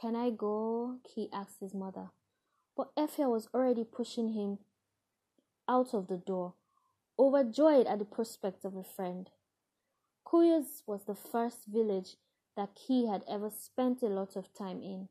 Can 0.00 0.16
I 0.16 0.30
go? 0.30 0.98
Key 1.04 1.28
asked 1.32 1.60
his 1.60 1.74
mother. 1.74 2.10
But 2.76 2.94
Effia 2.96 3.30
was 3.30 3.48
already 3.54 3.84
pushing 3.84 4.30
him 4.32 4.58
out 5.68 5.94
of 5.94 6.06
the 6.08 6.16
door, 6.16 6.54
overjoyed 7.18 7.86
at 7.86 7.98
the 7.98 8.04
prospect 8.04 8.64
of 8.64 8.76
a 8.76 8.82
friend. 8.82 9.30
Kuyo's 10.26 10.82
was 10.86 11.04
the 11.04 11.14
first 11.14 11.66
village 11.66 12.16
that 12.56 12.74
Key 12.74 13.06
had 13.06 13.24
ever 13.28 13.50
spent 13.50 14.02
a 14.02 14.06
lot 14.06 14.36
of 14.36 14.52
time 14.52 14.82
in, 14.82 15.08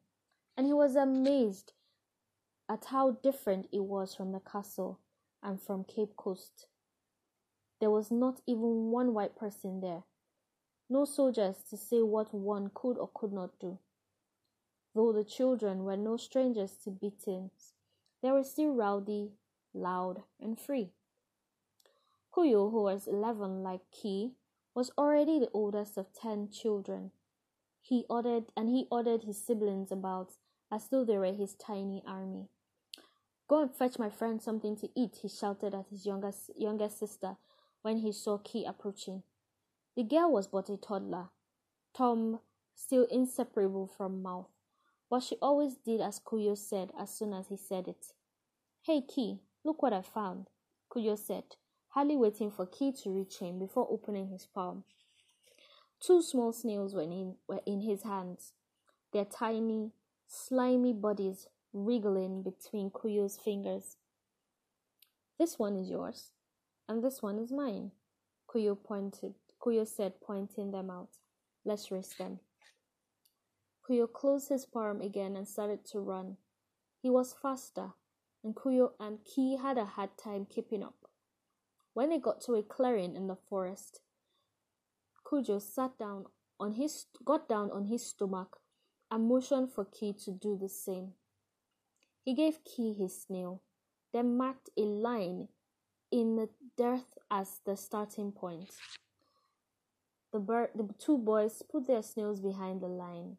and 0.57 0.67
he 0.67 0.73
was 0.73 0.95
amazed 0.95 1.73
at 2.69 2.85
how 2.85 3.11
different 3.11 3.67
it 3.71 3.83
was 3.83 4.15
from 4.15 4.31
the 4.31 4.39
castle 4.39 4.99
and 5.43 5.61
from 5.61 5.83
Cape 5.83 6.15
Coast. 6.17 6.67
There 7.79 7.91
was 7.91 8.09
not 8.09 8.41
even 8.47 8.91
one 8.91 9.13
white 9.13 9.35
person 9.35 9.81
there. 9.81 10.03
No 10.89 11.05
soldiers 11.05 11.57
to 11.69 11.77
say 11.77 12.01
what 12.01 12.33
one 12.33 12.71
could 12.73 12.97
or 12.97 13.09
could 13.13 13.33
not 13.33 13.59
do. 13.59 13.79
Though 14.93 15.11
the 15.11 15.23
children 15.23 15.83
were 15.83 15.97
no 15.97 16.17
strangers 16.17 16.77
to 16.83 16.89
beatings, 16.89 17.73
they 18.23 18.31
were 18.31 18.43
still 18.43 18.73
rowdy, 18.73 19.33
loud, 19.73 20.23
and 20.39 20.59
free. 20.59 20.94
Kuyo, 22.36 22.69
who 22.69 22.84
was 22.84 23.08
eleven 23.08 23.63
like 23.63 23.89
Ki, 23.91 24.34
was 24.74 24.91
already 24.98 25.39
the 25.39 25.50
oldest 25.54 25.98
of 25.98 26.12
ten 26.12 26.50
children. 26.50 27.12
He 27.82 28.06
ordered 28.10 28.45
and 28.58 28.67
he 28.67 28.88
ordered 28.91 29.24
his 29.24 29.41
siblings 29.41 29.91
about 29.91 30.34
as 30.69 30.89
though 30.89 31.06
they 31.06 31.17
were 31.17 31.32
his 31.32 31.54
tiny 31.54 32.04
army. 32.06 32.50
Go 33.48 33.62
and 33.62 33.74
fetch 33.74 33.98
my 34.00 34.10
friend 34.10 34.41
something 34.41 34.76
to 34.78 34.89
eat, 34.95 35.19
he 35.21 35.30
shouted 35.30 35.74
at 35.74 35.88
his 35.89 36.06
youngest, 36.06 36.50
youngest 36.58 37.00
sister 37.00 37.38
when 37.84 38.00
he 38.00 38.12
saw 38.12 38.38
Ki 38.39 38.65
approaching. 38.65 39.24
The 39.95 40.04
girl 40.04 40.32
was 40.32 40.48
but 40.48 40.67
a 40.67 40.76
toddler, 40.76 41.30
Tom 41.95 42.39
still 42.74 43.06
inseparable 43.10 43.88
from 43.88 44.21
mouth, 44.21 44.50
but 45.10 45.21
she 45.24 45.38
always 45.41 45.76
did 45.76 46.02
as 46.02 46.19
Kuyo 46.19 46.58
said 46.58 46.91
as 47.00 47.15
soon 47.15 47.34
as 47.34 47.48
he 47.48 47.56
said 47.56 47.88
it. 47.88 48.08
Hey 48.82 49.02
Ki, 49.02 49.39
look 49.63 49.82
what 49.82 49.93
I 49.93 50.02
found, 50.02 50.48
Kuyo 50.91 51.17
said, 51.17 51.56
hardly 51.95 52.17
waiting 52.17 52.51
for 52.51 52.65
Key 52.65 52.91
to 52.91 53.10
reach 53.10 53.39
him 53.39 53.58
before 53.58 53.88
opening 53.89 54.27
his 54.27 54.45
palm. 54.45 54.84
Two 56.01 56.21
small 56.21 56.51
snails 56.51 56.93
were 56.93 57.01
in, 57.01 57.36
were 57.47 57.62
in 57.65 57.79
his 57.79 58.03
hands, 58.03 58.51
their 59.13 59.23
tiny, 59.23 59.91
slimy 60.27 60.91
bodies 60.91 61.47
wriggling 61.71 62.43
between 62.43 62.89
Kuyo's 62.89 63.38
fingers. 63.38 63.95
This 65.39 65.58
one 65.58 65.77
is 65.77 65.89
yours, 65.89 66.31
and 66.89 67.01
this 67.01 67.23
one 67.23 67.39
is 67.39 67.49
mine. 67.49 67.91
Kuyo 68.49 68.75
pointed. 68.75 69.36
Kuyo 69.62 69.88
said, 69.88 70.19
pointing 70.21 70.71
them 70.71 70.89
out. 70.89 71.10
Let's 71.63 71.91
race 71.91 72.13
them. 72.17 72.39
Kuyo 73.88 74.12
closed 74.12 74.49
his 74.49 74.65
palm 74.65 74.99
again 74.99 75.38
and 75.38 75.47
started 75.47 75.86
to 75.93 76.01
run. 76.01 76.36
He 77.01 77.10
was 77.10 77.36
faster, 77.41 77.91
and 78.43 78.53
Kuyo 78.53 78.91
and 78.99 79.19
Ki 79.23 79.55
had 79.55 79.77
a 79.77 79.86
hard 79.86 80.17
time 80.21 80.45
keeping 80.45 80.84
up. 80.84 81.04
When 81.95 82.10
they 82.10 82.19
got 82.19 82.41
to 82.41 82.55
a 82.55 82.62
clearing 82.62 83.15
in 83.15 83.27
the 83.27 83.38
forest, 83.38 84.01
Kujo 85.25 85.62
sat 85.62 85.97
down 85.97 86.25
on 86.60 86.73
his 86.73 87.05
got 87.23 87.47
down 87.47 87.71
on 87.71 87.86
his 87.86 88.05
stomach 88.05 88.58
and 89.10 89.29
motioned 89.29 89.71
for 89.71 89.86
Ki 89.86 90.12
to 90.25 90.31
do 90.31 90.58
the 90.62 90.67
same. 90.67 91.13
He 92.25 92.34
gave 92.34 92.65
Ki 92.65 92.93
his 92.93 93.21
snail, 93.21 93.62
then 94.12 94.36
marked 94.36 94.69
a 94.77 94.81
line 94.81 95.47
in 96.12 96.36
the 96.36 96.49
dirt 96.77 97.08
as 97.31 97.62
the 97.65 97.77
starting 97.77 98.34
point. 98.34 98.71
The, 100.34 100.39
bird, 100.39 100.71
the 100.75 100.89
two 100.99 101.17
boys 101.17 101.63
put 101.71 101.88
their 101.88 102.03
snails 102.03 102.41
behind 102.41 102.81
the 102.81 102.89
line, 102.89 103.38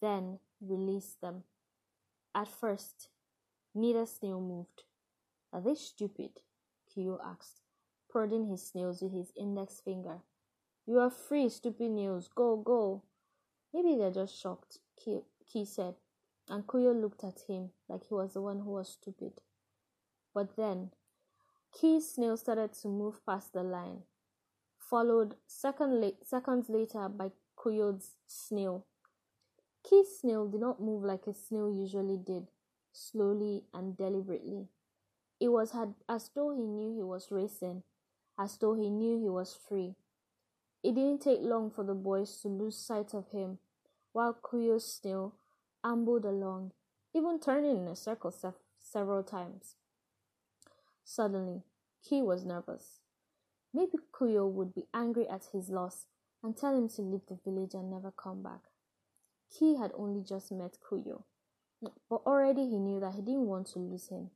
then 0.00 0.38
released 0.58 1.20
them. 1.20 1.44
At 2.34 2.48
first, 2.48 3.10
neither 3.74 4.06
snail 4.06 4.40
moved. 4.40 4.84
Are 5.52 5.60
they 5.60 5.74
stupid? 5.74 6.30
Kyo 6.94 7.20
asked, 7.22 7.60
prodding 8.10 8.46
his 8.46 8.66
snails 8.66 9.02
with 9.02 9.12
his 9.12 9.32
index 9.36 9.80
finger. 9.80 10.18
You 10.86 10.98
are 10.98 11.10
free, 11.10 11.48
stupid 11.48 11.90
nails. 11.90 12.28
Go, 12.34 12.56
go. 12.56 13.02
Maybe 13.72 13.96
they're 13.96 14.10
just 14.10 14.40
shocked, 14.40 14.78
Ki 14.96 15.64
said, 15.64 15.94
and 16.48 16.66
Kuyo 16.66 17.00
looked 17.00 17.22
at 17.22 17.40
him 17.48 17.70
like 17.88 18.04
he 18.08 18.14
was 18.14 18.34
the 18.34 18.42
one 18.42 18.60
who 18.60 18.70
was 18.70 18.88
stupid. 18.88 19.34
But 20.34 20.56
then 20.56 20.90
Key's 21.72 22.10
snail 22.14 22.36
started 22.36 22.72
to 22.74 22.88
move 22.88 23.24
past 23.24 23.52
the 23.52 23.62
line, 23.62 24.02
followed 24.78 25.36
second 25.46 26.00
la- 26.00 26.10
seconds 26.24 26.68
later 26.68 27.08
by 27.08 27.30
Kuyo's 27.56 28.16
snail. 28.26 28.86
Key's 29.84 30.18
snail 30.20 30.48
did 30.48 30.60
not 30.60 30.80
move 30.80 31.04
like 31.04 31.26
a 31.26 31.34
snail 31.34 31.70
usually 31.70 32.16
did, 32.16 32.48
slowly 32.92 33.64
and 33.72 33.96
deliberately. 33.96 34.68
It 35.38 35.48
was 35.48 35.72
as 36.08 36.30
though 36.34 36.50
he 36.50 36.66
knew 36.66 36.94
he 36.94 37.02
was 37.02 37.30
racing, 37.30 37.82
as 38.40 38.56
though 38.56 38.74
he 38.74 38.88
knew 38.88 39.20
he 39.20 39.28
was 39.28 39.58
free. 39.68 39.94
It 40.82 40.94
didn't 40.94 41.20
take 41.20 41.40
long 41.42 41.70
for 41.70 41.84
the 41.84 41.94
boys 41.94 42.40
to 42.40 42.48
lose 42.48 42.74
sight 42.74 43.12
of 43.12 43.28
him, 43.28 43.58
while 44.12 44.32
Kuyo's 44.42 44.90
still 44.90 45.34
ambled 45.84 46.24
along, 46.24 46.72
even 47.14 47.38
turning 47.38 47.76
in 47.76 47.86
a 47.86 47.94
circle 47.94 48.30
se- 48.30 48.54
several 48.78 49.22
times. 49.22 49.76
Suddenly, 51.04 51.64
Key 52.02 52.22
was 52.22 52.46
nervous. 52.46 53.00
Maybe 53.74 53.98
Kuyo 54.10 54.50
would 54.50 54.74
be 54.74 54.86
angry 54.94 55.28
at 55.28 55.48
his 55.52 55.68
loss 55.68 56.06
and 56.42 56.56
tell 56.56 56.74
him 56.74 56.88
to 56.88 57.02
leave 57.02 57.26
the 57.28 57.38
village 57.44 57.74
and 57.74 57.90
never 57.90 58.10
come 58.10 58.42
back. 58.42 58.62
Key 59.50 59.76
had 59.76 59.92
only 59.94 60.22
just 60.22 60.50
met 60.50 60.78
Kuyo, 60.80 61.24
but 61.82 62.22
already 62.24 62.70
he 62.70 62.78
knew 62.78 63.00
that 63.00 63.14
he 63.14 63.20
didn't 63.20 63.46
want 63.46 63.66
to 63.68 63.78
lose 63.78 64.08
him. 64.08 64.30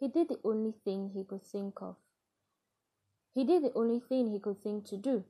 He 0.00 0.08
did 0.08 0.28
the 0.30 0.40
only 0.42 0.72
thing 0.84 1.10
he 1.14 1.22
could 1.22 1.44
think 1.44 1.80
of. 1.80 1.96
He 3.36 3.44
did 3.44 3.64
the 3.64 3.74
only 3.74 4.00
thing 4.00 4.28
he 4.28 4.40
could 4.40 4.62
think 4.62 4.86
to 4.86 4.96
do. 4.96 5.22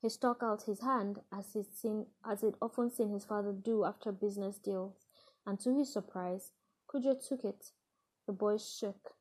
He 0.00 0.08
stuck 0.08 0.42
out 0.42 0.62
his 0.62 0.80
hand 0.80 1.20
as 1.30 1.52
he'd 1.52 1.70
seen 1.70 2.06
as 2.24 2.40
he'd 2.40 2.54
often 2.62 2.90
seen 2.90 3.10
his 3.10 3.26
father 3.26 3.52
do 3.52 3.84
after 3.84 4.10
business 4.10 4.56
deals, 4.56 5.04
and 5.44 5.60
to 5.60 5.76
his 5.76 5.92
surprise, 5.92 6.52
Kuyo 6.88 7.14
took 7.14 7.44
it. 7.44 7.72
The 8.26 8.32
boy 8.32 8.56
shook. 8.56 9.16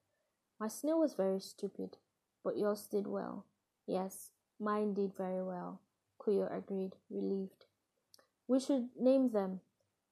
My 0.62 0.69
snail 0.69 0.97
was 0.97 1.13
very 1.13 1.41
stupid, 1.41 1.97
but 2.41 2.58
yours 2.58 2.88
did 2.89 3.06
well. 3.06 3.47
Yes, 3.86 4.30
mine 4.62 4.93
did 4.93 5.13
very 5.17 5.43
well, 5.43 5.82
Kuyo 6.17 6.47
agreed, 6.49 6.95
relieved. 7.10 7.65
We 8.47 8.62
should 8.62 8.91
name 8.97 9.32
them. 9.32 9.60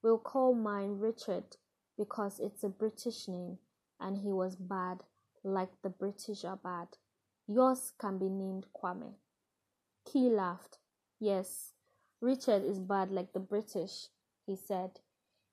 We'll 0.01 0.17
call 0.17 0.53
mine 0.53 0.99
Richard 0.99 1.55
because 1.97 2.41
it's 2.41 2.65
a 2.65 2.69
British 2.69 3.29
name 3.29 3.59
and 3.97 4.17
he 4.17 4.33
was 4.33 4.57
bad 4.57 5.05
like 5.41 5.81
the 5.83 5.89
British 5.89 6.43
are 6.43 6.57
bad. 6.57 6.97
Yours 7.47 7.93
can 7.99 8.17
be 8.17 8.29
named 8.29 8.65
Kwame. 8.73 9.13
Key 10.05 10.29
laughed. 10.29 10.77
Yes, 11.19 11.73
Richard 12.21 12.63
is 12.63 12.79
bad 12.79 13.11
like 13.11 13.33
the 13.33 13.39
British, 13.39 14.07
he 14.45 14.55
said. 14.55 14.99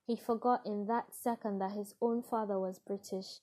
He 0.07 0.17
forgot 0.17 0.67
in 0.67 0.87
that 0.87 1.15
second 1.15 1.59
that 1.61 1.73
his 1.73 1.95
own 2.01 2.23
father 2.23 2.59
was 2.59 2.79
British 2.79 3.41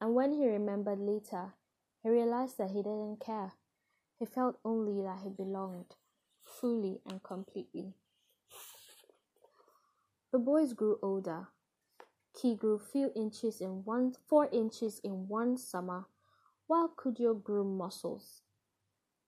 and 0.00 0.14
when 0.14 0.32
he 0.32 0.46
remembered 0.46 0.98
later, 0.98 1.54
he 2.02 2.10
realized 2.10 2.58
that 2.58 2.70
he 2.70 2.82
didn't 2.82 3.20
care. 3.20 3.52
He 4.18 4.26
felt 4.26 4.58
only 4.64 5.02
that 5.02 5.20
he 5.22 5.30
belonged, 5.30 5.96
fully 6.42 7.00
and 7.08 7.22
completely. 7.22 7.94
The 10.32 10.38
boys 10.38 10.74
grew 10.74 10.98
older. 11.02 11.48
Key 12.34 12.54
grew 12.54 12.78
few 12.78 13.10
inches 13.16 13.60
in 13.60 13.84
one 13.84 14.14
four 14.28 14.48
inches 14.52 15.00
in 15.02 15.28
one 15.28 15.56
summer, 15.56 16.06
while 16.66 16.88
Kuyo 16.88 17.42
grew 17.42 17.64
muscles. 17.64 18.42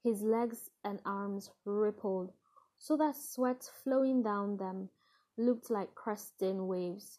His 0.03 0.23
legs 0.23 0.71
and 0.85 1.01
arms 1.05 1.51
rippled, 1.65 2.33
so 2.79 2.97
that 2.97 3.17
sweat 3.17 3.71
flowing 3.83 4.23
down 4.23 4.57
them 4.57 4.91
looked 5.37 5.71
like 5.71 5.95
cresting 5.95 6.67
waves. 6.67 7.19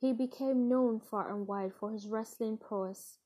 He 0.00 0.12
became 0.12 0.68
known 0.68 1.00
far 1.00 1.32
and 1.34 1.46
wide 1.46 1.72
for 1.74 1.90
his 1.90 2.06
wrestling 2.06 2.58
prowess. 2.58 3.18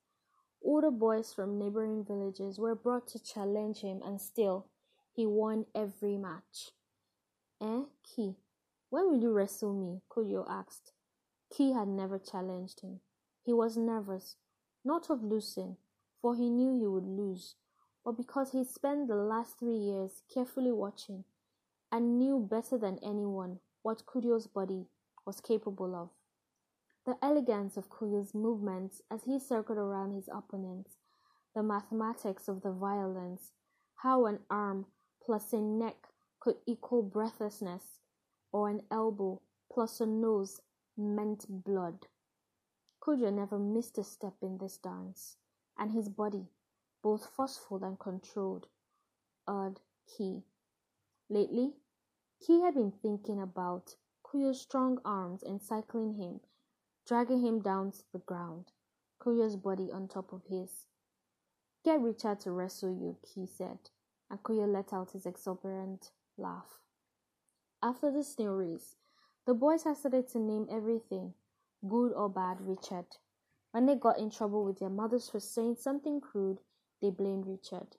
Older 0.62 0.90
boys 0.90 1.32
from 1.32 1.58
neighboring 1.58 2.04
villages 2.04 2.58
were 2.58 2.74
brought 2.74 3.08
to 3.08 3.22
challenge 3.22 3.80
him, 3.80 4.00
and 4.04 4.20
still, 4.20 4.66
he 5.12 5.26
won 5.26 5.66
every 5.74 6.16
match. 6.16 6.70
Eh, 7.60 7.82
Ki, 8.04 8.36
when 8.90 9.10
will 9.10 9.20
you 9.20 9.32
wrestle 9.32 9.72
me? 9.72 10.00
Kuyo 10.08 10.44
asked. 10.48 10.92
Ki 11.50 11.72
had 11.72 11.88
never 11.88 12.18
challenged 12.18 12.80
him. 12.80 13.00
He 13.42 13.52
was 13.52 13.76
nervous, 13.76 14.36
not 14.84 15.10
of 15.10 15.22
losing, 15.22 15.76
for 16.20 16.34
he 16.34 16.50
knew 16.50 16.78
he 16.78 16.86
would 16.86 17.06
lose, 17.06 17.54
but 18.04 18.12
because 18.12 18.52
he 18.52 18.64
spent 18.64 19.08
the 19.08 19.14
last 19.14 19.58
three 19.58 19.76
years 19.76 20.22
carefully 20.32 20.72
watching 20.72 21.24
and 21.92 22.18
knew 22.18 22.38
better 22.38 22.78
than 22.78 22.98
anyone 23.02 23.58
what 23.82 24.04
Kuyo's 24.06 24.46
body 24.46 24.86
was 25.26 25.40
capable 25.40 25.94
of. 25.94 26.10
The 27.06 27.16
elegance 27.22 27.76
of 27.76 27.90
Kuyo's 27.90 28.34
movements 28.34 29.00
as 29.10 29.24
he 29.24 29.38
circled 29.38 29.78
around 29.78 30.12
his 30.12 30.28
opponent, 30.32 30.88
the 31.54 31.62
mathematics 31.62 32.46
of 32.48 32.62
the 32.62 32.72
violence, 32.72 33.52
how 33.96 34.26
an 34.26 34.40
arm 34.50 34.86
plus 35.24 35.52
a 35.52 35.60
neck 35.60 35.96
could 36.38 36.56
equal 36.66 37.02
breathlessness, 37.02 38.00
or 38.52 38.68
an 38.68 38.82
elbow 38.90 39.40
plus 39.72 40.00
a 40.00 40.06
nose 40.06 40.60
meant 40.96 41.46
blood. 41.48 42.06
Kuyo 43.02 43.32
never 43.32 43.58
missed 43.58 43.98
a 43.98 44.04
step 44.04 44.34
in 44.42 44.58
this 44.58 44.76
dance, 44.76 45.36
and 45.80 45.90
his 45.90 46.08
body, 46.08 46.46
both 47.02 47.26
forceful 47.26 47.82
and 47.82 47.98
controlled, 47.98 48.68
awed 49.48 49.80
Key. 50.06 50.44
Lately, 51.28 51.72
Key 52.46 52.60
had 52.60 52.74
been 52.74 52.92
thinking 52.92 53.40
about 53.40 53.96
Kuyo's 54.22 54.60
strong 54.60 54.98
arms 55.04 55.42
encircling 55.42 56.14
him 56.14 56.40
dragging 57.10 57.44
him 57.44 57.60
down 57.60 57.90
to 57.90 58.04
the 58.12 58.20
ground, 58.20 58.66
Kuyo's 59.20 59.56
body 59.56 59.90
on 59.92 60.06
top 60.06 60.32
of 60.32 60.42
his. 60.48 60.86
Get 61.84 62.00
Richard 62.00 62.38
to 62.42 62.52
wrestle 62.52 62.92
you, 62.92 63.16
Key 63.22 63.46
said, 63.46 63.78
and 64.30 64.40
Kuyo 64.44 64.72
let 64.72 64.92
out 64.92 65.10
his 65.10 65.26
exuberant 65.26 66.12
laugh. 66.38 66.78
After 67.82 68.12
the 68.12 68.22
snail 68.22 68.52
race, 68.52 68.94
the 69.44 69.54
boys 69.54 69.82
had 69.82 69.96
started 69.96 70.28
to 70.28 70.38
name 70.38 70.68
everything, 70.70 71.34
good 71.88 72.12
or 72.12 72.28
bad, 72.28 72.60
Richard. 72.60 73.06
When 73.72 73.86
they 73.86 73.94
got 73.94 74.18
in 74.18 74.30
trouble 74.30 74.64
with 74.64 74.78
their 74.78 74.88
mothers 74.88 75.28
for 75.28 75.40
saying 75.40 75.76
something 75.76 76.20
crude, 76.20 76.60
they 77.00 77.10
blamed 77.10 77.46
Richard. 77.46 77.96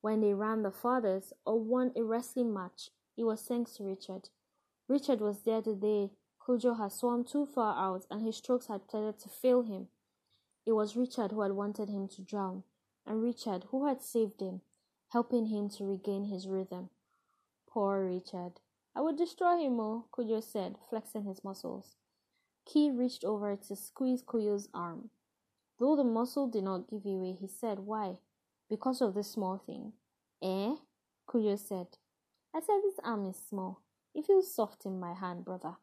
When 0.00 0.20
they 0.20 0.32
ran 0.34 0.62
the 0.62 0.70
fathers 0.70 1.32
or 1.44 1.58
won 1.58 1.92
a 1.96 2.04
wrestling 2.04 2.54
match, 2.54 2.90
it 3.16 3.24
was 3.24 3.42
thanks 3.42 3.72
to 3.74 3.84
Richard. 3.84 4.28
Richard 4.86 5.20
was 5.20 5.42
there 5.42 5.60
the 5.60 5.74
day 5.74 6.12
Kuyo 6.40 6.78
had 6.78 6.92
swum 6.92 7.24
too 7.24 7.44
far 7.44 7.76
out 7.76 8.06
and 8.10 8.22
his 8.22 8.36
strokes 8.36 8.68
had 8.68 8.88
tended 8.88 9.18
to 9.18 9.28
fail 9.28 9.62
him. 9.62 9.88
It 10.64 10.72
was 10.72 10.96
Richard 10.96 11.32
who 11.32 11.40
had 11.40 11.52
wanted 11.52 11.88
him 11.88 12.08
to 12.08 12.22
drown, 12.22 12.62
and 13.04 13.22
Richard 13.22 13.64
who 13.70 13.86
had 13.86 14.02
saved 14.02 14.40
him, 14.40 14.62
helping 15.08 15.46
him 15.46 15.68
to 15.70 15.84
regain 15.84 16.24
his 16.24 16.46
rhythm. 16.46 16.90
Poor 17.66 18.06
Richard. 18.06 18.60
I 18.94 19.00
would 19.00 19.16
destroy 19.16 19.58
him, 19.58 19.78
oh, 19.80 20.06
Kuyo 20.12 20.42
said, 20.42 20.76
flexing 20.88 21.24
his 21.24 21.44
muscles. 21.44 21.96
Key 22.68 22.90
reached 22.90 23.24
over 23.24 23.56
to 23.56 23.74
squeeze 23.74 24.22
Kuyo's 24.22 24.68
arm. 24.74 25.08
Though 25.80 25.96
the 25.96 26.04
muscle 26.04 26.46
did 26.46 26.64
not 26.64 26.90
give 26.90 27.06
way, 27.06 27.32
he 27.32 27.46
said, 27.46 27.78
Why? 27.78 28.18
Because 28.68 29.00
of 29.00 29.14
this 29.14 29.30
small 29.30 29.56
thing. 29.56 29.94
Eh? 30.42 30.74
Kuyo 31.26 31.58
said. 31.58 31.86
I 32.54 32.60
said 32.60 32.80
this 32.82 32.98
arm 33.02 33.24
is 33.24 33.36
small. 33.36 33.80
It 34.14 34.26
feels 34.26 34.52
soft 34.52 34.84
in 34.84 35.00
my 35.00 35.14
hand, 35.14 35.46
brother. 35.46 35.76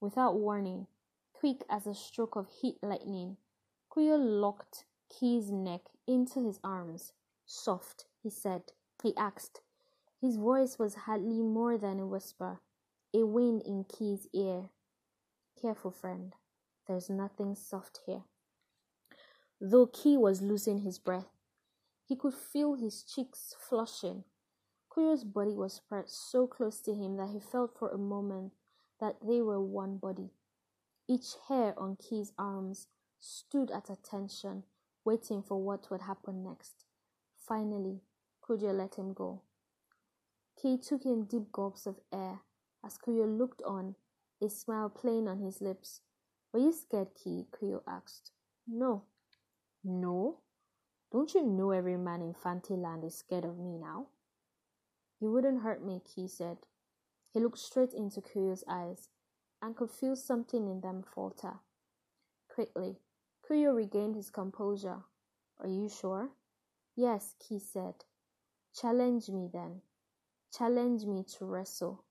Without 0.00 0.38
warning, 0.38 0.86
quick 1.34 1.64
as 1.68 1.86
a 1.86 1.94
stroke 1.94 2.36
of 2.36 2.48
heat 2.48 2.76
lightning, 2.82 3.36
Kuyo 3.90 4.16
locked 4.16 4.84
Key's 5.10 5.50
neck 5.50 5.82
into 6.06 6.42
his 6.42 6.60
arms. 6.64 7.12
Soft, 7.44 8.06
he 8.22 8.30
said. 8.30 8.62
He 9.02 9.14
asked. 9.16 9.60
His 10.20 10.36
voice 10.36 10.78
was 10.78 10.94
hardly 10.94 11.42
more 11.42 11.76
than 11.76 12.00
a 12.00 12.06
whisper, 12.06 12.60
a 13.12 13.26
wind 13.26 13.62
in 13.66 13.84
Key's 13.84 14.28
ear. 14.32 14.70
Careful, 15.60 15.90
friend. 15.90 16.34
There's 16.86 17.08
nothing 17.08 17.54
soft 17.54 18.00
here. 18.06 18.24
Though 19.60 19.86
Key 19.86 20.18
was 20.18 20.42
losing 20.42 20.80
his 20.80 20.98
breath, 20.98 21.30
he 22.06 22.14
could 22.14 22.34
feel 22.34 22.74
his 22.74 23.02
cheeks 23.02 23.54
flushing. 23.58 24.24
Kuyo's 24.90 25.24
body 25.24 25.54
was 25.54 25.72
spread 25.72 26.08
so 26.08 26.46
close 26.46 26.80
to 26.82 26.94
him 26.94 27.16
that 27.16 27.30
he 27.30 27.40
felt 27.40 27.76
for 27.78 27.88
a 27.88 27.98
moment 27.98 28.52
that 29.00 29.16
they 29.26 29.40
were 29.40 29.60
one 29.60 29.96
body. 29.96 30.30
Each 31.08 31.36
hair 31.48 31.74
on 31.78 31.96
Key's 31.96 32.32
arms 32.38 32.88
stood 33.18 33.70
at 33.70 33.90
attention, 33.90 34.64
waiting 35.04 35.42
for 35.42 35.60
what 35.62 35.90
would 35.90 36.02
happen 36.02 36.44
next. 36.44 36.84
Finally, 37.34 38.00
Kuyo 38.42 38.76
let 38.76 38.96
him 38.96 39.14
go. 39.14 39.42
Key 40.60 40.78
took 40.78 41.04
in 41.04 41.24
deep 41.24 41.50
gulps 41.52 41.86
of 41.86 41.96
air 42.12 42.40
as 42.84 42.98
Kuyo 42.98 43.26
looked 43.26 43.62
on, 43.62 43.96
a 44.42 44.48
smile 44.48 44.88
playing 44.88 45.28
on 45.28 45.38
his 45.38 45.60
lips. 45.60 46.00
Were 46.52 46.60
you 46.60 46.72
scared, 46.72 47.08
Key? 47.14 47.46
Kuyo 47.52 47.82
asked. 47.86 48.32
No. 48.66 49.04
No? 49.84 50.38
Don't 51.12 51.34
you 51.34 51.42
know 51.42 51.70
every 51.70 51.96
man 51.96 52.20
in 52.20 52.34
Fanteland 52.34 53.04
is 53.04 53.16
scared 53.16 53.44
of 53.44 53.58
me 53.58 53.78
now? 53.78 54.08
You 55.20 55.30
wouldn't 55.32 55.62
hurt 55.62 55.84
me, 55.84 56.00
Key 56.04 56.28
said. 56.28 56.58
He 57.32 57.40
looked 57.40 57.58
straight 57.58 57.94
into 57.94 58.20
Kuyo's 58.20 58.64
eyes 58.68 59.08
and 59.62 59.76
could 59.76 59.90
feel 59.90 60.16
something 60.16 60.68
in 60.68 60.80
them 60.80 61.02
falter. 61.02 61.60
Quickly, 62.48 62.96
Kuyo 63.48 63.74
regained 63.74 64.16
his 64.16 64.30
composure. 64.30 65.04
Are 65.60 65.68
you 65.68 65.88
sure? 65.88 66.30
Yes, 66.94 67.34
Key 67.38 67.58
said. 67.58 68.04
Challenge 68.74 69.28
me 69.30 69.48
then. 69.52 69.80
Challenge 70.52 71.04
me 71.06 71.24
to 71.38 71.44
wrestle. 71.46 72.04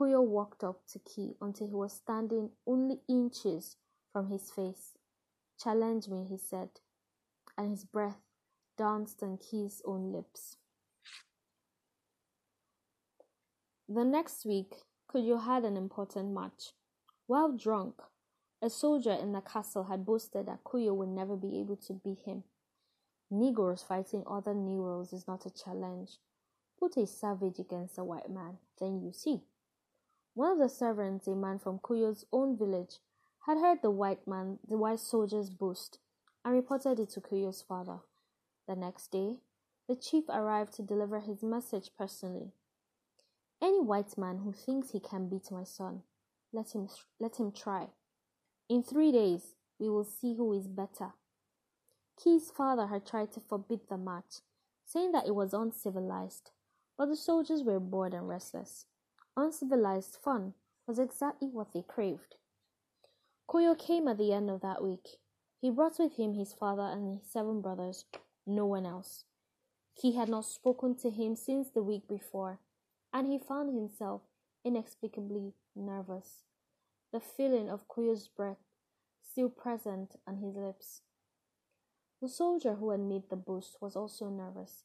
Kuyo 0.00 0.22
walked 0.22 0.64
up 0.64 0.86
to 0.92 0.98
Key 0.98 1.36
until 1.42 1.66
he 1.66 1.74
was 1.74 1.92
standing 1.92 2.50
only 2.66 3.00
inches 3.06 3.76
from 4.12 4.30
his 4.30 4.50
face. 4.50 4.96
Challenge 5.62 6.08
me, 6.08 6.26
he 6.26 6.38
said, 6.38 6.70
and 7.58 7.70
his 7.70 7.84
breath 7.84 8.22
danced 8.78 9.22
on 9.22 9.36
Key's 9.36 9.82
own 9.84 10.10
lips. 10.10 10.56
The 13.90 14.04
next 14.04 14.46
week, 14.46 14.76
Kuyo 15.12 15.44
had 15.44 15.64
an 15.64 15.76
important 15.76 16.32
match. 16.32 16.72
While 17.26 17.52
drunk, 17.52 17.96
a 18.62 18.70
soldier 18.70 19.12
in 19.12 19.32
the 19.32 19.42
castle 19.42 19.84
had 19.84 20.06
boasted 20.06 20.46
that 20.46 20.64
Kuyo 20.64 20.94
would 20.94 21.10
never 21.10 21.36
be 21.36 21.60
able 21.60 21.76
to 21.76 21.92
beat 21.92 22.20
him. 22.20 22.44
Negroes 23.30 23.82
fighting 23.82 24.24
other 24.26 24.54
Negroes 24.54 25.12
is 25.12 25.28
not 25.28 25.44
a 25.44 25.50
challenge. 25.50 26.12
Put 26.78 26.96
a 26.96 27.06
savage 27.06 27.58
against 27.58 27.98
a 27.98 28.04
white 28.04 28.30
man, 28.30 28.56
then 28.78 29.02
you 29.02 29.12
see. 29.12 29.42
One 30.34 30.52
of 30.52 30.58
the 30.58 30.68
servants, 30.68 31.26
a 31.26 31.34
man 31.34 31.58
from 31.58 31.80
Cudjo's 31.80 32.24
own 32.32 32.56
village, 32.56 32.98
had 33.46 33.58
heard 33.58 33.82
the 33.82 33.90
white 33.90 34.26
man, 34.26 34.58
the 34.66 34.76
white 34.76 35.00
soldier's 35.00 35.50
boast, 35.50 35.98
and 36.44 36.54
reported 36.54 37.00
it 37.00 37.10
to 37.10 37.20
Cudjo's 37.20 37.62
father. 37.62 38.00
The 38.68 38.76
next 38.76 39.10
day, 39.10 39.38
the 39.88 39.96
chief 39.96 40.24
arrived 40.28 40.72
to 40.74 40.82
deliver 40.82 41.18
his 41.18 41.42
message 41.42 41.90
personally. 41.98 42.52
Any 43.60 43.80
white 43.80 44.16
man 44.16 44.38
who 44.38 44.52
thinks 44.52 44.90
he 44.90 45.00
can 45.00 45.28
beat 45.28 45.50
my 45.50 45.64
son, 45.64 46.02
let 46.52 46.74
him 46.74 46.88
let 47.18 47.36
him 47.36 47.50
try. 47.50 47.88
In 48.68 48.82
three 48.82 49.10
days, 49.10 49.54
we 49.80 49.88
will 49.88 50.04
see 50.04 50.34
who 50.34 50.52
is 50.52 50.68
better. 50.68 51.12
Quey's 52.16 52.50
father 52.50 52.86
had 52.86 53.04
tried 53.04 53.32
to 53.32 53.40
forbid 53.40 53.80
the 53.88 53.98
match, 53.98 54.42
saying 54.84 55.12
that 55.12 55.26
it 55.26 55.34
was 55.34 55.52
uncivilized, 55.52 56.52
but 56.96 57.06
the 57.06 57.16
soldiers 57.16 57.64
were 57.64 57.80
bored 57.80 58.14
and 58.14 58.28
restless. 58.28 58.86
Uncivilized 59.36 60.16
fun 60.16 60.54
was 60.86 60.98
exactly 60.98 61.48
what 61.48 61.72
they 61.72 61.82
craved. 61.82 62.36
Cudjo 63.48 63.78
came 63.78 64.08
at 64.08 64.18
the 64.18 64.32
end 64.32 64.50
of 64.50 64.60
that 64.60 64.82
week. 64.82 65.18
He 65.60 65.70
brought 65.70 65.98
with 65.98 66.16
him 66.16 66.34
his 66.34 66.52
father 66.52 66.82
and 66.82 67.18
his 67.18 67.30
seven 67.30 67.60
brothers, 67.60 68.04
no 68.46 68.66
one 68.66 68.86
else. 68.86 69.24
He 69.94 70.12
had 70.12 70.28
not 70.28 70.46
spoken 70.46 70.94
to 70.96 71.10
him 71.10 71.36
since 71.36 71.70
the 71.70 71.82
week 71.82 72.08
before, 72.08 72.60
and 73.12 73.26
he 73.26 73.38
found 73.38 73.74
himself 73.74 74.22
inexplicably 74.64 75.54
nervous, 75.74 76.44
the 77.12 77.20
feeling 77.20 77.68
of 77.68 77.88
Cudjo's 77.88 78.28
breath 78.28 78.64
still 79.22 79.48
present 79.48 80.16
on 80.26 80.36
his 80.36 80.56
lips. 80.56 81.02
The 82.20 82.28
soldier 82.28 82.74
who 82.74 82.90
had 82.90 83.00
made 83.00 83.30
the 83.30 83.36
boast 83.36 83.78
was 83.80 83.96
also 83.96 84.28
nervous. 84.28 84.84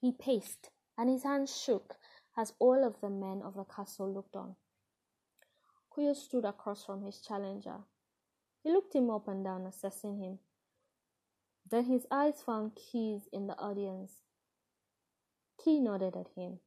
He 0.00 0.12
paced, 0.12 0.70
and 0.96 1.08
his 1.08 1.24
hands 1.24 1.56
shook 1.56 1.96
as 2.36 2.52
all 2.58 2.84
of 2.84 3.00
the 3.00 3.10
men 3.10 3.42
of 3.42 3.54
the 3.54 3.64
castle 3.64 4.12
looked 4.12 4.36
on. 4.36 4.56
Cudjo 5.90 6.14
stood 6.14 6.44
across 6.44 6.84
from 6.84 7.02
his 7.02 7.20
challenger. 7.20 7.78
He 8.62 8.70
looked 8.70 8.94
him 8.94 9.10
up 9.10 9.28
and 9.28 9.44
down, 9.44 9.66
assessing 9.66 10.18
him. 10.18 10.38
Then 11.70 11.84
his 11.84 12.06
eyes 12.10 12.42
found 12.44 12.76
Keys 12.76 13.28
in 13.32 13.46
the 13.46 13.58
audience. 13.58 14.12
Quey 15.58 15.80
nodded 15.80 16.16
at 16.16 16.28
him, 16.36 16.60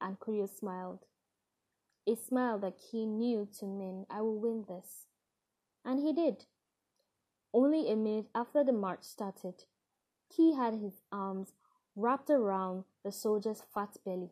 and 0.00 0.18
Cudjo 0.18 0.48
smiled. 0.48 1.00
A 2.06 2.16
smile 2.16 2.58
that 2.60 2.78
Quey 2.78 3.06
knew 3.06 3.48
to 3.58 3.66
mean, 3.66 4.06
I 4.08 4.22
will 4.22 4.38
win 4.38 4.64
this. 4.66 5.06
And 5.84 6.00
he 6.00 6.12
did. 6.12 6.44
Only 7.52 7.90
a 7.90 7.96
minute 7.96 8.28
after 8.34 8.64
the 8.64 8.72
march 8.72 9.02
started, 9.02 9.64
Quey 10.34 10.52
had 10.52 10.74
his 10.74 11.02
arms 11.10 11.52
wrapped 12.00 12.30
around 12.30 12.84
the 13.04 13.12
soldier's 13.12 13.62
fat 13.74 13.96
belly, 14.04 14.30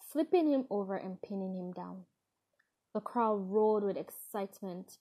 flipping 0.00 0.48
him 0.48 0.64
over 0.70 0.96
and 0.96 1.20
pinning 1.20 1.54
him 1.54 1.72
down. 1.72 2.04
The 2.94 3.00
crowd 3.00 3.50
roared 3.50 3.84
with 3.84 3.96
excitement. 3.96 4.98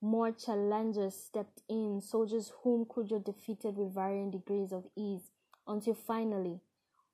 More 0.00 0.30
challengers 0.30 1.14
stepped 1.16 1.62
in, 1.68 2.00
soldiers 2.00 2.52
whom 2.62 2.84
Cudjo 2.84 3.24
defeated 3.24 3.76
with 3.76 3.94
varying 3.94 4.30
degrees 4.30 4.72
of 4.72 4.86
ease, 4.96 5.30
until 5.66 5.94
finally 5.94 6.60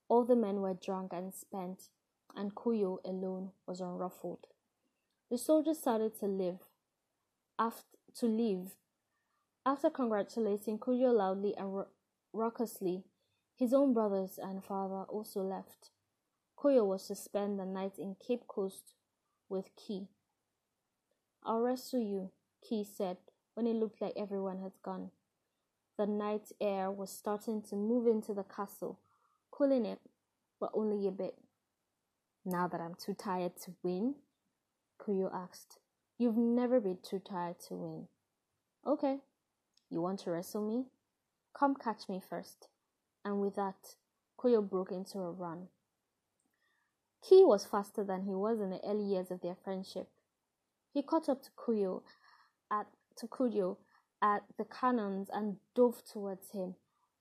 all 0.07 0.23
the 0.23 0.35
men 0.35 0.61
were 0.61 0.73
drunk 0.73 1.13
and 1.13 1.33
spent, 1.33 1.89
and 2.35 2.55
Cudjo 2.55 2.99
alone 3.05 3.51
was 3.67 3.79
unruffled. 3.79 4.47
The 5.29 5.37
soldiers 5.37 5.79
started 5.79 6.19
to 6.19 6.25
live, 6.25 6.57
after, 7.57 7.83
to 8.15 8.25
leave. 8.25 8.75
After 9.65 9.89
congratulating 9.89 10.79
Cudjo 10.79 11.13
loudly 11.13 11.55
and 11.55 11.85
raucously, 12.33 13.03
his 13.59 13.73
own 13.73 13.93
brothers 13.93 14.39
and 14.41 14.63
father 14.63 15.03
also 15.09 15.41
left. 15.41 15.89
Cudjo 16.57 16.85
was 16.85 17.05
to 17.07 17.15
spend 17.15 17.59
the 17.59 17.65
night 17.65 17.99
in 17.99 18.15
Cape 18.25 18.47
Coast 18.47 18.93
with 19.49 19.65
Quey. 19.75 20.07
I'll 21.43 21.59
rescue 21.59 21.99
you, 21.99 22.31
Quey 22.65 22.85
said 22.85 23.17
when 23.55 23.67
it 23.67 23.75
looked 23.75 24.01
like 24.01 24.13
everyone 24.15 24.59
had 24.59 24.71
gone. 24.81 25.11
The 25.97 26.07
night 26.07 26.53
air 26.61 26.89
was 26.89 27.11
starting 27.11 27.61
to 27.63 27.75
move 27.75 28.07
into 28.07 28.33
the 28.33 28.43
castle, 28.43 28.97
cooling 29.51 29.85
it, 29.85 29.99
but 30.57 30.71
only 30.73 31.05
a 31.05 31.11
bit. 31.11 31.35
Now 32.45 32.69
that 32.69 32.79
I'm 32.79 32.95
too 32.95 33.13
tired 33.13 33.57
to 33.65 33.73
win? 33.83 34.15
Cudjo 35.01 35.29
asked. 35.33 35.79
You've 36.17 36.37
never 36.37 36.79
been 36.79 36.99
too 37.03 37.19
tired 37.19 37.59
to 37.67 37.73
win. 37.73 38.07
Okay. 38.87 39.17
You 39.89 39.99
want 40.01 40.19
to 40.21 40.31
wrestle 40.31 40.65
me? 40.65 40.85
Come 41.53 41.75
catch 41.75 42.07
me 42.07 42.21
first 42.21 42.69
and 43.23 43.41
with 43.41 43.55
that, 43.55 43.95
Cudjo 44.37 44.67
broke 44.67 44.91
into 44.91 45.19
a 45.19 45.31
run. 45.31 45.67
Quey 47.21 47.43
was 47.43 47.65
faster 47.65 48.03
than 48.03 48.23
he 48.23 48.33
was 48.33 48.61
in 48.61 48.69
the 48.69 48.83
early 48.85 49.03
years 49.03 49.31
of 49.31 49.41
their 49.41 49.55
friendship. 49.55 50.09
He 50.93 51.03
caught 51.03 51.29
up 51.29 51.43
to 51.43 51.49
Cudjo 51.51 52.01
at 52.71 52.87
to 53.17 53.27
Cudjo 53.27 53.77
at 54.21 54.43
the 54.57 54.65
cannons 54.65 55.29
and 55.31 55.57
dove 55.75 56.03
towards 56.05 56.51
him, 56.51 56.75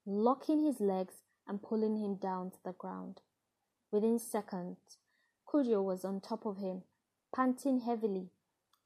locking 0.06 0.64
his 0.64 0.80
legs 0.80 1.14
and 1.46 1.62
pulling 1.62 1.96
him 1.96 2.14
down 2.14 2.50
to 2.50 2.58
the 2.64 2.72
ground. 2.72 3.20
Within 3.90 4.18
seconds, 4.18 4.78
Cudjo 5.46 5.82
was 5.82 6.04
on 6.04 6.20
top 6.20 6.46
of 6.46 6.58
him, 6.58 6.82
panting 7.34 7.80
heavily, 7.80 8.30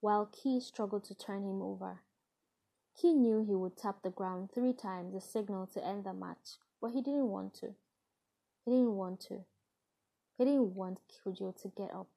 while 0.00 0.26
Quey 0.26 0.60
struggled 0.60 1.04
to 1.04 1.14
turn 1.14 1.42
him 1.42 1.60
over. 1.60 2.00
Quey 2.94 3.14
knew 3.14 3.44
he 3.44 3.54
would 3.54 3.76
tap 3.76 4.02
the 4.02 4.10
ground 4.10 4.50
three 4.52 4.72
times, 4.72 5.14
a 5.14 5.20
signal 5.20 5.66
to 5.68 5.84
end 5.84 6.04
the 6.04 6.12
match, 6.12 6.58
but 6.82 6.90
he 6.90 7.00
didn't 7.00 7.28
want 7.28 7.54
to. 7.54 7.68
He 8.64 8.72
didn't 8.72 8.96
want 8.96 9.20
to. 9.28 9.44
He 10.36 10.44
didn't 10.44 10.74
want 10.74 10.98
Cudjo 11.24 11.54
to 11.62 11.68
get 11.68 11.94
up. 11.94 12.08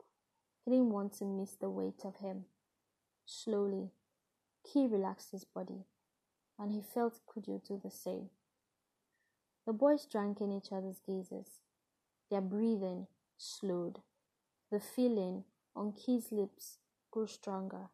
He 0.65 0.71
didn't 0.71 0.89
want 0.89 1.13
to 1.19 1.25
miss 1.25 1.51
the 1.51 1.69
weight 1.69 2.01
of 2.03 2.15
him. 2.17 2.45
Slowly, 3.27 3.91
Quey 4.63 4.87
relaxed 4.87 5.31
his 5.31 5.43
body, 5.43 5.85
and 6.57 6.71
he 6.71 6.81
felt 6.81 7.19
Cudjo 7.27 7.61
do 7.63 7.79
the 7.81 7.91
same. 7.91 8.29
The 9.67 9.73
boys 9.73 10.05
drank 10.05 10.41
in 10.41 10.51
each 10.51 10.71
other's 10.71 10.99
gazes. 11.05 11.61
Their 12.31 12.41
breathing 12.41 13.05
slowed. 13.37 13.99
The 14.71 14.79
feeling 14.79 15.43
on 15.75 15.93
Quey's 15.93 16.31
lips 16.31 16.79
grew 17.11 17.27
stronger, 17.27 17.89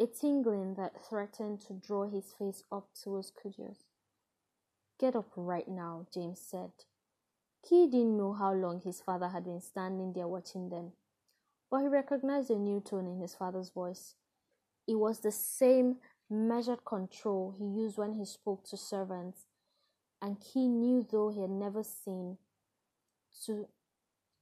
a 0.00 0.06
tingling 0.06 0.74
that 0.74 1.04
threatened 1.08 1.60
to 1.62 1.72
draw 1.74 2.08
his 2.08 2.32
face 2.36 2.64
up 2.72 2.88
towards 3.00 3.30
Cudjo's. 3.30 3.84
Get 5.04 5.16
up 5.16 5.32
right 5.36 5.68
now, 5.68 6.06
James 6.14 6.40
said. 6.40 6.70
Quey 7.62 7.90
didn't 7.90 8.16
know 8.16 8.32
how 8.32 8.54
long 8.54 8.80
his 8.80 9.02
father 9.02 9.28
had 9.28 9.44
been 9.44 9.60
standing 9.60 10.14
there 10.14 10.26
watching 10.26 10.70
them, 10.70 10.92
but 11.70 11.82
he 11.82 11.88
recognized 11.88 12.48
a 12.48 12.56
new 12.56 12.80
tone 12.80 13.06
in 13.06 13.20
his 13.20 13.34
father's 13.34 13.68
voice. 13.68 14.14
It 14.88 14.94
was 14.94 15.20
the 15.20 15.30
same 15.30 15.96
measured 16.30 16.86
control 16.86 17.54
he 17.58 17.66
used 17.66 17.98
when 17.98 18.14
he 18.14 18.24
spoke 18.24 18.64
to 18.70 18.78
servants, 18.78 19.44
and 20.22 20.40
Quey 20.40 20.68
knew 20.68 21.06
though 21.12 21.28
he 21.28 21.42
had 21.42 21.50
never 21.50 21.82
seen 21.82 22.38
to 23.44 23.68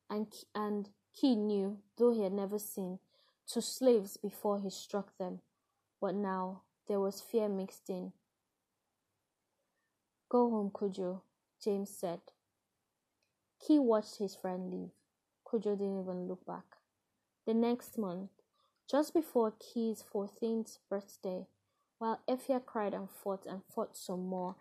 and 0.08 0.32
and 0.54 0.90
Quey 1.12 1.34
knew 1.34 1.78
though 1.98 2.12
he 2.12 2.22
had 2.22 2.32
never 2.32 2.60
seen 2.60 3.00
to 3.48 3.60
slaves 3.60 4.16
before 4.16 4.60
he 4.60 4.70
struck 4.70 5.18
them, 5.18 5.40
but 6.00 6.14
now 6.14 6.62
there 6.86 7.00
was 7.00 7.20
fear 7.20 7.48
mixed 7.48 7.90
in. 7.90 8.12
Go 10.32 10.48
home, 10.48 10.70
Cudjo, 10.70 11.20
James 11.62 11.90
said. 11.90 12.20
Quey 13.60 13.78
watched 13.78 14.16
his 14.16 14.34
friend 14.34 14.70
leave. 14.70 14.92
Cudjo 15.46 15.76
didn't 15.76 16.00
even 16.00 16.26
look 16.26 16.46
back. 16.46 16.64
The 17.46 17.52
next 17.52 17.98
month, 17.98 18.30
just 18.90 19.12
before 19.12 19.50
Quey's 19.50 20.02
14th 20.02 20.78
birthday, 20.88 21.44
while 21.98 22.18
Effia 22.26 22.64
cried 22.64 22.94
and 22.94 23.10
fought 23.10 23.44
and 23.44 23.60
fought 23.74 23.94
some 23.94 24.26
more, 24.26 24.56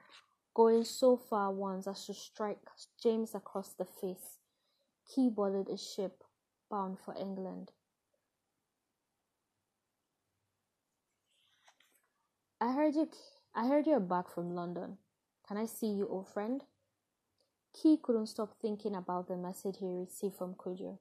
going 0.54 0.84
so 0.84 1.16
far 1.16 1.54
once 1.54 1.88
as 1.88 2.06
to 2.08 2.14
strike 2.14 2.60
James 3.02 3.34
across 3.34 3.72
the 3.72 3.86
face, 3.86 4.40
Quey 5.08 5.30
boarded 5.30 5.70
a 5.70 5.78
ship 5.78 6.26
bound 6.70 7.00
for 7.00 7.16
England. 7.18 7.72
I 12.60 12.74
heard 12.74 12.94
you. 12.94 13.10
I 13.56 13.70
heard 13.70 13.88
you're 13.88 14.02
back 14.02 14.30
from 14.30 14.54
London. 14.54 14.98
Can 15.48 15.58
I 15.58 15.66
see 15.66 15.88
you, 15.88 16.08
old 16.08 16.28
friend? 16.28 16.64
Quey 17.74 17.98
couldn't 18.02 18.28
stop 18.28 18.56
thinking 18.62 18.96
about 18.96 19.28
the 19.28 19.38
message 19.38 19.78
he 19.80 19.88
received 19.88 20.36
from 20.36 20.56
Cudjo. 20.56 21.00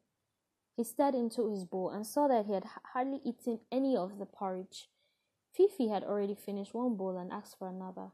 He 0.77 0.85
stared 0.85 1.15
into 1.15 1.51
his 1.51 1.65
bowl 1.65 1.91
and 1.91 2.07
saw 2.07 2.29
that 2.29 2.47
he 2.47 2.53
had 2.53 2.65
hardly 2.93 3.21
eaten 3.25 3.61
any 3.71 3.97
of 3.97 4.19
the 4.19 4.27
porridge. 4.27 4.89
Fiifi 5.57 5.91
had 5.91 6.05
already 6.05 6.35
finished 6.35 6.75
one 6.75 6.97
bowl 6.97 7.19
and 7.19 7.33
asked 7.33 7.59
for 7.59 7.69
another. 7.69 8.13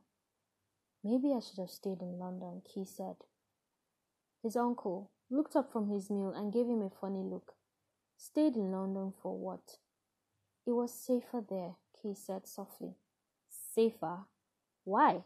Maybe 1.04 1.32
I 1.32 1.40
should 1.40 1.58
have 1.58 1.70
stayed 1.70 2.00
in 2.00 2.18
London, 2.18 2.62
Quey 2.64 2.84
said. 2.84 3.16
His 4.42 4.56
uncle 4.56 5.10
looked 5.30 5.54
up 5.54 5.70
from 5.70 5.88
his 5.88 6.10
meal 6.10 6.32
and 6.34 6.52
gave 6.52 6.66
him 6.66 6.82
a 6.82 6.90
funny 6.90 7.22
look. 7.22 7.54
Stayed 8.16 8.56
in 8.56 8.72
London 8.72 9.12
for 9.22 9.36
what? 9.36 9.78
It 10.66 10.72
was 10.72 10.92
safer 10.92 11.44
there, 11.48 11.76
Quey 11.94 12.14
said 12.14 12.46
softly. 12.46 12.94
Safer? 13.48 14.24
Why? 14.84 15.24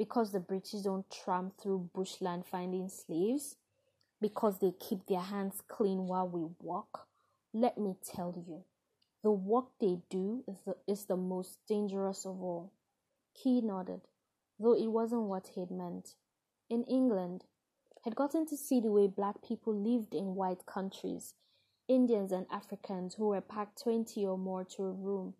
Because 0.00 0.32
the 0.32 0.40
British 0.40 0.80
don't 0.80 1.04
tramp 1.10 1.58
through 1.60 1.90
bushland 1.94 2.46
finding 2.46 2.88
slaves? 2.88 3.56
Because 4.18 4.58
they 4.58 4.72
keep 4.72 5.06
their 5.06 5.20
hands 5.20 5.62
clean 5.68 6.06
while 6.06 6.26
we 6.26 6.46
walk? 6.62 7.06
Let 7.52 7.76
me 7.76 7.96
tell 8.02 8.34
you, 8.48 8.64
the 9.22 9.30
work 9.30 9.66
they 9.78 9.98
do 10.08 10.42
is 10.48 10.56
the, 10.64 10.76
is 10.88 11.04
the 11.04 11.18
most 11.18 11.58
dangerous 11.68 12.24
of 12.24 12.40
all. 12.40 12.72
Quey 13.34 13.60
nodded 13.60 14.00
though 14.60 14.74
it 14.74 14.86
wasn't 14.86 15.22
what 15.22 15.48
he'd 15.54 15.70
meant. 15.70 16.14
In 16.68 16.84
England, 16.84 17.44
had 18.04 18.14
gotten 18.14 18.46
to 18.46 18.56
see 18.56 18.80
the 18.80 18.92
way 18.92 19.06
black 19.06 19.42
people 19.42 19.74
lived 19.74 20.14
in 20.14 20.34
white 20.34 20.66
countries, 20.66 21.34
Indians 21.88 22.30
and 22.30 22.46
Africans 22.50 23.14
who 23.14 23.28
were 23.28 23.40
packed 23.40 23.82
20 23.82 24.24
or 24.24 24.38
more 24.38 24.64
to 24.64 24.84
a 24.84 24.92
room, 24.92 25.34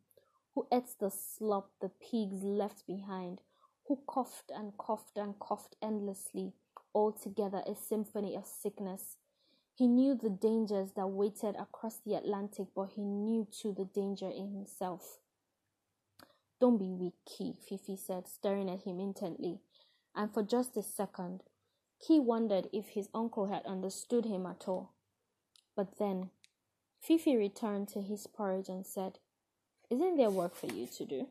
who 0.55 0.67
ate 0.73 0.99
the 0.99 1.11
slop 1.11 1.71
the 1.81 1.91
pigs 2.01 2.43
left 2.43 2.87
behind, 2.87 3.41
who 3.91 3.99
coughed 4.07 4.53
and 4.55 4.79
coughed 4.79 5.17
and 5.17 5.37
coughed 5.41 5.75
endlessly, 5.83 6.53
altogether 6.95 7.61
a 7.67 7.75
symphony 7.75 8.37
of 8.37 8.47
sickness. 8.47 9.17
He 9.75 9.89
knew 9.89 10.15
the 10.15 10.31
dangers 10.31 10.93
that 10.93 11.09
waited 11.09 11.57
across 11.57 11.99
the 12.07 12.15
Atlantic, 12.15 12.69
but 12.73 12.91
he 12.91 13.03
knew 13.03 13.49
too 13.51 13.75
the 13.77 13.87
danger 13.87 14.29
in 14.29 14.53
himself. 14.53 15.19
Don't 16.61 16.79
be 16.79 16.93
weak, 16.93 17.15
Quey, 17.27 17.57
Fiifi 17.59 17.99
said, 17.99 18.29
staring 18.29 18.71
at 18.71 18.83
him 18.83 19.01
intently. 19.01 19.59
And 20.15 20.33
for 20.33 20.45
just 20.45 20.77
a 20.77 20.85
second, 20.85 21.43
Quey 22.01 22.21
wondered 22.21 22.69
if 22.73 22.91
his 22.91 23.09
uncle 23.13 23.47
had 23.47 23.67
understood 23.67 24.25
him 24.25 24.47
at 24.47 24.69
all. 24.69 24.93
But 25.75 25.99
then, 25.99 26.31
Fiifi 27.05 27.37
returned 27.37 27.89
to 27.89 28.03
his 28.03 28.29
porridge 28.29 28.69
and 28.69 28.87
said, 28.87 29.19
Isn't 29.91 30.17
there 30.17 30.31
work 30.31 30.55
for 30.55 30.67
you 30.67 30.87
to 30.87 31.05
do? 31.05 31.27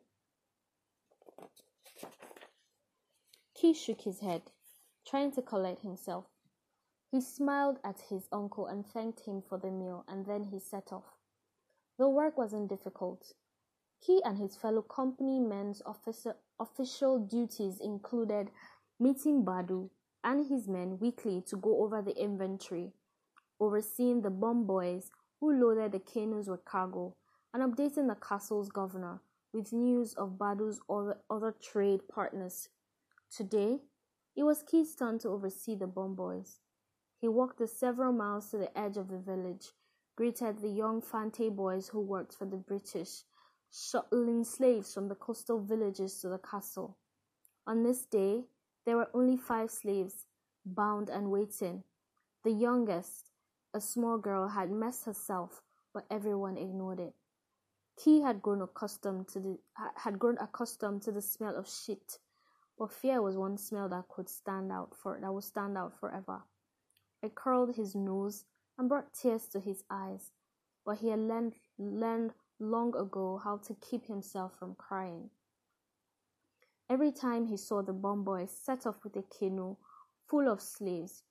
Quey 3.60 3.74
shook 3.74 4.02
his 4.02 4.22
head, 4.22 4.44
trying 5.06 5.34
to 5.34 5.42
collect 5.42 5.82
himself. 5.82 6.28
He 7.12 7.20
smiled 7.20 7.80
at 7.84 8.00
his 8.10 8.30
uncle 8.32 8.68
and 8.68 8.86
thanked 8.86 9.26
him 9.26 9.42
for 9.42 9.58
the 9.58 9.70
meal, 9.70 10.06
and 10.08 10.26
then 10.26 10.46
he 10.46 10.60
set 10.60 10.94
off. 10.94 11.18
The 11.98 12.08
work 12.08 12.38
wasn't 12.38 12.70
difficult. 12.70 13.34
He 14.00 14.24
and 14.24 14.38
his 14.38 14.56
fellow 14.56 14.82
company 14.82 15.42
men's 15.42 15.82
officer, 15.86 16.38
official 16.58 17.20
duties 17.20 17.82
included 17.82 18.50
meeting 18.98 19.44
Badu 19.44 19.90
and 20.24 20.48
his 20.48 20.70
men 20.70 20.98
weekly 20.98 21.42
to 21.48 21.58
go 21.58 21.84
over 21.84 22.02
the 22.02 22.18
inventory, 22.18 22.94
overseeing 23.60 24.22
the 24.22 24.30
bomb 24.30 24.66
boys 24.68 25.12
who 25.42 25.52
loaded 25.52 25.92
the 25.92 26.00
canoes 26.00 26.48
with 26.48 26.64
cargo, 26.64 27.18
and 27.54 27.62
updating 27.62 28.08
the 28.08 28.16
castle's 28.16 28.70
governor 28.70 29.20
with 29.52 29.74
news 29.74 30.14
of 30.14 30.38
Badu's 30.38 30.80
other, 30.90 31.18
other 31.30 31.54
trade 31.62 32.08
partners. 32.08 32.70
Today, 33.36 33.80
it 34.36 34.44
was 34.44 34.64
Quey's 34.64 34.96
turn 34.96 35.20
to 35.20 35.30
oversee 35.30 35.76
the 35.76 35.88
bomb 35.88 36.16
boys. 36.16 36.60
He 37.20 37.28
walked 37.28 37.60
the 37.60 37.68
several 37.68 38.12
miles 38.12 38.50
to 38.52 38.58
the 38.58 38.78
edge 38.78 38.98
of 38.98 39.10
the 39.10 39.20
village, 39.20 39.72
greeted 40.16 40.60
the 40.60 40.70
young 40.70 41.02
Fante 41.02 41.56
boys 41.56 41.90
who 41.90 42.02
worked 42.02 42.34
for 42.34 42.46
the 42.46 42.58
British, 42.58 43.24
shuttling 43.72 44.44
slaves 44.44 44.94
from 44.94 45.08
the 45.08 45.16
coastal 45.16 45.60
villages 45.60 46.20
to 46.22 46.30
the 46.30 46.40
castle. 46.40 46.98
On 47.68 47.84
this 47.84 48.06
day, 48.06 48.46
there 48.86 48.98
were 48.98 49.12
only 49.14 49.38
five 49.38 49.70
slaves, 49.70 50.26
bound 50.66 51.10
and 51.10 51.30
waiting. 51.30 51.84
The 52.44 52.52
youngest, 52.52 53.30
a 53.74 53.80
small 53.80 54.18
girl, 54.18 54.48
had 54.48 54.72
messed 54.72 55.06
herself, 55.06 55.62
but 55.94 56.06
everyone 56.10 56.58
ignored 56.58 57.00
it. 57.00 57.14
Quey 58.02 58.22
had 58.22 58.42
grown 58.42 58.62
accustomed 58.62 59.28
to 59.28 59.40
the 59.40 59.60
had 59.98 60.18
grown 60.18 60.38
accustomed 60.40 61.04
to 61.04 61.12
the 61.12 61.22
smell 61.22 61.56
of 61.56 61.70
shit, 61.70 62.18
but 62.80 62.94
fear 62.94 63.22
was 63.22 63.38
one 63.38 63.58
smell 63.58 63.90
that 63.90 64.08
could 64.08 64.30
stand 64.30 64.72
out 64.72 64.96
for 64.96 65.20
that 65.20 65.34
would 65.34 65.44
stand 65.44 65.78
out 65.78 66.00
forever. 66.00 66.42
It 67.22 67.36
curled 67.36 67.76
his 67.76 67.94
nose 67.94 68.46
and 68.78 68.88
brought 68.88 69.14
tears 69.14 69.48
to 69.50 69.60
his 69.60 69.84
eyes, 69.92 70.32
but 70.86 71.00
he 71.00 71.10
had 71.10 71.20
learned, 71.20 71.56
learned 71.78 72.32
long 72.58 72.96
ago 72.96 73.42
how 73.44 73.58
to 73.58 73.76
keep 73.76 74.06
himself 74.06 74.58
from 74.58 74.76
crying. 74.76 75.30
Every 76.90 77.12
time 77.12 77.48
he 77.48 77.58
saw 77.58 77.82
the 77.82 77.92
bomb 77.92 78.24
boys 78.24 78.50
set 78.50 78.88
off 78.88 79.04
with 79.04 79.18
a 79.18 79.24
canoe 79.24 79.76
full 80.26 80.48
of 80.48 80.62
slaves, 80.62 81.24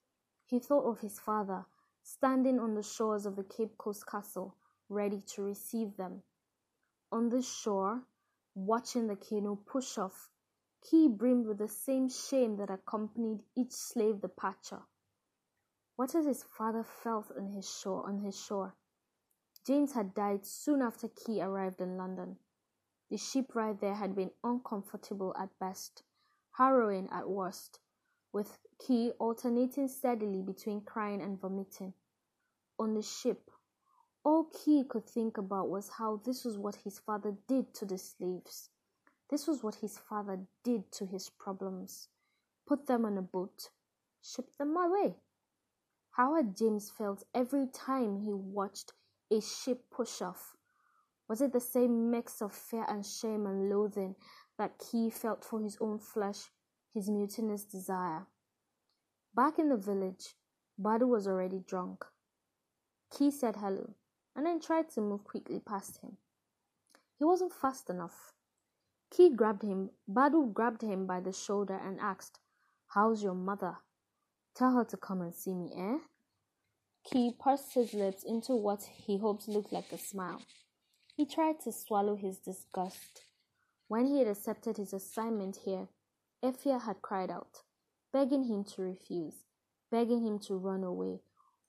he 0.45 0.59
thought 0.59 0.85
of 0.85 0.99
his 0.99 1.19
father 1.19 1.65
standing 2.03 2.59
on 2.59 2.75
the 2.75 2.83
shores 2.83 3.25
of 3.25 3.35
the 3.35 3.43
Cape 3.43 3.75
Coast 3.77 4.05
Castle, 4.05 4.55
ready 4.87 5.21
to 5.33 5.41
receive 5.41 5.97
them. 5.97 6.21
On 7.11 7.29
the 7.29 7.41
shore, 7.41 8.03
watching 8.53 9.07
the 9.07 9.15
canoe 9.15 9.57
push 9.65 9.97
off, 9.97 10.29
Quey 10.81 11.07
brimmed 11.07 11.45
with 11.45 11.57
the 11.57 11.67
same 11.67 12.09
shame 12.09 12.57
that 12.57 12.69
accompanied 12.69 13.43
each 13.55 13.71
slave 13.71 14.21
departure. 14.21 14.83
What 15.95 16.13
had 16.13 16.25
his 16.25 16.43
father 16.43 16.83
felt 16.83 17.31
on 17.37 17.47
his 17.47 17.69
shore 17.69 18.07
on 18.07 18.19
his 18.19 18.39
shore? 18.39 18.75
James 19.65 19.91
had 19.93 20.15
died 20.15 20.45
soon 20.45 20.81
after 20.81 21.07
Quey 21.07 21.41
arrived 21.41 21.81
in 21.81 21.97
London. 21.97 22.37
The 23.09 23.17
ship 23.17 23.55
ride 23.55 23.81
there 23.81 23.95
had 23.95 24.15
been 24.15 24.31
uncomfortable 24.43 25.35
at 25.37 25.59
best, 25.59 26.03
harrowing 26.57 27.09
at 27.11 27.29
worst, 27.29 27.79
with 28.31 28.59
Quey 28.77 29.11
alternating 29.19 29.87
steadily 29.87 30.41
between 30.41 30.81
crying 30.81 31.21
and 31.21 31.39
vomiting. 31.39 31.93
On 32.77 32.93
the 32.93 33.01
ship, 33.01 33.51
all 34.23 34.45
Quey 34.45 34.83
could 34.83 35.05
think 35.05 35.37
about 35.37 35.69
was 35.69 35.89
how 35.89 36.17
this 36.23 36.45
was 36.45 36.57
what 36.57 36.75
his 36.75 36.99
father 36.99 37.35
did 37.47 37.73
to 37.73 37.85
the 37.85 37.97
slaves. 37.97 38.69
This 39.29 39.47
was 39.47 39.63
what 39.63 39.75
his 39.75 39.97
father 39.97 40.39
did 40.63 40.91
to 40.93 41.05
his 41.05 41.29
problems. 41.29 42.07
Put 42.67 42.87
them 42.87 43.05
on 43.05 43.17
a 43.17 43.21
boat, 43.21 43.69
ship 44.21 44.55
them 44.57 44.75
away. 44.75 45.15
How 46.11 46.35
had 46.35 46.57
James 46.57 46.89
felt 46.89 47.23
every 47.33 47.67
time 47.67 48.19
he 48.19 48.33
watched 48.33 48.93
a 49.31 49.39
ship 49.39 49.85
push 49.91 50.21
off? 50.21 50.55
Was 51.27 51.41
it 51.41 51.53
the 51.53 51.59
same 51.59 52.09
mix 52.09 52.41
of 52.41 52.53
fear 52.53 52.85
and 52.87 53.05
shame 53.05 53.45
and 53.45 53.69
loathing 53.69 54.15
that 54.57 54.79
Quey 54.79 55.11
felt 55.11 55.45
for 55.45 55.61
his 55.61 55.77
own 55.79 55.99
flesh, 55.99 56.49
his 56.93 57.09
mutinous 57.09 57.63
desire? 57.65 58.25
Back 59.35 59.59
in 59.59 59.69
the 59.69 59.77
village, 59.77 60.35
Badu 60.81 61.07
was 61.07 61.27
already 61.27 61.59
drunk. 61.59 62.03
Quey 63.11 63.29
said 63.31 63.57
hello 63.57 63.93
and 64.35 64.45
then 64.45 64.59
tried 64.59 64.89
to 64.89 65.01
move 65.01 65.23
quickly 65.23 65.59
past 65.59 66.01
him. 66.01 66.17
He 67.17 67.25
wasn't 67.25 67.53
fast 67.53 67.89
enough. 67.89 68.33
Quey 69.11 69.35
grabbed 69.35 69.63
him, 69.63 69.89
Badu 70.07 70.53
grabbed 70.53 70.83
him 70.83 71.07
by 71.07 71.19
the 71.19 71.33
shoulder 71.33 71.75
and 71.75 71.99
asked, 71.99 72.39
How's 72.87 73.23
your 73.23 73.33
mother? 73.33 73.77
Tell 74.53 74.71
her 74.73 74.85
to 74.85 74.97
come 74.97 75.21
and 75.21 75.33
see 75.33 75.53
me, 75.53 75.73
eh? 75.75 75.97
Quey 77.03 77.31
pursed 77.39 77.73
his 77.73 77.93
lips 77.93 78.23
into 78.23 78.55
what 78.55 78.83
he 78.83 79.17
hoped 79.17 79.47
looked 79.47 79.71
like 79.71 79.91
a 79.91 79.97
smile. 79.97 80.41
He 81.15 81.25
tried 81.25 81.59
to 81.61 81.71
swallow 81.71 82.15
his 82.15 82.37
disgust. 82.37 83.25
When 83.87 84.05
he 84.05 84.19
had 84.19 84.27
accepted 84.27 84.77
his 84.77 84.93
assignment 84.93 85.57
here, 85.65 85.87
Effia 86.43 86.79
had 86.79 87.01
cried 87.01 87.31
out, 87.31 87.63
begging 88.13 88.43
him 88.43 88.63
to 88.63 88.83
refuse, 88.83 89.43
begging 89.89 90.21
him 90.21 90.39
to 90.39 90.55
run 90.55 90.83
away, 90.83 91.21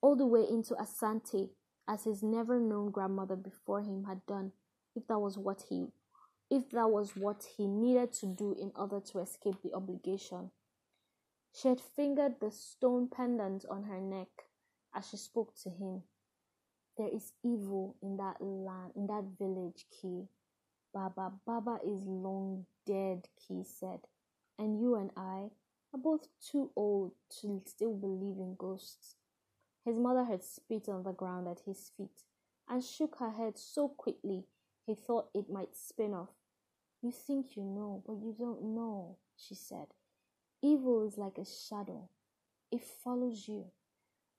all 0.02 0.14
the 0.14 0.26
way 0.26 0.46
into 0.48 0.74
Asante, 0.74 1.50
as 1.88 2.04
his 2.04 2.22
never 2.22 2.60
known 2.60 2.90
grandmother 2.90 3.36
before 3.36 3.80
him 3.80 4.04
had 4.04 4.24
done, 4.26 4.52
if 4.94 5.06
that 5.06 5.18
was 5.18 5.38
what 5.38 5.64
he 5.68 5.86
if 6.50 6.68
that 6.70 6.90
was 6.90 7.14
what 7.14 7.46
he 7.56 7.66
needed 7.66 8.12
to 8.12 8.26
do 8.26 8.56
in 8.60 8.72
order 8.74 9.00
to 9.00 9.20
escape 9.20 9.62
the 9.62 9.72
obligation. 9.72 10.50
She 11.52 11.68
had 11.68 11.80
fingered 11.80 12.40
the 12.40 12.50
stone 12.50 13.08
pendant 13.08 13.64
on 13.70 13.84
her 13.84 14.00
neck 14.00 14.28
as 14.94 15.08
she 15.08 15.16
spoke 15.16 15.54
to 15.62 15.70
him. 15.70 16.02
There 16.98 17.08
is 17.08 17.32
evil 17.44 17.96
in 18.02 18.16
that 18.16 18.40
land, 18.40 18.92
in 18.96 19.06
that 19.06 19.24
village, 19.38 19.86
Quey. 19.90 20.28
Baba, 20.92 21.32
Baba 21.46 21.78
is 21.84 22.04
long 22.04 22.66
dead, 22.84 23.28
Quey 23.36 23.62
said, 23.64 24.00
and 24.58 24.80
you 24.80 24.96
and 24.96 25.10
I 25.16 25.50
are 25.92 25.98
both 25.98 26.26
too 26.40 26.70
old 26.74 27.12
to 27.40 27.62
still 27.64 27.94
believe 27.94 28.38
in 28.38 28.56
ghosts. 28.58 29.14
His 29.84 29.96
mother 29.96 30.24
had 30.24 30.42
spit 30.42 30.88
on 30.88 31.04
the 31.04 31.12
ground 31.12 31.48
at 31.48 31.60
his 31.60 31.90
feet 31.96 32.24
and 32.68 32.84
shook 32.84 33.16
her 33.16 33.30
head 33.30 33.56
so 33.56 33.88
quickly 33.88 34.44
he 34.84 34.94
thought 34.94 35.30
it 35.34 35.48
might 35.48 35.76
spin 35.76 36.12
off. 36.12 36.39
You 37.02 37.10
think 37.12 37.56
you 37.56 37.64
know, 37.64 38.02
but 38.06 38.14
you 38.14 38.34
don't 38.38 38.62
know, 38.74 39.16
she 39.36 39.54
said. 39.54 39.86
Evil 40.62 41.06
is 41.06 41.16
like 41.16 41.38
a 41.38 41.44
shadow, 41.44 42.08
it 42.70 42.82
follows 42.82 43.48
you. 43.48 43.66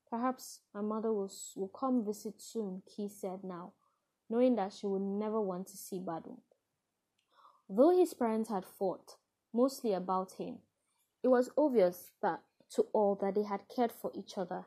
Perhaps 0.08 0.60
my 0.74 0.80
mother 0.80 1.12
will, 1.12 1.30
will 1.56 1.68
come 1.68 2.04
visit 2.04 2.40
soon, 2.40 2.82
Quey 2.86 3.08
said 3.08 3.42
now, 3.42 3.72
knowing 4.28 4.54
that 4.56 4.72
she 4.72 4.86
would 4.86 5.02
never 5.02 5.40
want 5.40 5.66
to 5.68 5.76
see 5.76 5.98
Badu. 5.98 6.36
Though 7.68 7.96
his 7.96 8.14
parents 8.14 8.50
had 8.50 8.64
fought, 8.64 9.16
mostly 9.52 9.92
about 9.92 10.32
him, 10.32 10.58
it 11.22 11.28
was 11.28 11.50
obvious 11.56 12.10
that 12.20 12.42
to 12.74 12.86
all 12.92 13.14
that 13.16 13.34
they 13.34 13.42
had 13.42 13.68
cared 13.74 13.92
for 13.92 14.10
each 14.14 14.36
other. 14.36 14.66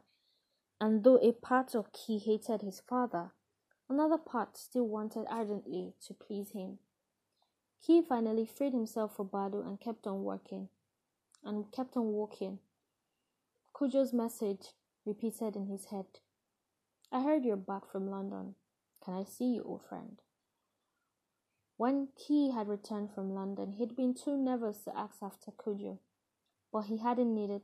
And 0.81 1.03
though 1.03 1.17
a 1.17 1.31
part 1.31 1.75
of 1.75 1.93
Quey 1.93 2.17
hated 2.17 2.61
his 2.61 2.81
father, 2.81 3.31
another 3.89 4.17
part 4.17 4.57
still 4.57 4.87
wanted 4.87 5.25
ardently 5.29 5.93
to 6.07 6.13
please 6.13 6.51
him. 6.51 6.79
Quey 7.85 8.01
finally 8.01 8.47
freed 8.47 8.73
himself 8.73 9.15
for 9.15 9.25
Badu 9.25 9.63
and 9.63 9.79
kept 9.79 10.07
on 10.07 10.23
working, 10.23 10.69
and 11.43 11.71
kept 11.71 11.95
on 11.95 12.07
walking. 12.13 12.57
Cudjo's 13.75 14.11
message 14.11 14.73
repeated 15.05 15.55
in 15.55 15.67
his 15.67 15.85
head. 15.85 16.07
I 17.11 17.21
heard 17.21 17.45
you're 17.45 17.55
back 17.55 17.91
from 17.91 18.09
London. 18.09 18.55
Can 19.03 19.13
I 19.13 19.23
see 19.23 19.53
you, 19.53 19.63
old 19.63 19.85
friend? 19.87 20.19
When 21.77 22.07
Quey 22.17 22.51
had 22.51 22.67
returned 22.67 23.11
from 23.13 23.35
London, 23.35 23.73
he'd 23.73 23.95
been 23.95 24.15
too 24.15 24.35
nervous 24.35 24.83
to 24.85 24.97
ask 24.97 25.21
after 25.21 25.51
Cudjo, 25.51 25.99
but 26.71 26.85
he 26.85 26.97
hadn't 26.97 27.35
needed 27.35 27.61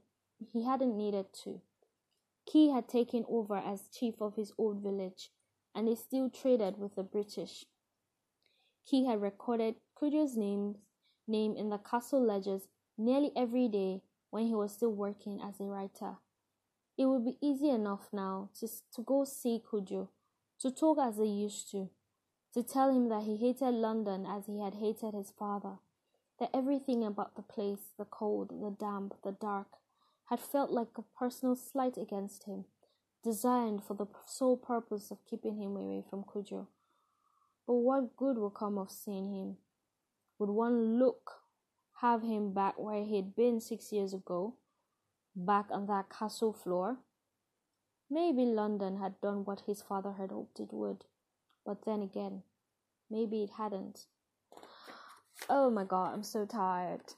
he 0.51 0.65
hadn't 0.65 0.95
needed 0.95 1.33
to. 1.43 1.61
Quey 2.47 2.69
had 2.69 2.87
taken 2.87 3.25
over 3.27 3.55
as 3.55 3.87
chief 3.87 4.21
of 4.21 4.35
his 4.35 4.53
old 4.57 4.83
village, 4.83 5.31
and 5.73 5.87
he 5.87 5.95
still 5.95 6.29
traded 6.29 6.77
with 6.77 6.93
the 6.95 7.03
British. 7.03 7.65
Quey 8.87 9.05
had 9.05 9.21
recorded 9.21 9.75
Cudjo's 10.01 10.35
name, 10.35 10.77
name 11.27 11.55
in 11.55 11.69
the 11.69 11.77
castle 11.77 12.25
ledgers 12.25 12.63
nearly 12.97 13.31
every 13.35 13.67
day 13.67 14.01
when 14.31 14.47
he 14.47 14.55
was 14.55 14.73
still 14.73 14.91
working 14.91 15.39
as 15.39 15.59
a 15.59 15.65
writer. 15.65 16.15
It 16.97 17.05
would 17.05 17.23
be 17.23 17.37
easy 17.39 17.69
enough 17.69 18.09
now 18.11 18.49
to, 18.59 18.67
to 18.95 19.03
go 19.03 19.25
see 19.25 19.61
Cudjo, 19.63 20.07
to 20.59 20.71
talk 20.71 20.97
as 20.97 21.17
they 21.17 21.25
used 21.25 21.69
to, 21.71 21.89
to 22.55 22.63
tell 22.63 22.89
him 22.89 23.09
that 23.09 23.23
he 23.23 23.37
hated 23.37 23.75
London 23.75 24.25
as 24.25 24.47
he 24.47 24.59
had 24.59 24.73
hated 24.75 25.13
his 25.13 25.31
father, 25.37 25.77
that 26.39 26.49
everything 26.51 27.03
about 27.03 27.35
the 27.35 27.43
place, 27.43 27.93
the 27.99 28.05
cold, 28.05 28.49
the 28.49 28.71
damp, 28.71 29.13
the 29.23 29.33
dark, 29.33 29.67
had 30.29 30.39
felt 30.39 30.71
like 30.71 30.97
a 30.97 31.03
personal 31.15 31.55
slight 31.55 31.97
against 31.97 32.45
him, 32.45 32.65
designed 33.23 33.83
for 33.83 33.93
the 33.93 34.07
sole 34.25 34.57
purpose 34.57 35.11
of 35.11 35.23
keeping 35.29 35.57
him 35.57 35.75
away 35.75 36.03
from 36.09 36.23
Cudjo. 36.23 36.65
But 37.67 37.73
what 37.73 38.17
good 38.17 38.39
would 38.39 38.55
come 38.55 38.79
of 38.79 38.89
seeing 38.89 39.31
him? 39.31 39.57
Would 40.41 40.49
one 40.49 40.97
look 40.97 41.33
have 42.01 42.23
him 42.23 42.51
back 42.51 42.73
where 42.79 43.03
he'd 43.03 43.35
been 43.35 43.61
six 43.61 43.91
years 43.93 44.11
ago, 44.11 44.55
back 45.35 45.67
on 45.69 45.85
that 45.85 46.09
castle 46.09 46.51
floor? 46.51 46.97
Maybe 48.09 48.45
London 48.45 48.97
had 48.97 49.21
done 49.21 49.45
what 49.45 49.61
his 49.67 49.83
father 49.83 50.13
had 50.13 50.31
hoped 50.31 50.59
it 50.59 50.69
would, 50.73 51.05
but 51.63 51.85
then 51.85 52.01
again, 52.01 52.41
maybe 53.07 53.43
it 53.43 53.51
hadn't. 53.55 54.07
Oh 55.47 55.69
my 55.69 55.83
god, 55.83 56.15
I'm 56.15 56.23
so 56.23 56.47
tired. 56.47 57.03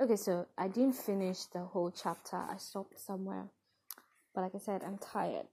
Okay, 0.00 0.16
so 0.16 0.46
I 0.56 0.68
didn't 0.68 0.96
finish 0.96 1.46
the 1.46 1.60
whole 1.60 1.90
chapter. 1.90 2.36
I 2.36 2.58
stopped 2.58 3.00
somewhere. 3.00 3.48
But 4.32 4.42
like 4.42 4.54
I 4.54 4.58
said, 4.58 4.84
I'm 4.84 4.98
tired. 4.98 5.48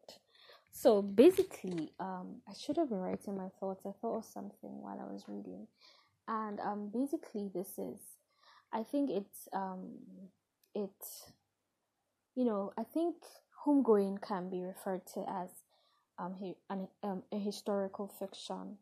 So 0.78 1.02
basically, 1.02 1.94
um, 2.02 2.42
I 2.50 2.54
should 2.54 2.76
have 2.76 2.90
been 2.90 3.00
writing 3.00 3.38
my 3.38 3.48
thoughts. 3.62 3.86
I 3.86 3.94
thought 4.02 4.18
of 4.18 4.26
something 4.26 4.82
while 4.82 5.00
I 5.00 5.10
was 5.10 5.24
reading. 5.30 5.68
And 6.28 6.60
um, 6.60 6.90
basically, 6.94 7.50
this 7.54 7.80
is, 7.80 7.98
I 8.74 8.84
think 8.84 9.10
it's, 9.10 9.48
um, 9.54 9.94
it, 10.76 10.92
you 12.36 12.44
know, 12.44 12.74
I 12.78 12.84
think 12.84 13.16
homegoing 13.66 14.22
can 14.22 14.50
be 14.50 14.64
referred 14.64 15.06
to 15.14 15.22
as 15.30 15.50
um, 16.20 16.36
an, 16.70 16.90
um, 17.04 17.24
a 17.32 17.40
historical 17.40 18.14
fiction. 18.20 18.78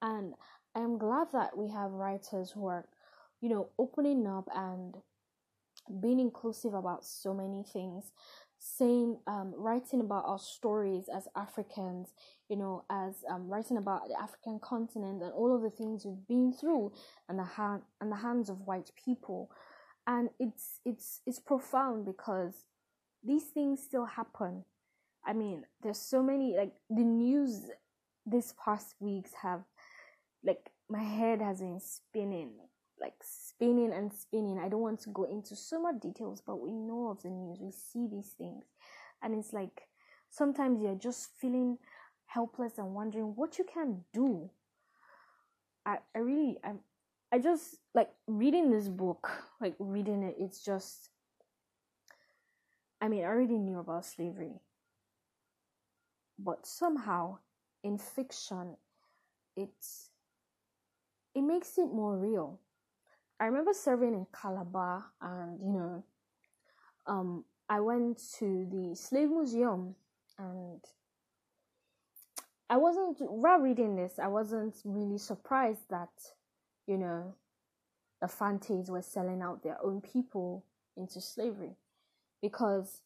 And 0.00 0.34
I'm 0.76 0.96
glad 0.96 1.32
that 1.32 1.58
we 1.58 1.68
have 1.72 1.90
writers 1.90 2.52
who 2.52 2.66
are 2.66 2.86
you 3.40 3.48
know, 3.48 3.68
opening 3.78 4.26
up 4.26 4.48
and 4.54 4.94
being 6.00 6.20
inclusive 6.20 6.74
about 6.74 7.04
so 7.04 7.34
many 7.34 7.64
things, 7.72 8.12
saying, 8.66 9.18
um, 9.26 9.54
writing 9.56 10.00
about 10.00 10.24
our 10.26 10.38
stories 10.38 11.08
as 11.14 11.28
Africans, 11.36 12.08
you 12.48 12.56
know, 12.56 12.84
as 12.90 13.24
um, 13.30 13.48
writing 13.48 13.76
about 13.76 14.08
the 14.08 14.20
African 14.20 14.58
continent 14.58 15.22
and 15.22 15.32
all 15.32 15.54
of 15.54 15.62
the 15.62 15.70
things 15.70 16.04
we've 16.04 16.26
been 16.26 16.52
through 16.52 16.92
and 17.28 17.38
the 17.38 17.44
hand 17.44 17.82
and 18.00 18.10
the 18.10 18.16
hands 18.16 18.50
of 18.50 18.66
white 18.66 18.90
people, 19.02 19.50
and 20.06 20.30
it's 20.40 20.80
it's 20.84 21.20
it's 21.26 21.38
profound 21.38 22.04
because 22.06 22.66
these 23.24 23.44
things 23.44 23.82
still 23.82 24.06
happen. 24.06 24.64
I 25.24 25.32
mean, 25.32 25.64
there's 25.82 26.00
so 26.00 26.22
many 26.22 26.56
like 26.56 26.72
the 26.90 27.04
news 27.04 27.70
this 28.24 28.52
past 28.62 28.94
weeks 29.00 29.30
have 29.42 29.62
like 30.44 30.70
my 30.88 31.02
head 31.02 31.40
has 31.40 31.60
been 31.60 31.80
spinning 31.80 32.50
like 33.00 33.14
spinning 33.22 33.92
and 33.92 34.12
spinning. 34.12 34.58
I 34.58 34.68
don't 34.68 34.80
want 34.80 35.00
to 35.00 35.10
go 35.10 35.24
into 35.24 35.54
so 35.56 35.80
much 35.80 36.00
details, 36.00 36.42
but 36.46 36.60
we 36.60 36.72
know 36.72 37.08
of 37.08 37.22
the 37.22 37.30
news, 37.30 37.58
we 37.60 37.70
see 37.70 38.06
these 38.10 38.30
things, 38.38 38.64
and 39.22 39.34
it's 39.34 39.52
like 39.52 39.82
sometimes 40.30 40.82
you're 40.82 40.94
just 40.94 41.30
feeling 41.40 41.78
helpless 42.26 42.78
and 42.78 42.94
wondering 42.94 43.34
what 43.36 43.58
you 43.58 43.64
can 43.64 44.04
do. 44.12 44.50
I, 45.84 45.98
I 46.14 46.18
really 46.18 46.58
I'm 46.64 46.80
I 47.32 47.38
just 47.38 47.76
like 47.94 48.10
reading 48.26 48.70
this 48.70 48.88
book, 48.88 49.30
like 49.60 49.74
reading 49.78 50.22
it, 50.22 50.36
it's 50.38 50.64
just 50.64 51.10
I 53.00 53.08
mean, 53.08 53.24
I 53.24 53.26
already 53.26 53.58
knew 53.58 53.78
about 53.78 54.06
slavery. 54.06 54.60
But 56.38 56.66
somehow 56.66 57.38
in 57.82 57.98
fiction 57.98 58.76
it's 59.56 60.10
it 61.34 61.42
makes 61.42 61.78
it 61.78 61.92
more 61.92 62.16
real 62.16 62.58
I 63.38 63.46
remember 63.46 63.72
serving 63.74 64.14
in 64.14 64.26
Calabar, 64.32 65.04
and 65.20 65.60
you 65.60 65.72
know, 65.72 66.04
um, 67.06 67.44
I 67.68 67.80
went 67.80 68.20
to 68.38 68.66
the 68.70 68.96
slave 68.96 69.30
museum, 69.30 69.94
and 70.38 70.80
I 72.70 72.78
wasn't 72.78 73.18
while 73.20 73.58
reading 73.58 73.94
this. 73.94 74.18
I 74.18 74.28
wasn't 74.28 74.76
really 74.84 75.18
surprised 75.18 75.88
that 75.90 76.08
you 76.86 76.96
know 76.96 77.34
the 78.22 78.28
Fantes 78.28 78.88
were 78.88 79.02
selling 79.02 79.42
out 79.42 79.62
their 79.62 79.76
own 79.84 80.00
people 80.00 80.64
into 80.96 81.20
slavery, 81.20 81.76
because 82.40 83.02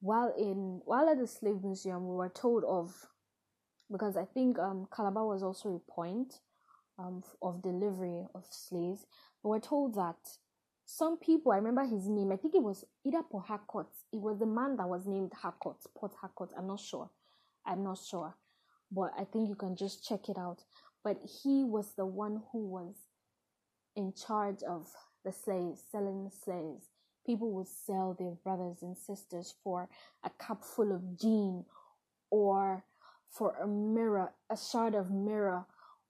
while 0.00 0.32
in 0.38 0.80
while 0.86 1.08
at 1.10 1.18
the 1.18 1.26
slave 1.26 1.62
museum, 1.62 2.08
we 2.08 2.16
were 2.16 2.30
told 2.30 2.64
of 2.64 3.08
because 3.92 4.16
I 4.16 4.24
think 4.24 4.58
um, 4.58 4.88
Calabar 4.94 5.26
was 5.26 5.42
also 5.42 5.74
a 5.86 5.92
point 5.92 6.40
um, 6.98 7.22
of 7.42 7.62
delivery 7.62 8.26
of 8.34 8.44
slaves 8.50 9.06
But 9.42 9.48
we 9.50 9.56
were 9.56 9.60
told 9.60 9.94
that 9.94 10.16
some 10.86 11.16
people, 11.16 11.52
I 11.52 11.56
remember 11.56 11.84
his 11.84 12.08
name, 12.08 12.30
I 12.30 12.36
think 12.36 12.54
it 12.54 12.62
was 12.62 12.84
either 13.04 13.22
Port 13.22 13.46
Harcourt, 13.46 13.88
it 14.12 14.20
was 14.20 14.38
the 14.38 14.46
man 14.46 14.76
that 14.76 14.88
was 14.88 15.06
named 15.06 15.32
Harcourt, 15.32 15.78
Port 15.96 16.12
Harcourt, 16.20 16.50
I'm 16.56 16.66
not 16.66 16.80
sure. 16.80 17.10
I'm 17.66 17.82
not 17.82 17.98
sure. 17.98 18.36
But 18.92 19.12
I 19.18 19.24
think 19.24 19.48
you 19.48 19.54
can 19.54 19.76
just 19.76 20.06
check 20.06 20.28
it 20.28 20.36
out. 20.38 20.58
But 21.02 21.18
he 21.42 21.64
was 21.64 21.94
the 21.96 22.06
one 22.06 22.42
who 22.52 22.66
was 22.66 22.94
in 23.96 24.12
charge 24.12 24.62
of 24.62 24.88
the 25.24 25.32
slaves, 25.32 25.80
selling 25.90 26.30
slaves. 26.44 26.88
People 27.26 27.52
would 27.52 27.68
sell 27.68 28.14
their 28.18 28.32
brothers 28.44 28.82
and 28.82 28.96
sisters 28.96 29.54
for 29.64 29.88
a 30.22 30.30
cup 30.30 30.62
full 30.64 30.92
of 30.92 31.18
gin 31.18 31.64
or 32.30 32.84
for 33.30 33.56
a 33.62 33.66
mirror, 33.66 34.32
a 34.50 34.56
shard 34.56 34.94
of 34.94 35.10
mirror 35.10 35.64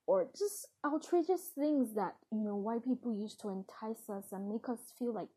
or 0.07 0.27
just 0.37 0.69
outrageous 0.85 1.51
things 1.55 1.95
that 1.95 2.15
you 2.31 2.41
know 2.41 2.57
white 2.57 2.85
people 2.85 3.15
used 3.15 3.41
to 3.41 3.49
entice 3.49 4.09
us 4.09 4.33
and 4.33 4.49
make 4.49 4.69
us 4.69 4.93
feel 4.99 5.13
like 5.13 5.29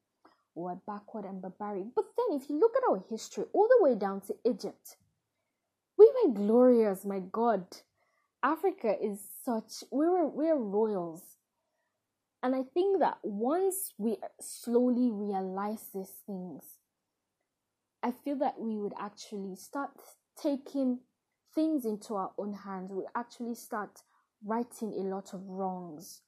we're 0.55 0.75
backward 0.87 1.25
and 1.25 1.41
barbaric. 1.41 1.85
But 1.95 2.05
then, 2.17 2.39
if 2.39 2.49
you 2.49 2.59
look 2.59 2.73
at 2.75 2.89
our 2.89 3.03
history, 3.09 3.45
all 3.53 3.67
the 3.67 3.83
way 3.83 3.95
down 3.95 4.21
to 4.21 4.35
Egypt, 4.43 4.97
we 5.97 6.09
were 6.23 6.33
glorious. 6.33 7.05
My 7.05 7.19
God, 7.19 7.65
Africa 8.43 8.95
is 9.01 9.19
such 9.45 9.83
we 9.91 10.07
were 10.07 10.27
we're 10.27 10.57
royals, 10.57 11.21
and 12.43 12.55
I 12.55 12.63
think 12.73 12.99
that 12.99 13.19
once 13.23 13.93
we 13.97 14.17
slowly 14.41 15.11
realize 15.11 15.89
these 15.93 16.11
things, 16.25 16.63
I 18.03 18.11
feel 18.11 18.35
that 18.37 18.59
we 18.59 18.77
would 18.77 18.93
actually 18.99 19.55
start 19.55 19.91
taking 20.41 20.99
things 21.55 21.85
into 21.85 22.15
our 22.15 22.31
own 22.37 22.53
hands. 22.53 22.91
We 22.91 23.03
actually 23.15 23.55
start 23.55 24.01
righting 24.45 24.93
a 24.93 25.03
lot 25.03 25.33
of 25.33 25.41
wrongs. 25.47 26.21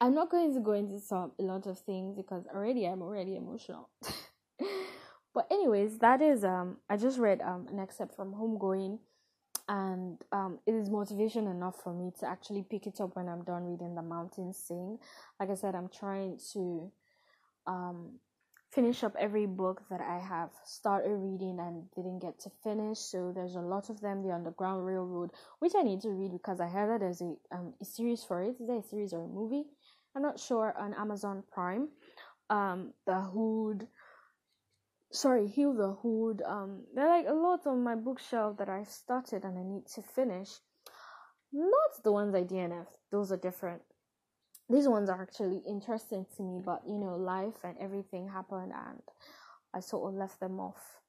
I'm 0.00 0.14
not 0.14 0.30
going 0.30 0.54
to 0.54 0.60
go 0.60 0.72
into 0.72 0.98
some 0.98 1.32
a 1.38 1.42
lot 1.42 1.66
of 1.66 1.78
things 1.78 2.16
because 2.16 2.46
already 2.46 2.86
I'm 2.86 3.02
already 3.02 3.36
emotional. 3.36 3.90
but 5.34 5.46
anyways, 5.50 5.98
that 5.98 6.22
is 6.22 6.42
um 6.42 6.78
I 6.88 6.96
just 6.96 7.18
read 7.18 7.40
um 7.42 7.66
an 7.70 7.78
excerpt 7.78 8.16
from 8.16 8.32
Homegoing 8.32 8.98
and 9.68 10.18
um 10.32 10.58
it 10.66 10.72
is 10.74 10.88
motivation 10.88 11.46
enough 11.46 11.76
for 11.82 11.92
me 11.92 12.12
to 12.20 12.26
actually 12.26 12.64
pick 12.68 12.86
it 12.86 13.00
up 13.00 13.14
when 13.14 13.28
I'm 13.28 13.44
done 13.44 13.64
reading 13.64 13.94
The 13.94 14.02
Mountains 14.02 14.58
Sing. 14.58 14.98
Like 15.38 15.50
I 15.50 15.54
said, 15.54 15.74
I'm 15.74 15.88
trying 15.88 16.38
to 16.54 16.90
um 17.66 18.20
finish 18.72 19.02
up 19.02 19.16
every 19.18 19.46
book 19.46 19.82
that 19.90 20.00
I 20.00 20.18
have 20.18 20.50
started 20.64 21.16
reading 21.16 21.58
and 21.58 21.90
didn't 21.94 22.20
get 22.20 22.38
to 22.40 22.50
finish. 22.62 22.98
So 22.98 23.32
there's 23.34 23.56
a 23.56 23.60
lot 23.60 23.90
of 23.90 24.00
them. 24.00 24.22
The 24.22 24.32
Underground 24.32 24.86
Railroad, 24.86 25.30
which 25.58 25.72
I 25.76 25.82
need 25.82 26.00
to 26.02 26.10
read 26.10 26.32
because 26.32 26.60
I 26.60 26.68
heard 26.68 26.90
that 26.90 27.00
there's 27.00 27.20
a 27.20 27.34
um 27.52 27.74
a 27.80 27.84
series 27.84 28.22
for 28.22 28.42
it. 28.42 28.56
Is 28.60 28.66
there 28.66 28.78
a 28.78 28.82
series 28.82 29.12
or 29.12 29.24
a 29.24 29.28
movie? 29.28 29.64
I'm 30.14 30.22
not 30.22 30.38
sure 30.40 30.74
on 30.76 30.94
Amazon 30.94 31.42
Prime. 31.52 31.88
Um, 32.48 32.92
The 33.06 33.20
Hood. 33.20 33.86
Sorry, 35.12 35.48
Heal 35.48 35.74
the 35.74 35.92
Hood. 36.02 36.42
Um, 36.46 36.84
there 36.94 37.08
are 37.08 37.18
like 37.18 37.28
a 37.28 37.34
lot 37.34 37.66
on 37.66 37.82
my 37.82 37.96
bookshelf 37.96 38.58
that 38.58 38.68
I 38.68 38.84
started 38.84 39.44
and 39.44 39.58
I 39.58 39.62
need 39.62 39.86
to 39.94 40.02
finish. 40.02 40.50
Not 41.52 42.02
the 42.04 42.12
ones 42.12 42.34
I 42.34 42.42
DNF. 42.42 42.86
Those 43.10 43.32
are 43.32 43.36
different 43.36 43.82
these 44.70 44.88
ones 44.88 45.10
are 45.10 45.20
actually 45.22 45.62
interesting 45.68 46.26
to 46.36 46.42
me, 46.42 46.60
but 46.64 46.82
you 46.86 46.98
know, 46.98 47.16
life 47.16 47.64
and 47.64 47.76
everything 47.80 48.28
happened 48.28 48.72
and 48.74 49.02
I 49.74 49.80
sort 49.80 50.12
of 50.12 50.18
left 50.18 50.40
them 50.40 50.60
off. 50.60 51.00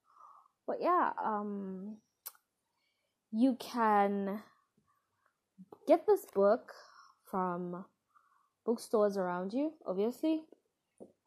But 0.67 0.77
yeah, 0.81 1.11
um 1.23 1.97
you 3.31 3.55
can 3.59 4.41
get 5.87 6.05
this 6.05 6.25
book 6.33 6.73
from 7.29 7.85
bookstores 8.65 9.17
around 9.17 9.53
you, 9.53 9.73
obviously. 9.85 10.43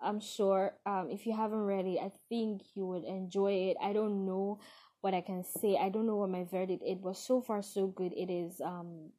I'm 0.01 0.21
sure 0.21 0.75
um 0.87 1.09
if 1.11 1.27
you 1.27 1.37
haven't 1.37 1.65
read 1.67 1.87
it, 1.87 1.99
I 2.01 2.13
think 2.29 2.63
you 2.75 2.87
would 2.87 3.05
enjoy 3.05 3.53
it. 3.71 3.77
I 3.83 3.93
don't 3.93 4.27
know 4.27 4.61
what 5.01 5.15
I 5.15 5.21
can 5.21 5.45
say. 5.45 5.77
I 5.81 5.89
don't 5.91 6.07
know 6.07 6.17
what 6.17 6.31
my 6.31 6.45
verdict 6.45 6.83
it 6.87 7.01
was 7.01 7.19
so 7.19 7.41
far 7.41 7.63
so 7.63 7.87
good. 7.89 8.13
It 8.13 8.31
is 8.31 8.61
um 8.61 9.11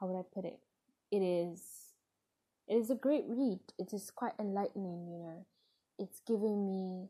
how 0.00 0.06
would 0.06 0.18
I 0.18 0.24
put 0.32 0.44
it? 0.44 0.58
It 1.10 1.22
is 1.22 1.62
it 2.68 2.74
is 2.74 2.90
a 2.90 2.94
great 2.94 3.24
read. 3.28 3.60
It 3.78 3.92
is 3.92 4.10
quite 4.10 4.32
enlightening, 4.38 5.08
you 5.08 5.18
know. 5.18 5.46
It's 5.98 6.20
giving 6.26 6.66
me 6.66 7.08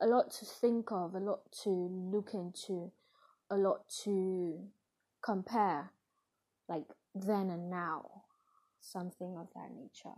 a 0.00 0.06
lot 0.06 0.30
to 0.32 0.44
think 0.44 0.90
of, 0.90 1.14
a 1.14 1.18
lot 1.18 1.40
to 1.64 1.70
look 1.70 2.30
into, 2.34 2.92
a 3.50 3.56
lot 3.56 3.88
to 4.04 4.58
compare, 5.22 5.90
like 6.68 6.86
then 7.14 7.50
and 7.50 7.70
now, 7.70 8.22
something 8.80 9.36
of 9.38 9.48
that 9.54 9.70
nature. 9.74 10.16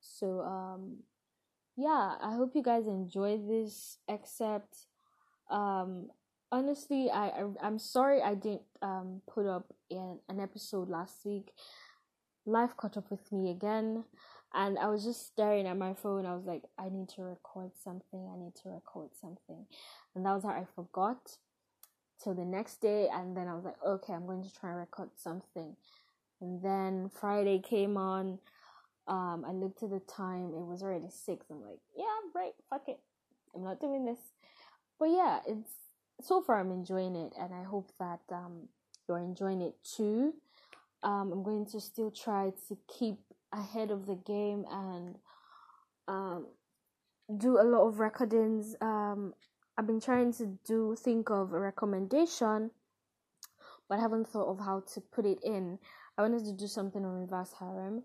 So, 0.00 0.40
um, 0.40 0.98
yeah, 1.76 2.16
I 2.20 2.34
hope 2.34 2.52
you 2.54 2.62
guys 2.62 2.86
enjoy 2.86 3.38
this 3.38 3.98
except 4.08 4.86
um 5.50 6.06
honestly 6.52 7.10
I, 7.10 7.28
I 7.28 7.44
i'm 7.62 7.78
sorry 7.78 8.22
i 8.22 8.34
didn't 8.34 8.62
um 8.82 9.20
put 9.28 9.46
up 9.46 9.72
in 9.90 10.18
an 10.28 10.38
episode 10.40 10.88
last 10.88 11.24
week 11.24 11.50
life 12.50 12.76
caught 12.76 12.96
up 12.96 13.10
with 13.10 13.30
me 13.32 13.50
again 13.50 14.04
and 14.52 14.78
I 14.78 14.88
was 14.88 15.04
just 15.04 15.26
staring 15.26 15.66
at 15.66 15.76
my 15.76 15.94
phone. 15.94 16.26
I 16.26 16.34
was 16.34 16.44
like, 16.44 16.64
I 16.76 16.88
need 16.88 17.08
to 17.10 17.22
record 17.22 17.70
something. 17.82 18.28
I 18.32 18.36
need 18.36 18.54
to 18.62 18.68
record 18.68 19.10
something. 19.20 19.66
And 20.14 20.26
that 20.26 20.34
was 20.34 20.42
how 20.42 20.50
I 20.50 20.64
forgot 20.74 21.36
till 22.22 22.34
the 22.34 22.44
next 22.44 22.80
day. 22.80 23.08
And 23.12 23.36
then 23.36 23.46
I 23.46 23.54
was 23.54 23.64
like, 23.64 23.76
okay, 23.86 24.12
I'm 24.12 24.26
going 24.26 24.42
to 24.42 24.52
try 24.52 24.70
and 24.70 24.78
record 24.78 25.10
something. 25.16 25.76
And 26.40 26.62
then 26.62 27.10
Friday 27.20 27.60
came 27.60 27.96
on. 27.96 28.40
Um, 29.06 29.44
I 29.46 29.52
looked 29.52 29.84
at 29.84 29.90
the 29.90 30.00
time. 30.00 30.46
It 30.46 30.66
was 30.66 30.82
already 30.82 31.10
six. 31.10 31.46
I'm 31.50 31.62
like, 31.62 31.78
yeah, 31.96 32.04
right. 32.34 32.52
Fuck 32.70 32.88
it. 32.88 32.98
I'm 33.54 33.62
not 33.62 33.80
doing 33.80 34.04
this. 34.04 34.18
But 34.98 35.10
yeah, 35.10 35.40
it's 35.46 35.70
so 36.20 36.42
far 36.42 36.60
I'm 36.60 36.70
enjoying 36.70 37.16
it, 37.16 37.32
and 37.40 37.54
I 37.54 37.62
hope 37.62 37.90
that 37.98 38.20
um 38.30 38.68
you're 39.08 39.18
enjoying 39.18 39.62
it 39.62 39.74
too 39.82 40.34
um, 41.02 41.32
I'm 41.32 41.42
going 41.42 41.66
to 41.66 41.80
still 41.80 42.10
try 42.10 42.52
to 42.68 42.78
keep 42.86 43.18
ahead 43.52 43.90
of 43.90 44.06
the 44.06 44.14
game 44.14 44.64
and 44.70 45.16
um, 46.08 46.46
do 47.38 47.58
a 47.60 47.64
lot 47.64 47.86
of 47.86 48.00
recordings. 48.00 48.76
Um, 48.80 49.34
I've 49.76 49.86
been 49.86 50.00
trying 50.00 50.32
to 50.34 50.58
do 50.66 50.96
think 50.98 51.30
of 51.30 51.52
a 51.52 51.58
recommendation, 51.58 52.70
but 53.88 53.98
I 53.98 54.00
haven't 54.00 54.28
thought 54.28 54.50
of 54.50 54.60
how 54.60 54.82
to 54.94 55.00
put 55.00 55.24
it 55.24 55.38
in. 55.42 55.78
I 56.18 56.22
wanted 56.22 56.44
to 56.44 56.52
do 56.52 56.66
something 56.66 57.04
on 57.04 57.20
reverse 57.20 57.54
harem, 57.58 58.02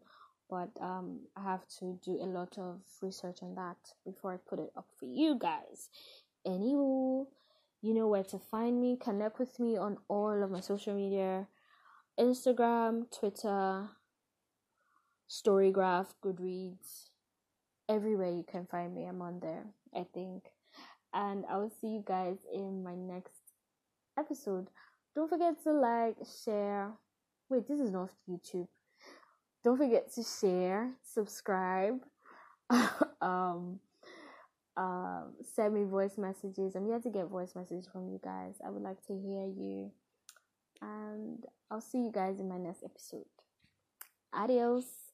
but 0.50 0.70
um, 0.80 1.20
I 1.36 1.44
have 1.44 1.68
to 1.80 2.00
do 2.04 2.20
a 2.22 2.26
lot 2.26 2.58
of 2.58 2.80
research 3.02 3.40
on 3.42 3.56
that 3.56 3.78
before 4.06 4.34
I 4.34 4.38
put 4.38 4.60
it 4.60 4.72
up 4.78 4.88
for 4.98 5.06
you 5.06 5.38
guys. 5.38 5.90
Anywho, 6.48 7.26
you 7.82 7.94
know 7.94 8.08
where 8.08 8.24
to 8.24 8.40
find 8.40 8.80
me. 8.80 8.98
Connect 9.02 9.38
with 9.38 9.60
me 9.60 9.76
on 9.76 9.98
all 10.08 10.44
of 10.44 10.52
my 10.52 10.62
social 10.62 10.96
media 10.96 11.48
Instagram, 12.20 13.06
Twitter, 13.12 13.90
Storygraph, 15.30 16.14
Goodreads, 16.24 17.10
everywhere 17.90 18.30
you 18.32 18.46
can 18.50 18.66
find 18.66 18.94
me, 18.94 19.06
I'm 19.06 19.22
on 19.22 19.40
there, 19.42 19.66
I 19.94 20.06
think. 20.14 20.44
And 21.14 21.46
I 21.50 21.58
will 21.58 21.72
see 21.82 21.88
you 21.88 22.04
guys 22.06 22.38
in 22.54 22.84
my 22.84 22.96
next 22.96 23.40
episode. 24.18 24.68
Don't 25.16 25.30
forget 25.30 25.62
to 25.64 25.74
like, 25.74 26.16
share. 26.44 26.92
Wait, 27.50 27.68
this 27.68 27.80
is 27.80 27.92
not 27.92 28.10
YouTube. 28.30 28.68
Don't 29.64 29.78
forget 29.78 30.14
to 30.14 30.24
share, 30.24 30.92
subscribe, 31.04 32.00
um, 33.22 33.80
um, 34.78 35.34
send 35.56 35.74
me 35.74 35.84
voice 35.84 36.18
messages. 36.18 36.76
I'm 36.76 36.86
here 36.86 37.00
to 37.00 37.10
get 37.10 37.28
voice 37.28 37.56
messages 37.56 37.88
from 37.92 38.08
you 38.10 38.20
guys. 38.24 38.56
I 38.66 38.70
would 38.70 38.84
like 38.84 39.06
to 39.08 39.14
hear 39.14 39.46
you 39.46 39.92
and 40.82 41.46
I'll 41.70 41.82
see 41.82 42.00
you 42.00 42.12
guys 42.12 42.40
in 42.40 42.50
my 42.50 42.58
next 42.58 42.84
episode. 42.84 43.26
Adios. 44.34 45.05